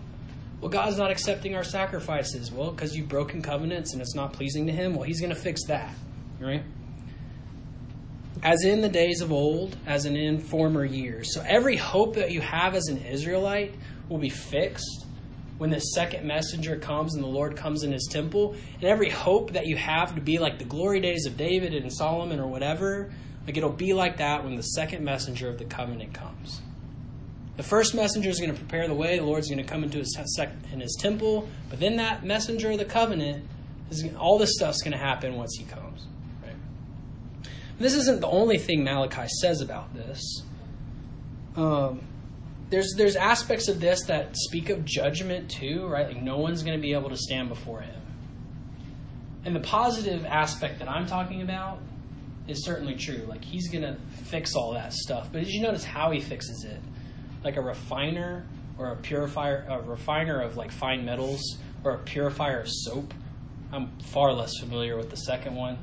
Well, 0.60 0.70
God's 0.70 0.98
not 0.98 1.10
accepting 1.10 1.54
our 1.54 1.62
sacrifices. 1.62 2.50
Well, 2.50 2.72
because 2.72 2.96
you've 2.96 3.08
broken 3.08 3.42
covenants 3.42 3.92
and 3.92 4.02
it's 4.02 4.14
not 4.14 4.32
pleasing 4.32 4.66
to 4.66 4.72
Him. 4.72 4.94
Well, 4.94 5.04
He's 5.04 5.20
going 5.20 5.34
to 5.34 5.40
fix 5.40 5.64
that, 5.66 5.94
right? 6.40 6.64
As 8.42 8.64
in 8.64 8.80
the 8.80 8.88
days 8.88 9.20
of 9.20 9.32
old, 9.32 9.76
as 9.86 10.04
in, 10.04 10.16
in 10.16 10.38
former 10.38 10.84
years. 10.84 11.34
So 11.34 11.42
every 11.46 11.76
hope 11.76 12.14
that 12.16 12.30
you 12.30 12.40
have 12.40 12.74
as 12.74 12.86
an 12.86 12.98
Israelite 12.98 13.74
will 14.08 14.18
be 14.18 14.30
fixed 14.30 15.06
when 15.58 15.70
the 15.70 15.80
second 15.80 16.24
messenger 16.24 16.76
comes 16.76 17.14
and 17.14 17.22
the 17.22 17.28
Lord 17.28 17.56
comes 17.56 17.82
in 17.82 17.92
His 17.92 18.08
temple. 18.10 18.54
And 18.74 18.84
every 18.84 19.10
hope 19.10 19.52
that 19.52 19.66
you 19.66 19.76
have 19.76 20.14
to 20.14 20.20
be 20.20 20.38
like 20.38 20.58
the 20.58 20.64
glory 20.64 21.00
days 21.00 21.26
of 21.26 21.36
David 21.36 21.74
and 21.74 21.92
Solomon 21.92 22.38
or 22.38 22.46
whatever, 22.46 23.12
like 23.46 23.56
it'll 23.56 23.70
be 23.70 23.92
like 23.92 24.18
that 24.18 24.44
when 24.44 24.54
the 24.54 24.62
second 24.62 25.04
messenger 25.04 25.48
of 25.48 25.58
the 25.58 25.64
covenant 25.64 26.14
comes. 26.14 26.60
The 27.56 27.64
first 27.64 27.92
messenger 27.92 28.30
is 28.30 28.38
going 28.38 28.52
to 28.52 28.56
prepare 28.56 28.86
the 28.86 28.94
way. 28.94 29.18
The 29.18 29.24
Lord's 29.24 29.48
going 29.48 29.58
to 29.58 29.64
come 29.64 29.82
into 29.82 29.98
his, 29.98 30.16
in 30.72 30.80
his 30.80 30.96
temple. 31.00 31.48
But 31.68 31.80
then 31.80 31.96
that 31.96 32.24
messenger 32.24 32.70
of 32.70 32.78
the 32.78 32.84
covenant, 32.84 33.44
is, 33.90 34.04
all 34.16 34.38
this 34.38 34.52
stuff's 34.54 34.80
going 34.80 34.92
to 34.92 34.98
happen 34.98 35.34
once 35.34 35.56
he 35.58 35.64
comes. 35.64 35.87
This 37.78 37.94
isn't 37.94 38.20
the 38.20 38.28
only 38.28 38.58
thing 38.58 38.84
Malachi 38.84 39.28
says 39.40 39.60
about 39.60 39.94
this. 39.94 40.42
Um, 41.56 42.00
there's 42.70 42.94
there's 42.96 43.16
aspects 43.16 43.68
of 43.68 43.80
this 43.80 44.04
that 44.04 44.36
speak 44.36 44.68
of 44.68 44.84
judgment 44.84 45.50
too, 45.50 45.86
right? 45.86 46.08
Like 46.08 46.22
no 46.22 46.38
one's 46.38 46.62
going 46.62 46.76
to 46.76 46.82
be 46.82 46.92
able 46.92 47.10
to 47.10 47.16
stand 47.16 47.48
before 47.48 47.80
him. 47.80 48.00
And 49.44 49.54
the 49.54 49.60
positive 49.60 50.26
aspect 50.26 50.80
that 50.80 50.88
I'm 50.88 51.06
talking 51.06 51.42
about 51.42 51.78
is 52.46 52.64
certainly 52.64 52.96
true. 52.96 53.24
Like 53.28 53.44
he's 53.44 53.70
going 53.70 53.82
to 53.82 53.96
fix 54.24 54.54
all 54.54 54.74
that 54.74 54.92
stuff. 54.92 55.30
But 55.32 55.44
did 55.44 55.52
you 55.52 55.62
notice 55.62 55.84
how 55.84 56.10
he 56.10 56.20
fixes 56.20 56.64
it? 56.64 56.80
like 57.44 57.56
a 57.56 57.60
refiner 57.60 58.46
or 58.78 58.92
a 58.92 58.96
purifier, 58.96 59.66
a 59.68 59.80
refiner 59.80 60.40
of 60.40 60.56
like 60.56 60.70
fine 60.70 61.04
metals 61.04 61.58
or 61.84 61.92
a 61.92 61.98
purifier 61.98 62.60
of 62.60 62.68
soap. 62.68 63.14
I'm 63.72 63.90
far 63.98 64.32
less 64.32 64.52
familiar 64.58 64.96
with 64.96 65.10
the 65.10 65.16
second 65.16 65.54
one. 65.54 65.78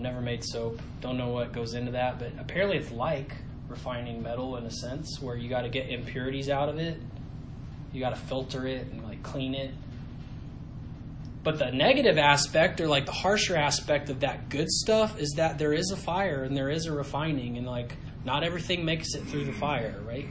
Never 0.00 0.22
made 0.22 0.42
soap. 0.42 0.80
Don't 1.00 1.18
know 1.18 1.28
what 1.28 1.52
goes 1.52 1.74
into 1.74 1.92
that, 1.92 2.18
but 2.18 2.32
apparently 2.38 2.78
it's 2.78 2.90
like 2.90 3.32
refining 3.68 4.22
metal 4.22 4.56
in 4.56 4.64
a 4.64 4.70
sense 4.70 5.20
where 5.20 5.36
you 5.36 5.48
got 5.48 5.62
to 5.62 5.68
get 5.68 5.90
impurities 5.90 6.48
out 6.48 6.68
of 6.68 6.78
it. 6.78 6.98
You 7.92 8.00
got 8.00 8.10
to 8.10 8.20
filter 8.20 8.66
it 8.66 8.86
and 8.86 9.04
like 9.04 9.22
clean 9.22 9.54
it. 9.54 9.72
But 11.42 11.58
the 11.58 11.70
negative 11.70 12.18
aspect 12.18 12.80
or 12.80 12.88
like 12.88 13.06
the 13.06 13.12
harsher 13.12 13.56
aspect 13.56 14.10
of 14.10 14.20
that 14.20 14.48
good 14.48 14.70
stuff 14.70 15.18
is 15.18 15.34
that 15.36 15.58
there 15.58 15.72
is 15.72 15.90
a 15.90 15.96
fire 15.96 16.42
and 16.44 16.56
there 16.56 16.70
is 16.70 16.86
a 16.86 16.92
refining 16.92 17.58
and 17.58 17.66
like 17.66 17.96
not 18.24 18.42
everything 18.42 18.84
makes 18.84 19.14
it 19.14 19.24
through 19.24 19.44
the 19.44 19.52
fire, 19.52 19.94
right? 20.06 20.26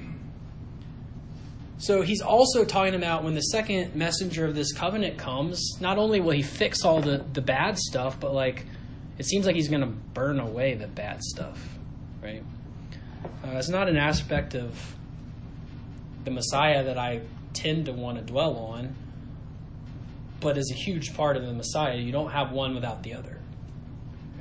So 1.77 2.01
he's 2.01 2.21
also 2.21 2.65
talking 2.65 2.93
about 2.93 3.23
when 3.23 3.35
the 3.35 3.41
second 3.41 3.95
messenger 3.95 4.45
of 4.45 4.53
this 4.53 4.73
covenant 4.73 5.17
comes, 5.17 5.77
not 5.79 5.97
only 5.97 6.19
will 6.19 6.31
he 6.31 6.41
fix 6.41 6.83
all 6.83 7.01
the, 7.01 7.23
the 7.33 7.41
bad 7.41 7.77
stuff, 7.77 8.19
but 8.19 8.33
like 8.33 8.65
it 9.19 9.25
seems 9.25 9.45
like 9.45 9.55
he's 9.55 9.67
going 9.67 9.81
to 9.81 9.87
burn 9.87 10.39
away 10.39 10.75
the 10.75 10.87
bad 10.87 11.21
stuff, 11.21 11.77
right? 12.23 12.41
Uh, 13.43 13.49
it's 13.57 13.67
not 13.67 13.89
an 13.89 13.97
aspect 13.97 14.55
of 14.55 14.95
the 16.23 16.31
Messiah 16.31 16.85
that 16.85 16.97
I 16.97 17.21
tend 17.53 17.85
to 17.87 17.91
want 17.91 18.17
to 18.17 18.23
dwell 18.23 18.55
on, 18.55 18.95
but 20.39 20.57
is 20.57 20.71
a 20.71 20.75
huge 20.75 21.15
part 21.15 21.35
of 21.35 21.45
the 21.45 21.51
Messiah. 21.51 21.97
You 21.97 22.13
don't 22.13 22.31
have 22.31 22.53
one 22.53 22.73
without 22.73 23.03
the 23.03 23.13
other. 23.13 23.37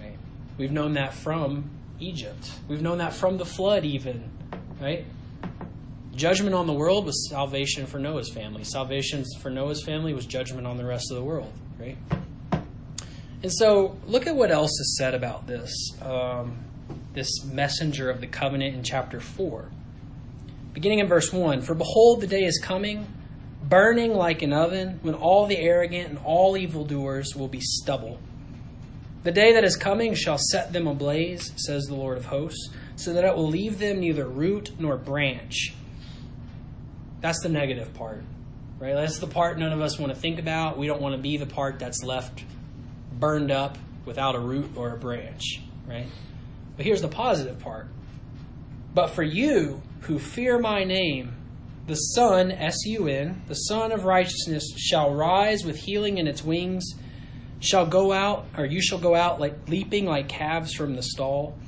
Right? 0.01 0.16
We've 0.57 0.70
known 0.70 0.95
that 0.95 1.12
from 1.12 1.70
Egypt. 1.99 2.49
We've 2.68 2.83
known 2.83 2.99
that 2.99 3.12
from 3.12 3.37
the 3.37 3.47
flood, 3.47 3.85
even, 3.85 4.31
right? 4.81 5.05
Judgment 6.14 6.55
on 6.55 6.68
the 6.68 6.72
world 6.72 7.05
was 7.05 7.29
salvation 7.29 7.87
for 7.87 7.99
Noah's 7.99 8.31
family. 8.31 8.62
Salvation 8.62 9.24
for 9.41 9.51
Noah's 9.51 9.83
family 9.83 10.14
was 10.14 10.24
judgment 10.24 10.68
on 10.68 10.76
the 10.76 10.85
rest 10.85 11.11
of 11.11 11.16
the 11.16 11.24
world, 11.24 11.53
right? 11.81 11.97
And 13.43 13.53
so, 13.53 13.97
look 14.07 14.26
at 14.26 14.34
what 14.34 14.51
else 14.51 14.72
is 14.80 14.97
said 14.99 15.14
about 15.14 15.47
this 15.47 15.72
um, 16.03 16.59
this 17.14 17.45
messenger 17.45 18.11
of 18.11 18.20
the 18.20 18.26
covenant 18.26 18.74
in 18.74 18.82
chapter 18.82 19.20
4. 19.20 19.70
Beginning 20.72 20.99
in 21.01 21.09
verse 21.09 21.32
1 21.32 21.62
For 21.62 21.74
behold, 21.74 22.20
the 22.20 22.26
day 22.26 22.45
is 22.45 22.61
coming, 22.62 23.07
burning 23.62 24.12
like 24.12 24.43
an 24.43 24.53
oven, 24.53 24.99
when 25.03 25.14
all 25.14 25.47
the 25.47 25.59
arrogant 25.59 26.09
and 26.09 26.18
all 26.24 26.57
evildoers 26.57 27.34
will 27.36 27.49
be 27.49 27.61
stubble. 27.61 28.18
The 29.22 29.32
day 29.32 29.53
that 29.53 29.64
is 29.64 29.76
coming 29.76 30.14
shall 30.14 30.39
set 30.39 30.72
them 30.72 30.86
ablaze, 30.86 31.53
says 31.57 31.84
the 31.84 31.95
Lord 31.95 32.18
of 32.18 32.26
hosts, 32.26 32.70
so 32.97 33.12
that 33.12 33.24
it 33.24 33.36
will 33.36 33.49
leave 33.49 33.78
them 33.78 34.01
neither 34.01 34.26
root 34.26 34.72
nor 34.78 34.97
branch. 34.97 35.74
That's 37.20 37.41
the 37.43 37.49
negative 37.49 37.95
part, 37.95 38.22
right? 38.78 38.95
That's 38.95 39.18
the 39.18 39.26
part 39.26 39.59
none 39.59 39.72
of 39.72 39.80
us 39.80 39.99
want 39.99 40.12
to 40.12 40.18
think 40.18 40.39
about. 40.39 40.78
We 40.78 40.86
don't 40.86 41.01
want 41.01 41.16
to 41.16 41.20
be 41.20 41.36
the 41.36 41.47
part 41.47 41.78
that's 41.78 42.03
left 42.03 42.45
burned 43.19 43.51
up 43.51 43.79
without 44.05 44.35
a 44.35 44.41
root 44.41 44.71
or 44.77 44.95
a 44.95 44.97
branch, 44.97 45.61
right? 45.87 46.07
But 46.77 46.87
here's 46.87 47.03
the 47.03 47.09
positive 47.09 47.59
part. 47.59 47.89
But 48.95 49.09
for 49.09 49.23
you 49.23 49.83
who 50.03 50.19
fear 50.19 50.59
my 50.59 50.85
name, 50.85 51.35
the 51.87 51.95
Sun, 51.95 52.53
S 52.53 52.85
U 52.87 53.09
N, 53.09 53.43
the 53.47 53.55
Sun 53.55 53.93
of 53.93 54.05
righteousness, 54.05 54.64
shall 54.77 55.14
rise 55.14 55.64
with 55.64 55.77
healing 55.77 56.19
in 56.19 56.27
its 56.27 56.45
wings, 56.45 56.95
shall 57.61 57.87
go 57.87 58.12
out, 58.12 58.47
or 58.57 58.66
you 58.66 58.81
shall 58.81 58.99
go 58.99 59.14
out 59.14 59.41
like 59.41 59.69
leaping 59.69 60.05
like 60.05 60.29
calves 60.29 60.73
from 60.75 60.95
the 60.95 61.03
stall, 61.03 61.59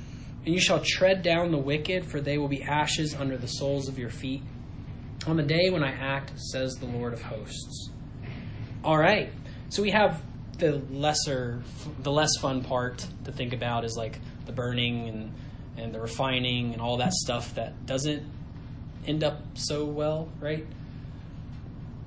and 0.45 0.53
you 0.53 0.61
shall 0.61 0.81
tread 0.83 1.21
down 1.23 1.51
the 1.51 1.57
wicked, 1.57 2.05
for 2.05 2.21
they 2.21 2.37
will 2.37 2.47
be 2.47 2.63
ashes 2.63 3.15
under 3.15 3.37
the 3.37 3.47
soles 3.47 3.87
of 3.87 3.99
your 3.99 4.09
feet. 4.09 4.41
On 5.27 5.37
the 5.37 5.43
day 5.43 5.69
when 5.69 5.83
I 5.83 5.91
act, 5.91 6.31
says 6.39 6.75
the 6.75 6.87
Lord 6.87 7.13
of 7.13 7.21
hosts. 7.21 7.89
All 8.83 8.97
right, 8.97 9.31
so 9.69 9.81
we 9.83 9.91
have 9.91 10.23
the 10.61 10.81
lesser, 10.91 11.61
the 12.03 12.11
less 12.11 12.37
fun 12.39 12.63
part 12.63 13.05
to 13.25 13.31
think 13.31 13.51
about 13.51 13.83
is 13.83 13.97
like 13.97 14.19
the 14.45 14.53
burning 14.53 15.09
and 15.09 15.33
and 15.77 15.93
the 15.93 15.99
refining 15.99 16.73
and 16.73 16.81
all 16.81 16.97
that 16.97 17.11
stuff 17.13 17.55
that 17.55 17.85
doesn't 17.85 18.23
end 19.07 19.23
up 19.23 19.41
so 19.55 19.83
well, 19.85 20.29
right? 20.39 20.65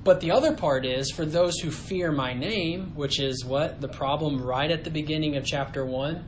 But 0.05 0.21
the 0.21 0.31
other 0.31 0.55
part 0.55 0.87
is 0.87 1.11
for 1.11 1.25
those 1.25 1.59
who 1.59 1.71
fear 1.71 2.13
my 2.13 2.35
name, 2.35 2.93
which 2.95 3.19
is 3.19 3.45
what 3.45 3.81
the 3.81 3.89
problem 3.89 4.41
right 4.41 4.71
at 4.71 4.85
the 4.85 4.91
beginning 4.91 5.37
of 5.37 5.45
chapter 5.45 5.85
1. 5.85 6.25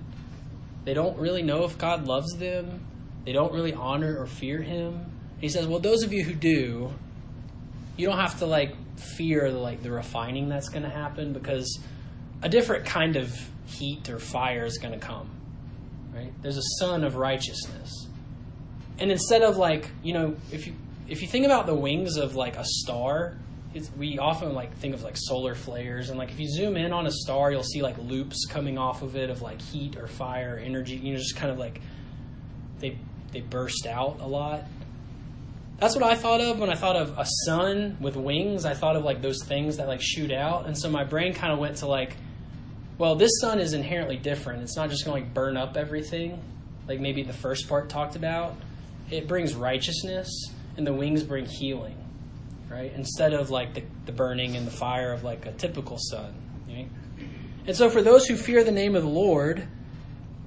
They 0.84 0.94
don't 0.94 1.16
really 1.18 1.42
know 1.42 1.64
if 1.64 1.78
God 1.78 2.06
loves 2.06 2.34
them. 2.36 2.84
They 3.24 3.32
don't 3.32 3.52
really 3.52 3.74
honor 3.74 4.18
or 4.18 4.26
fear 4.26 4.62
him. 4.62 5.12
He 5.40 5.48
says, 5.48 5.66
"Well, 5.66 5.80
those 5.80 6.02
of 6.02 6.12
you 6.12 6.24
who 6.24 6.34
do, 6.34 6.92
you 7.96 8.06
don't 8.06 8.18
have 8.18 8.38
to 8.38 8.46
like 8.46 8.74
fear 8.98 9.52
the, 9.52 9.58
like 9.58 9.82
the 9.82 9.90
refining 9.90 10.48
that's 10.48 10.68
going 10.68 10.82
to 10.82 10.88
happen 10.88 11.32
because 11.32 11.78
a 12.42 12.48
different 12.48 12.86
kind 12.86 13.16
of 13.16 13.34
heat 13.66 14.08
or 14.08 14.18
fire 14.18 14.64
is 14.64 14.78
going 14.78 14.92
to 14.92 15.04
come 15.04 15.30
right? 16.16 16.32
There's 16.42 16.56
a 16.56 16.62
sun 16.78 17.04
of 17.04 17.16
righteousness. 17.16 18.08
And 18.98 19.10
instead 19.10 19.42
of 19.42 19.56
like, 19.56 19.90
you 20.02 20.14
know, 20.14 20.36
if 20.50 20.66
you 20.66 20.74
if 21.08 21.22
you 21.22 21.28
think 21.28 21.46
about 21.46 21.66
the 21.66 21.74
wings 21.74 22.16
of 22.16 22.34
like 22.34 22.56
a 22.56 22.64
star, 22.64 23.36
we 23.96 24.18
often 24.18 24.54
like 24.54 24.74
think 24.78 24.94
of 24.94 25.02
like 25.02 25.16
solar 25.16 25.54
flares 25.54 26.08
and 26.08 26.18
like 26.18 26.30
if 26.30 26.40
you 26.40 26.48
zoom 26.50 26.76
in 26.76 26.92
on 26.92 27.06
a 27.06 27.10
star, 27.10 27.52
you'll 27.52 27.62
see 27.62 27.82
like 27.82 27.98
loops 27.98 28.46
coming 28.46 28.78
off 28.78 29.02
of 29.02 29.16
it 29.16 29.28
of 29.28 29.42
like 29.42 29.60
heat 29.60 29.96
or 29.96 30.06
fire, 30.06 30.54
or 30.54 30.58
energy, 30.58 30.96
you 30.96 31.12
know, 31.12 31.18
just 31.18 31.36
kind 31.36 31.52
of 31.52 31.58
like 31.58 31.80
they 32.78 32.98
they 33.32 33.40
burst 33.40 33.86
out 33.86 34.18
a 34.20 34.26
lot. 34.26 34.64
That's 35.78 35.94
what 35.94 36.04
I 36.04 36.14
thought 36.14 36.40
of 36.40 36.58
when 36.58 36.70
I 36.70 36.74
thought 36.74 36.96
of 36.96 37.18
a 37.18 37.26
sun 37.44 37.98
with 38.00 38.16
wings. 38.16 38.64
I 38.64 38.72
thought 38.72 38.96
of 38.96 39.04
like 39.04 39.20
those 39.20 39.44
things 39.44 39.76
that 39.76 39.88
like 39.88 40.00
shoot 40.00 40.32
out, 40.32 40.64
and 40.64 40.76
so 40.76 40.88
my 40.88 41.04
brain 41.04 41.34
kind 41.34 41.52
of 41.52 41.58
went 41.58 41.76
to 41.78 41.86
like 41.86 42.16
well, 42.98 43.14
this 43.14 43.30
sun 43.40 43.60
is 43.60 43.72
inherently 43.72 44.16
different. 44.16 44.62
It's 44.62 44.76
not 44.76 44.90
just 44.90 45.04
going 45.04 45.20
to 45.20 45.24
like 45.24 45.34
burn 45.34 45.56
up 45.56 45.76
everything, 45.76 46.42
like 46.88 47.00
maybe 47.00 47.22
the 47.22 47.32
first 47.32 47.68
part 47.68 47.88
talked 47.88 48.16
about. 48.16 48.56
It 49.10 49.28
brings 49.28 49.54
righteousness, 49.54 50.28
and 50.76 50.86
the 50.86 50.92
wings 50.92 51.22
bring 51.22 51.46
healing, 51.46 51.96
right? 52.68 52.92
Instead 52.94 53.34
of 53.34 53.50
like 53.50 53.74
the, 53.74 53.84
the 54.06 54.12
burning 54.12 54.56
and 54.56 54.66
the 54.66 54.72
fire 54.72 55.12
of 55.12 55.22
like 55.24 55.46
a 55.46 55.52
typical 55.52 55.98
sun. 55.98 56.34
And 57.66 57.76
so, 57.76 57.90
for 57.90 58.00
those 58.00 58.26
who 58.26 58.36
fear 58.36 58.62
the 58.62 58.72
name 58.72 58.94
of 58.94 59.02
the 59.02 59.08
Lord, 59.08 59.66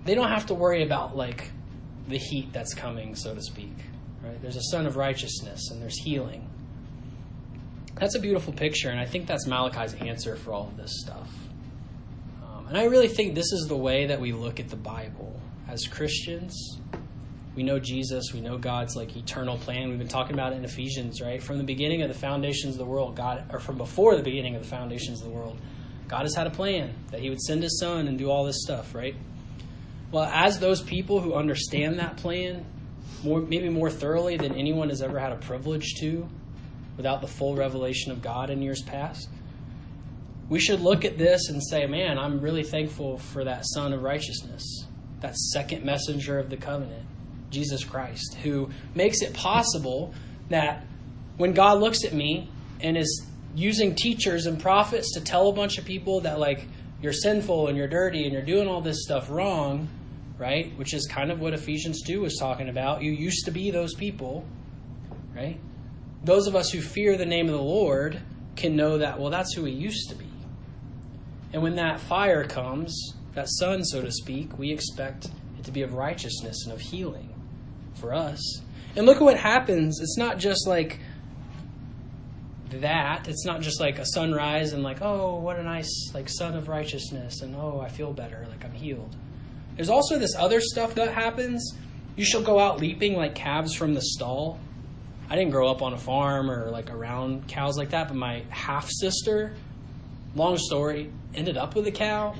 they 0.05 0.15
don't 0.15 0.29
have 0.29 0.45
to 0.47 0.53
worry 0.53 0.83
about 0.83 1.17
like 1.17 1.51
the 2.07 2.17
heat 2.17 2.53
that's 2.53 2.73
coming, 2.73 3.15
so 3.15 3.35
to 3.35 3.41
speak. 3.41 3.75
Right? 4.23 4.41
There's 4.41 4.55
a 4.55 4.63
sun 4.63 4.85
of 4.85 4.95
righteousness, 4.95 5.69
and 5.71 5.81
there's 5.81 5.97
healing. 6.01 6.49
That's 7.95 8.15
a 8.15 8.19
beautiful 8.19 8.53
picture, 8.53 8.89
and 8.89 8.99
I 8.99 9.05
think 9.05 9.27
that's 9.27 9.47
Malachi's 9.47 9.93
answer 9.95 10.37
for 10.37 10.53
all 10.53 10.67
of 10.67 10.77
this 10.77 11.01
stuff. 11.01 11.29
And 12.69 12.77
I 12.77 12.83
really 12.83 13.07
think 13.07 13.33
this 13.33 13.51
is 13.51 13.65
the 13.67 13.75
way 13.75 14.05
that 14.05 14.21
we 14.21 14.31
look 14.31 14.59
at 14.59 14.69
the 14.69 14.75
Bible 14.75 15.41
as 15.67 15.87
Christians. 15.87 16.77
We 17.55 17.63
know 17.63 17.79
Jesus, 17.79 18.31
we 18.31 18.41
know 18.41 18.59
God's 18.59 18.95
like 18.95 19.17
eternal 19.17 19.57
plan. 19.57 19.89
We've 19.89 19.97
been 19.97 20.07
talking 20.07 20.35
about 20.35 20.53
it 20.53 20.57
in 20.57 20.65
Ephesians, 20.65 21.19
right? 21.19 21.41
From 21.41 21.57
the 21.57 21.63
beginning 21.63 22.03
of 22.03 22.09
the 22.09 22.13
foundations 22.13 22.75
of 22.75 22.77
the 22.77 22.85
world, 22.85 23.15
God 23.15 23.43
or 23.51 23.59
from 23.59 23.79
before 23.79 24.15
the 24.15 24.21
beginning 24.21 24.55
of 24.55 24.61
the 24.61 24.67
foundations 24.67 25.19
of 25.19 25.25
the 25.25 25.33
world, 25.33 25.57
God 26.07 26.21
has 26.21 26.35
had 26.35 26.45
a 26.45 26.51
plan 26.51 26.93
that 27.09 27.21
he 27.21 27.29
would 27.29 27.41
send 27.41 27.63
his 27.63 27.79
son 27.79 28.07
and 28.07 28.19
do 28.19 28.29
all 28.29 28.45
this 28.45 28.61
stuff, 28.61 28.93
right? 28.93 29.15
Well, 30.11 30.25
as 30.31 30.59
those 30.59 30.83
people 30.83 31.21
who 31.21 31.33
understand 31.33 31.97
that 31.97 32.17
plan 32.17 32.67
more 33.23 33.41
maybe 33.41 33.69
more 33.69 33.89
thoroughly 33.89 34.37
than 34.37 34.53
anyone 34.53 34.89
has 34.89 35.01
ever 35.01 35.17
had 35.17 35.31
a 35.31 35.37
privilege 35.37 35.95
to 36.01 36.29
without 36.97 37.21
the 37.21 37.27
full 37.27 37.55
revelation 37.55 38.11
of 38.11 38.21
God 38.21 38.51
in 38.51 38.61
years 38.61 38.83
past, 38.83 39.27
we 40.49 40.59
should 40.59 40.81
look 40.81 41.05
at 41.05 41.17
this 41.17 41.49
and 41.49 41.63
say, 41.63 41.85
man, 41.85 42.17
I'm 42.17 42.41
really 42.41 42.63
thankful 42.63 43.19
for 43.19 43.43
that 43.43 43.65
Son 43.65 43.93
of 43.93 44.01
righteousness, 44.01 44.85
that 45.21 45.37
second 45.37 45.85
messenger 45.85 46.39
of 46.39 46.49
the 46.49 46.57
covenant, 46.57 47.05
Jesus 47.51 47.83
Christ, 47.83 48.35
who 48.43 48.69
makes 48.95 49.21
it 49.21 49.33
possible 49.33 50.13
that 50.49 50.85
when 51.37 51.53
God 51.53 51.79
looks 51.79 52.03
at 52.03 52.13
me 52.13 52.49
and 52.81 52.97
is 52.97 53.25
using 53.55 53.95
teachers 53.95 54.47
and 54.47 54.59
prophets 54.59 55.13
to 55.13 55.21
tell 55.21 55.49
a 55.49 55.53
bunch 55.53 55.77
of 55.77 55.85
people 55.85 56.21
that, 56.21 56.39
like, 56.39 56.65
you're 57.01 57.13
sinful 57.13 57.67
and 57.67 57.77
you're 57.77 57.87
dirty 57.87 58.23
and 58.23 58.33
you're 58.33 58.41
doing 58.41 58.67
all 58.67 58.81
this 58.81 59.03
stuff 59.03 59.29
wrong, 59.29 59.87
right? 60.37 60.75
Which 60.77 60.93
is 60.93 61.07
kind 61.07 61.31
of 61.31 61.39
what 61.39 61.53
Ephesians 61.53 62.01
2 62.01 62.21
was 62.21 62.37
talking 62.37 62.69
about. 62.69 63.03
You 63.03 63.11
used 63.11 63.45
to 63.45 63.51
be 63.51 63.71
those 63.71 63.93
people, 63.93 64.45
right? 65.35 65.59
Those 66.23 66.47
of 66.47 66.55
us 66.55 66.71
who 66.71 66.81
fear 66.81 67.17
the 67.17 67.25
name 67.25 67.47
of 67.47 67.53
the 67.53 67.61
Lord 67.61 68.19
can 68.55 68.75
know 68.75 68.97
that, 68.97 69.19
well, 69.19 69.29
that's 69.29 69.53
who 69.53 69.63
we 69.63 69.71
used 69.71 70.09
to 70.09 70.15
be. 70.15 70.28
And 71.53 71.63
when 71.63 71.75
that 71.75 71.99
fire 71.99 72.43
comes, 72.43 73.13
that 73.33 73.47
sun, 73.49 73.83
so 73.83 74.01
to 74.01 74.11
speak, 74.11 74.57
we 74.57 74.71
expect 74.71 75.29
it 75.57 75.65
to 75.65 75.71
be 75.71 75.81
of 75.81 75.93
righteousness 75.93 76.63
and 76.65 76.73
of 76.73 76.79
healing 76.79 77.33
for 77.95 78.13
us. 78.13 78.61
And 78.95 79.05
look 79.05 79.17
at 79.17 79.23
what 79.23 79.37
happens. 79.37 79.99
It's 80.01 80.17
not 80.17 80.37
just 80.37 80.67
like 80.67 80.99
that. 82.71 83.27
It's 83.27 83.45
not 83.45 83.61
just 83.61 83.79
like 83.79 83.99
a 83.99 84.05
sunrise 84.05 84.73
and 84.73 84.83
like, 84.83 85.01
oh, 85.01 85.39
what 85.39 85.57
a 85.57 85.63
nice 85.63 86.11
like 86.13 86.29
sun 86.29 86.55
of 86.55 86.67
righteousness 86.67 87.41
and 87.41 87.55
oh, 87.55 87.81
I 87.83 87.89
feel 87.89 88.13
better, 88.13 88.45
like 88.49 88.63
I'm 88.63 88.73
healed. 88.73 89.15
There's 89.75 89.89
also 89.89 90.19
this 90.19 90.35
other 90.35 90.59
stuff 90.59 90.95
that 90.95 91.13
happens. 91.13 91.75
You 92.15 92.25
shall 92.25 92.41
go 92.41 92.59
out 92.59 92.79
leaping 92.79 93.15
like 93.15 93.35
calves 93.35 93.73
from 93.73 93.93
the 93.93 94.01
stall. 94.01 94.59
I 95.29 95.35
didn't 95.35 95.51
grow 95.51 95.69
up 95.69 95.81
on 95.81 95.93
a 95.93 95.97
farm 95.97 96.49
or 96.49 96.69
like 96.69 96.91
around 96.91 97.47
cows 97.47 97.77
like 97.77 97.91
that, 97.91 98.07
but 98.07 98.17
my 98.17 98.43
half 98.49 98.89
sister 98.89 99.55
long 100.35 100.57
story, 100.57 101.11
ended 101.33 101.57
up 101.57 101.75
with 101.75 101.87
a 101.87 101.91
cow. 101.91 102.35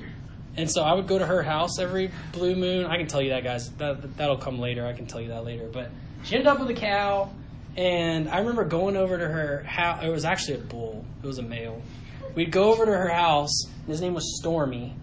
And 0.58 0.70
so 0.70 0.82
I 0.82 0.94
would 0.94 1.08
go 1.08 1.18
to 1.18 1.26
her 1.26 1.44
house 1.44 1.80
every 1.80 2.12
blue 2.34 2.56
moon. 2.56 2.86
I 2.86 2.98
can 2.98 3.08
tell 3.08 3.22
you 3.22 3.30
that, 3.30 3.44
guys. 3.44 3.70
That, 3.78 4.18
that'll 4.18 4.38
come 4.38 4.60
later. 4.60 4.86
I 4.86 4.94
can 4.94 5.06
tell 5.06 5.22
you 5.22 5.30
that 5.30 5.46
later. 5.46 5.70
But 5.72 5.90
she 6.24 6.36
ended 6.36 6.48
up 6.48 6.60
with 6.60 6.70
a 6.70 6.74
cow. 6.74 7.32
And 7.78 8.28
I 8.30 8.40
remember 8.40 8.66
going 8.66 8.98
over 8.98 9.18
to 9.18 9.28
her 9.28 9.64
house. 9.64 10.04
It 10.04 10.10
was 10.10 10.26
actually 10.26 10.56
a 10.56 10.62
bull, 10.62 11.06
it 11.24 11.28
was 11.28 11.38
a 11.38 11.44
male. 11.44 11.82
We'd 12.36 12.52
go 12.52 12.72
over 12.72 12.86
to 12.86 12.92
her 12.92 13.10
house. 13.10 13.66
his 13.88 14.02
name 14.02 14.14
was 14.14 14.38
Stormy. 14.40 14.96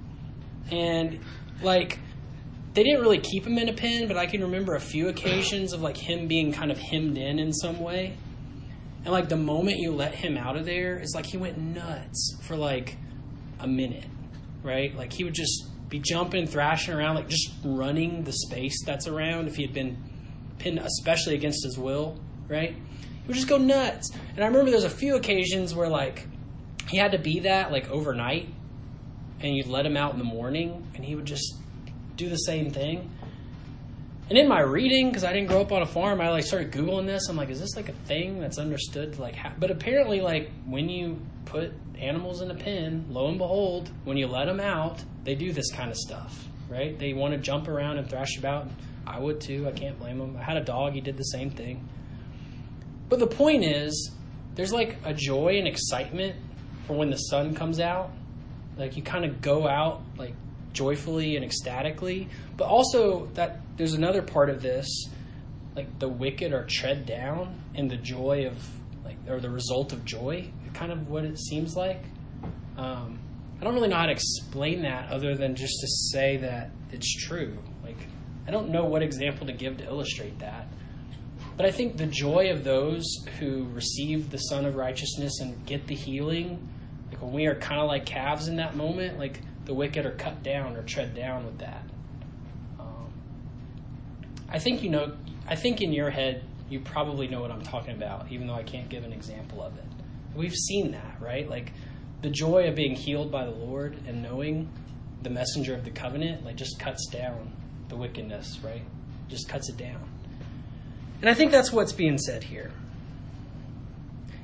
And, 0.70 1.20
like, 1.62 1.98
they 2.74 2.82
didn't 2.82 3.00
really 3.00 3.18
keep 3.18 3.46
him 3.46 3.58
in 3.58 3.68
a 3.68 3.72
pen, 3.72 4.08
but 4.08 4.16
I 4.16 4.26
can 4.26 4.42
remember 4.42 4.74
a 4.74 4.80
few 4.80 5.08
occasions 5.08 5.72
of, 5.72 5.80
like, 5.80 5.96
him 5.96 6.28
being 6.28 6.52
kind 6.52 6.70
of 6.70 6.78
hemmed 6.78 7.16
in 7.16 7.38
in 7.38 7.52
some 7.52 7.80
way. 7.80 8.16
And 9.06 9.12
like 9.12 9.28
the 9.28 9.36
moment 9.36 9.78
you 9.78 9.92
let 9.92 10.16
him 10.16 10.36
out 10.36 10.56
of 10.56 10.64
there, 10.64 10.96
it's 10.96 11.14
like 11.14 11.26
he 11.26 11.36
went 11.36 11.58
nuts 11.58 12.36
for 12.42 12.56
like 12.56 12.96
a 13.60 13.68
minute, 13.68 14.04
right? 14.64 14.96
Like 14.96 15.12
he 15.12 15.22
would 15.22 15.32
just 15.32 15.64
be 15.88 16.00
jumping, 16.00 16.48
thrashing 16.48 16.92
around, 16.92 17.14
like 17.14 17.28
just 17.28 17.52
running 17.62 18.24
the 18.24 18.32
space 18.32 18.84
that's 18.84 19.06
around 19.06 19.46
if 19.46 19.54
he 19.54 19.62
had 19.62 19.72
been 19.72 19.96
pinned, 20.58 20.80
especially 20.80 21.36
against 21.36 21.64
his 21.64 21.78
will, 21.78 22.18
right? 22.48 22.70
He 22.70 23.28
would 23.28 23.36
just 23.36 23.46
go 23.46 23.58
nuts. 23.58 24.10
And 24.34 24.42
I 24.42 24.48
remember 24.48 24.72
there's 24.72 24.82
a 24.82 24.90
few 24.90 25.14
occasions 25.14 25.72
where 25.72 25.88
like 25.88 26.26
he 26.88 26.96
had 26.96 27.12
to 27.12 27.18
be 27.18 27.38
that 27.40 27.70
like 27.70 27.88
overnight, 27.88 28.48
and 29.38 29.54
you'd 29.54 29.68
let 29.68 29.86
him 29.86 29.96
out 29.96 30.14
in 30.14 30.18
the 30.18 30.24
morning, 30.24 30.84
and 30.96 31.04
he 31.04 31.14
would 31.14 31.26
just 31.26 31.54
do 32.16 32.28
the 32.28 32.38
same 32.38 32.72
thing. 32.72 33.08
And 34.28 34.36
in 34.36 34.48
my 34.48 34.60
reading, 34.60 35.08
because 35.08 35.22
I 35.22 35.32
didn't 35.32 35.48
grow 35.48 35.60
up 35.60 35.70
on 35.70 35.82
a 35.82 35.86
farm, 35.86 36.20
I 36.20 36.30
like 36.30 36.44
started 36.44 36.72
googling 36.72 37.06
this. 37.06 37.28
I'm 37.28 37.36
like, 37.36 37.48
is 37.48 37.60
this 37.60 37.76
like 37.76 37.88
a 37.88 37.92
thing 37.92 38.40
that's 38.40 38.58
understood? 38.58 39.18
Like, 39.20 39.36
how? 39.36 39.52
but 39.56 39.70
apparently, 39.70 40.20
like 40.20 40.50
when 40.66 40.88
you 40.88 41.20
put 41.44 41.72
animals 41.98 42.40
in 42.42 42.50
a 42.50 42.54
pen, 42.54 43.06
lo 43.08 43.28
and 43.28 43.38
behold, 43.38 43.88
when 44.04 44.16
you 44.16 44.26
let 44.26 44.46
them 44.46 44.58
out, 44.58 45.02
they 45.22 45.36
do 45.36 45.52
this 45.52 45.70
kind 45.70 45.90
of 45.90 45.96
stuff, 45.96 46.48
right? 46.68 46.98
They 46.98 47.12
want 47.12 47.34
to 47.34 47.38
jump 47.38 47.68
around 47.68 47.98
and 47.98 48.10
thrash 48.10 48.36
about. 48.36 48.68
I 49.06 49.20
would 49.20 49.40
too. 49.40 49.68
I 49.68 49.72
can't 49.72 49.96
blame 49.98 50.18
them. 50.18 50.36
I 50.36 50.42
had 50.42 50.56
a 50.56 50.64
dog. 50.64 50.94
He 50.94 51.00
did 51.00 51.16
the 51.16 51.22
same 51.22 51.50
thing. 51.50 51.88
But 53.08 53.20
the 53.20 53.28
point 53.28 53.64
is, 53.64 54.10
there's 54.56 54.72
like 54.72 54.96
a 55.04 55.14
joy 55.14 55.58
and 55.58 55.68
excitement 55.68 56.34
for 56.88 56.94
when 56.96 57.10
the 57.10 57.16
sun 57.16 57.54
comes 57.54 57.78
out. 57.78 58.10
Like 58.76 58.96
you 58.96 59.02
kind 59.02 59.24
of 59.24 59.40
go 59.40 59.68
out 59.68 60.02
like 60.18 60.34
joyfully 60.76 61.36
and 61.36 61.44
ecstatically, 61.44 62.28
but 62.56 62.68
also 62.68 63.26
that 63.34 63.60
there's 63.76 63.94
another 63.94 64.22
part 64.22 64.50
of 64.50 64.60
this, 64.60 65.08
like 65.74 65.98
the 65.98 66.08
wicked 66.08 66.52
are 66.52 66.66
tread 66.68 67.06
down 67.06 67.58
in 67.74 67.88
the 67.88 67.96
joy 67.96 68.46
of 68.46 68.62
like 69.04 69.16
or 69.28 69.40
the 69.40 69.50
result 69.50 69.92
of 69.92 70.04
joy, 70.04 70.50
kind 70.74 70.92
of 70.92 71.08
what 71.08 71.24
it 71.24 71.38
seems 71.38 71.74
like. 71.74 72.02
Um, 72.76 73.18
I 73.58 73.64
don't 73.64 73.74
really 73.74 73.88
know 73.88 73.96
how 73.96 74.06
to 74.06 74.12
explain 74.12 74.82
that 74.82 75.10
other 75.10 75.34
than 75.34 75.54
just 75.54 75.80
to 75.80 75.86
say 76.12 76.36
that 76.38 76.70
it's 76.92 77.10
true. 77.26 77.56
Like 77.82 77.96
I 78.46 78.50
don't 78.50 78.68
know 78.68 78.84
what 78.84 79.02
example 79.02 79.46
to 79.46 79.52
give 79.52 79.78
to 79.78 79.84
illustrate 79.84 80.38
that. 80.40 80.68
But 81.56 81.64
I 81.64 81.70
think 81.70 81.96
the 81.96 82.06
joy 82.06 82.50
of 82.50 82.64
those 82.64 83.24
who 83.38 83.66
receive 83.72 84.30
the 84.30 84.36
Son 84.36 84.66
of 84.66 84.76
Righteousness 84.76 85.40
and 85.40 85.64
get 85.64 85.86
the 85.86 85.94
healing, 85.94 86.68
like 87.10 87.22
when 87.22 87.32
we 87.32 87.46
are 87.46 87.54
kind 87.54 87.80
of 87.80 87.88
like 87.88 88.04
calves 88.04 88.48
in 88.48 88.56
that 88.56 88.76
moment, 88.76 89.18
like 89.18 89.40
the 89.66 89.74
wicked 89.74 90.06
are 90.06 90.12
cut 90.12 90.42
down 90.42 90.76
or 90.76 90.82
tread 90.82 91.14
down 91.14 91.44
with 91.44 91.58
that. 91.58 91.82
Um, 92.80 93.12
I 94.48 94.58
think 94.58 94.82
you 94.82 94.90
know. 94.90 95.12
I 95.48 95.54
think 95.54 95.80
in 95.80 95.92
your 95.92 96.10
head 96.10 96.42
you 96.68 96.80
probably 96.80 97.28
know 97.28 97.40
what 97.40 97.50
I'm 97.50 97.62
talking 97.62 97.94
about, 97.94 98.30
even 98.30 98.46
though 98.46 98.54
I 98.54 98.64
can't 98.64 98.88
give 98.88 99.04
an 99.04 99.12
example 99.12 99.62
of 99.62 99.76
it. 99.76 99.84
We've 100.34 100.54
seen 100.54 100.92
that, 100.92 101.16
right? 101.20 101.48
Like 101.48 101.72
the 102.22 102.30
joy 102.30 102.68
of 102.68 102.74
being 102.74 102.96
healed 102.96 103.30
by 103.30 103.44
the 103.44 103.52
Lord 103.52 103.96
and 104.06 104.22
knowing 104.22 104.68
the 105.22 105.30
messenger 105.30 105.74
of 105.74 105.84
the 105.84 105.90
covenant, 105.90 106.44
like 106.44 106.56
just 106.56 106.78
cuts 106.78 107.06
down 107.08 107.52
the 107.88 107.96
wickedness, 107.96 108.58
right? 108.64 108.82
Just 109.28 109.48
cuts 109.48 109.68
it 109.68 109.76
down. 109.76 110.02
And 111.20 111.30
I 111.30 111.34
think 111.34 111.52
that's 111.52 111.72
what's 111.72 111.92
being 111.92 112.18
said 112.18 112.42
here. 112.42 112.72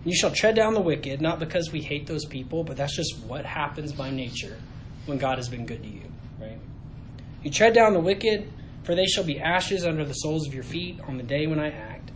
You 0.04 0.14
shall 0.14 0.30
tread 0.30 0.56
down 0.56 0.74
the 0.74 0.80
wicked, 0.80 1.20
not 1.20 1.38
because 1.38 1.70
we 1.70 1.80
hate 1.80 2.06
those 2.06 2.24
people, 2.24 2.64
but 2.64 2.76
that's 2.76 2.96
just 2.96 3.18
what 3.26 3.44
happens 3.44 3.92
by 3.92 4.10
nature 4.10 4.56
when 5.06 5.18
God 5.18 5.38
has 5.38 5.48
been 5.48 5.66
good 5.66 5.82
to 5.82 5.88
you, 5.88 6.02
right? 6.40 6.58
You 7.42 7.50
tread 7.50 7.74
down 7.74 7.92
the 7.92 8.00
wicked, 8.00 8.50
for 8.84 8.94
they 8.94 9.06
shall 9.06 9.24
be 9.24 9.40
ashes 9.40 9.84
under 9.84 10.04
the 10.04 10.14
soles 10.14 10.46
of 10.46 10.54
your 10.54 10.62
feet 10.62 11.00
on 11.06 11.16
the 11.16 11.22
day 11.22 11.46
when 11.46 11.58
I 11.58 11.70
act. 11.70 12.10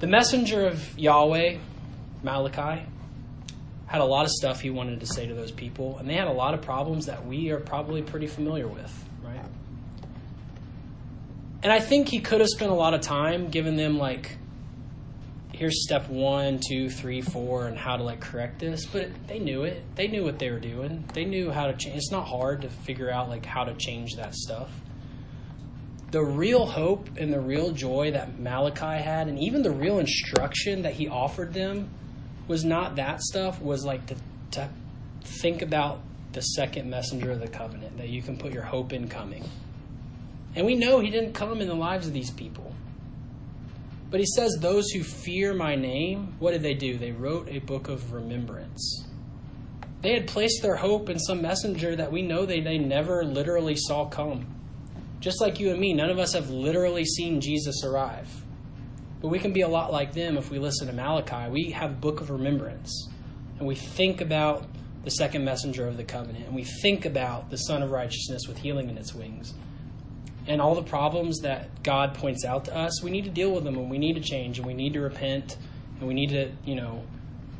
The 0.00 0.06
messenger 0.06 0.66
of 0.66 0.98
Yahweh, 0.98 1.58
Malachi, 2.22 2.86
had 3.86 4.00
a 4.00 4.04
lot 4.04 4.24
of 4.24 4.30
stuff 4.32 4.60
he 4.60 4.70
wanted 4.70 5.00
to 5.00 5.06
say 5.06 5.26
to 5.26 5.34
those 5.34 5.52
people, 5.52 5.98
and 5.98 6.08
they 6.08 6.14
had 6.14 6.26
a 6.26 6.32
lot 6.32 6.54
of 6.54 6.62
problems 6.62 7.06
that 7.06 7.24
we 7.26 7.50
are 7.50 7.60
probably 7.60 8.02
pretty 8.02 8.26
familiar 8.26 8.66
with, 8.66 8.92
right? 9.22 9.44
And 11.62 11.72
I 11.72 11.80
think 11.80 12.08
he 12.08 12.20
could 12.20 12.40
have 12.40 12.48
spent 12.48 12.70
a 12.70 12.74
lot 12.74 12.94
of 12.94 13.00
time 13.00 13.48
giving 13.48 13.76
them 13.76 13.96
like 13.98 14.36
here's 15.54 15.84
step 15.84 16.08
one, 16.08 16.60
two, 16.68 16.90
three, 16.90 17.20
four, 17.20 17.66
and 17.66 17.78
how 17.78 17.96
to 17.96 18.02
like 18.02 18.20
correct 18.20 18.58
this. 18.58 18.84
But 18.86 19.08
they 19.26 19.38
knew 19.38 19.64
it. 19.64 19.82
They 19.94 20.08
knew 20.08 20.24
what 20.24 20.38
they 20.38 20.50
were 20.50 20.60
doing. 20.60 21.04
They 21.14 21.24
knew 21.24 21.50
how 21.50 21.66
to 21.66 21.74
change. 21.74 21.96
It's 21.96 22.10
not 22.10 22.26
hard 22.26 22.62
to 22.62 22.68
figure 22.68 23.10
out 23.10 23.28
like 23.28 23.46
how 23.46 23.64
to 23.64 23.74
change 23.74 24.16
that 24.16 24.34
stuff. 24.34 24.70
The 26.10 26.22
real 26.24 26.66
hope 26.66 27.08
and 27.16 27.32
the 27.32 27.40
real 27.40 27.72
joy 27.72 28.12
that 28.12 28.38
Malachi 28.38 29.02
had, 29.02 29.28
and 29.28 29.38
even 29.38 29.62
the 29.62 29.72
real 29.72 29.98
instruction 29.98 30.82
that 30.82 30.94
he 30.94 31.08
offered 31.08 31.52
them, 31.52 31.90
was 32.46 32.64
not 32.64 32.96
that 32.96 33.20
stuff. 33.20 33.60
Was 33.60 33.84
like 33.84 34.06
to, 34.06 34.16
to 34.52 34.68
think 35.22 35.62
about 35.62 36.00
the 36.32 36.42
second 36.42 36.90
messenger 36.90 37.30
of 37.30 37.40
the 37.40 37.48
covenant 37.48 37.96
that 37.98 38.08
you 38.08 38.22
can 38.22 38.36
put 38.36 38.52
your 38.52 38.64
hope 38.64 38.92
in 38.92 39.08
coming. 39.08 39.48
And 40.56 40.66
we 40.66 40.74
know 40.74 41.00
he 41.00 41.10
didn't 41.10 41.32
come 41.32 41.60
in 41.60 41.68
the 41.68 41.74
lives 41.74 42.06
of 42.06 42.12
these 42.12 42.30
people. 42.30 42.72
But 44.10 44.20
he 44.20 44.26
says, 44.26 44.56
Those 44.60 44.90
who 44.90 45.02
fear 45.02 45.54
my 45.54 45.74
name, 45.74 46.34
what 46.38 46.52
did 46.52 46.62
they 46.62 46.74
do? 46.74 46.98
They 46.98 47.12
wrote 47.12 47.48
a 47.48 47.58
book 47.58 47.88
of 47.88 48.12
remembrance. 48.12 49.06
They 50.02 50.12
had 50.12 50.26
placed 50.26 50.62
their 50.62 50.76
hope 50.76 51.08
in 51.08 51.18
some 51.18 51.40
messenger 51.40 51.96
that 51.96 52.12
we 52.12 52.22
know 52.22 52.44
they, 52.44 52.60
they 52.60 52.78
never 52.78 53.24
literally 53.24 53.74
saw 53.76 54.06
come. 54.06 54.46
Just 55.20 55.40
like 55.40 55.58
you 55.58 55.70
and 55.70 55.80
me, 55.80 55.94
none 55.94 56.10
of 56.10 56.18
us 56.18 56.34
have 56.34 56.50
literally 56.50 57.06
seen 57.06 57.40
Jesus 57.40 57.82
arrive. 57.82 58.28
But 59.22 59.28
we 59.28 59.38
can 59.38 59.54
be 59.54 59.62
a 59.62 59.68
lot 59.68 59.90
like 59.90 60.12
them 60.12 60.36
if 60.36 60.50
we 60.50 60.58
listen 60.58 60.86
to 60.88 60.92
Malachi. 60.92 61.50
We 61.50 61.70
have 61.70 61.92
a 61.92 61.94
book 61.94 62.20
of 62.20 62.28
remembrance. 62.28 63.08
And 63.58 63.66
we 63.66 63.74
think 63.74 64.20
about 64.20 64.66
the 65.04 65.10
second 65.10 65.44
messenger 65.44 65.88
of 65.88 65.96
the 65.96 66.04
covenant. 66.04 66.46
And 66.46 66.54
we 66.54 66.64
think 66.64 67.06
about 67.06 67.50
the 67.50 67.56
Son 67.56 67.82
of 67.82 67.90
Righteousness 67.90 68.42
with 68.46 68.58
healing 68.58 68.90
in 68.90 68.98
its 68.98 69.14
wings 69.14 69.54
and 70.46 70.60
all 70.60 70.74
the 70.74 70.82
problems 70.82 71.40
that 71.40 71.82
God 71.82 72.14
points 72.14 72.44
out 72.44 72.66
to 72.66 72.76
us, 72.76 73.02
we 73.02 73.10
need 73.10 73.24
to 73.24 73.30
deal 73.30 73.52
with 73.52 73.64
them 73.64 73.76
and 73.76 73.90
we 73.90 73.98
need 73.98 74.14
to 74.14 74.20
change 74.20 74.58
and 74.58 74.66
we 74.66 74.74
need 74.74 74.92
to 74.92 75.00
repent 75.00 75.56
and 75.98 76.08
we 76.08 76.14
need 76.14 76.30
to, 76.30 76.52
you 76.64 76.74
know, 76.74 77.02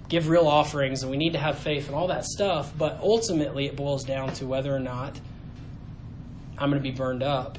give 0.09 0.29
real 0.29 0.47
offerings 0.47 1.03
and 1.03 1.11
we 1.11 1.17
need 1.17 1.33
to 1.33 1.39
have 1.39 1.59
faith 1.59 1.87
and 1.87 1.95
all 1.95 2.09
that 2.09 2.25
stuff. 2.25 2.73
But 2.77 2.99
ultimately, 3.01 3.67
it 3.67 3.77
boils 3.77 4.05
down 4.05 4.33
to 4.35 4.47
whether 4.47 4.75
or 4.75 4.81
not 4.81 5.19
I'm 6.59 6.71
going 6.71 6.83
to 6.83 6.89
be 6.89 6.95
burned 6.95 7.23
up 7.23 7.59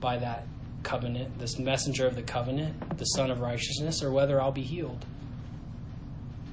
by 0.00 0.18
that 0.18 0.46
covenant, 0.82 1.38
this 1.38 1.58
messenger 1.58 2.06
of 2.06 2.14
the 2.16 2.22
covenant, 2.22 2.98
the 2.98 3.04
Son 3.04 3.30
of 3.30 3.40
Righteousness, 3.40 4.02
or 4.02 4.10
whether 4.10 4.40
I'll 4.40 4.52
be 4.52 4.62
healed. 4.62 5.04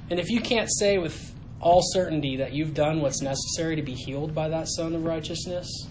And 0.10 0.20
if 0.20 0.30
you 0.30 0.42
can't 0.42 0.70
say 0.72 0.98
with 0.98 1.34
all 1.60 1.82
certainty 1.84 2.38
that 2.38 2.54
you've 2.54 2.74
done 2.74 3.02
what's 3.02 3.22
necessary 3.22 3.76
to 3.76 3.82
be 3.82 3.94
healed 3.94 4.34
by 4.34 4.50
that 4.50 4.68
Son 4.68 4.96
of 4.96 5.04
Righteousness, 5.04 5.88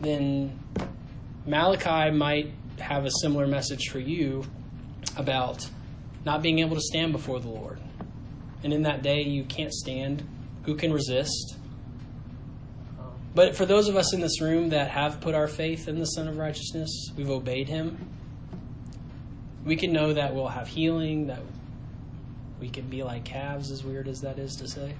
then 0.00 0.58
Malachi 1.46 2.10
might 2.10 2.52
have 2.78 3.04
a 3.04 3.10
similar 3.22 3.46
message 3.46 3.88
for 3.88 3.98
you 3.98 4.44
about 5.16 5.68
not 6.24 6.42
being 6.42 6.58
able 6.58 6.76
to 6.76 6.82
stand 6.82 7.12
before 7.12 7.40
the 7.40 7.48
Lord. 7.48 7.80
And 8.62 8.72
in 8.72 8.82
that 8.82 9.02
day, 9.02 9.22
you 9.22 9.44
can't 9.44 9.72
stand. 9.72 10.26
Who 10.64 10.74
can 10.74 10.92
resist? 10.92 11.56
But 13.34 13.54
for 13.54 13.66
those 13.66 13.88
of 13.88 13.96
us 13.96 14.14
in 14.14 14.20
this 14.20 14.40
room 14.40 14.70
that 14.70 14.90
have 14.90 15.20
put 15.20 15.34
our 15.34 15.46
faith 15.46 15.88
in 15.88 15.98
the 15.98 16.06
Son 16.06 16.26
of 16.26 16.38
Righteousness, 16.38 17.12
we've 17.16 17.30
obeyed 17.30 17.68
him, 17.68 18.10
we 19.64 19.76
can 19.76 19.92
know 19.92 20.14
that 20.14 20.34
we'll 20.34 20.48
have 20.48 20.68
healing, 20.68 21.26
that 21.26 21.40
we 22.60 22.68
can 22.68 22.88
be 22.88 23.02
like 23.02 23.24
calves, 23.24 23.70
as 23.70 23.84
weird 23.84 24.08
as 24.08 24.20
that 24.22 24.38
is 24.38 24.54
to 24.56 24.68
say. 24.68 24.94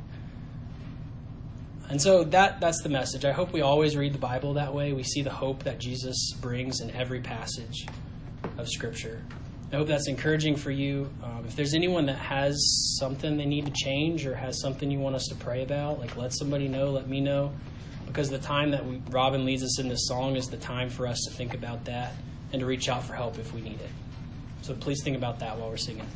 And 1.89 2.03
so 2.03 2.24
that 2.24 2.61
that's 2.61 2.82
the 2.82 2.89
message. 2.89 3.24
I 3.24 3.32
hope 3.32 3.53
we 3.53 3.61
always 3.61 3.97
read 3.97 4.12
the 4.12 4.18
Bible 4.18 4.55
that 4.55 4.74
way. 4.74 4.93
We 4.93 5.05
see 5.05 5.22
the 5.22 5.30
hope 5.30 5.62
that 5.64 5.78
Jesus 5.78 6.32
brings 6.41 6.80
in 6.80 6.91
every 6.91 7.20
passage 7.20 7.87
of 8.59 8.68
Scripture. 8.68 9.24
I 9.72 9.76
hope 9.76 9.89
that's 9.89 10.09
encouraging 10.09 10.57
for 10.57 10.70
you. 10.70 11.11
Um, 11.22 11.45
if 11.47 11.57
there's 11.57 11.74
anyone 11.74 12.07
that 12.07 12.18
has 12.18 12.97
something 12.99 13.37
they 13.37 13.47
need 13.47 13.66
to 13.66 13.72
change 13.72 14.24
or 14.26 14.34
has 14.34 14.61
something 14.61 14.91
you 14.91 15.01
want 15.01 15.16
us 15.16 15.26
to 15.28 15.34
pray 15.34 15.62
about, 15.62 15.99
like 15.99 16.16
let 16.16 16.32
somebody 16.32 16.68
know, 16.68 16.91
let 16.91 17.09
me 17.09 17.20
know, 17.20 17.53
because 18.07 18.30
the 18.30 18.39
time 18.39 18.70
that 18.70 18.87
we, 18.87 19.03
Robin 19.11 19.45
leads 19.45 19.64
us 19.64 19.80
in 19.80 19.89
this 19.89 20.07
song 20.07 20.37
is 20.37 20.47
the 20.47 20.57
time 20.57 20.89
for 20.89 21.07
us 21.07 21.20
to 21.28 21.34
think 21.34 21.55
about 21.55 21.84
that 21.84 22.14
and 22.53 22.61
to 22.61 22.66
reach 22.66 22.89
out 22.89 23.05
for 23.05 23.14
help 23.14 23.39
if 23.39 23.53
we 23.53 23.61
need 23.61 23.80
it. 23.80 23.91
So 24.62 24.74
please 24.74 25.03
think 25.03 25.16
about 25.16 25.41
that 25.41 25.59
while 25.59 25.68
we're 25.68 25.76
singing. 25.76 26.07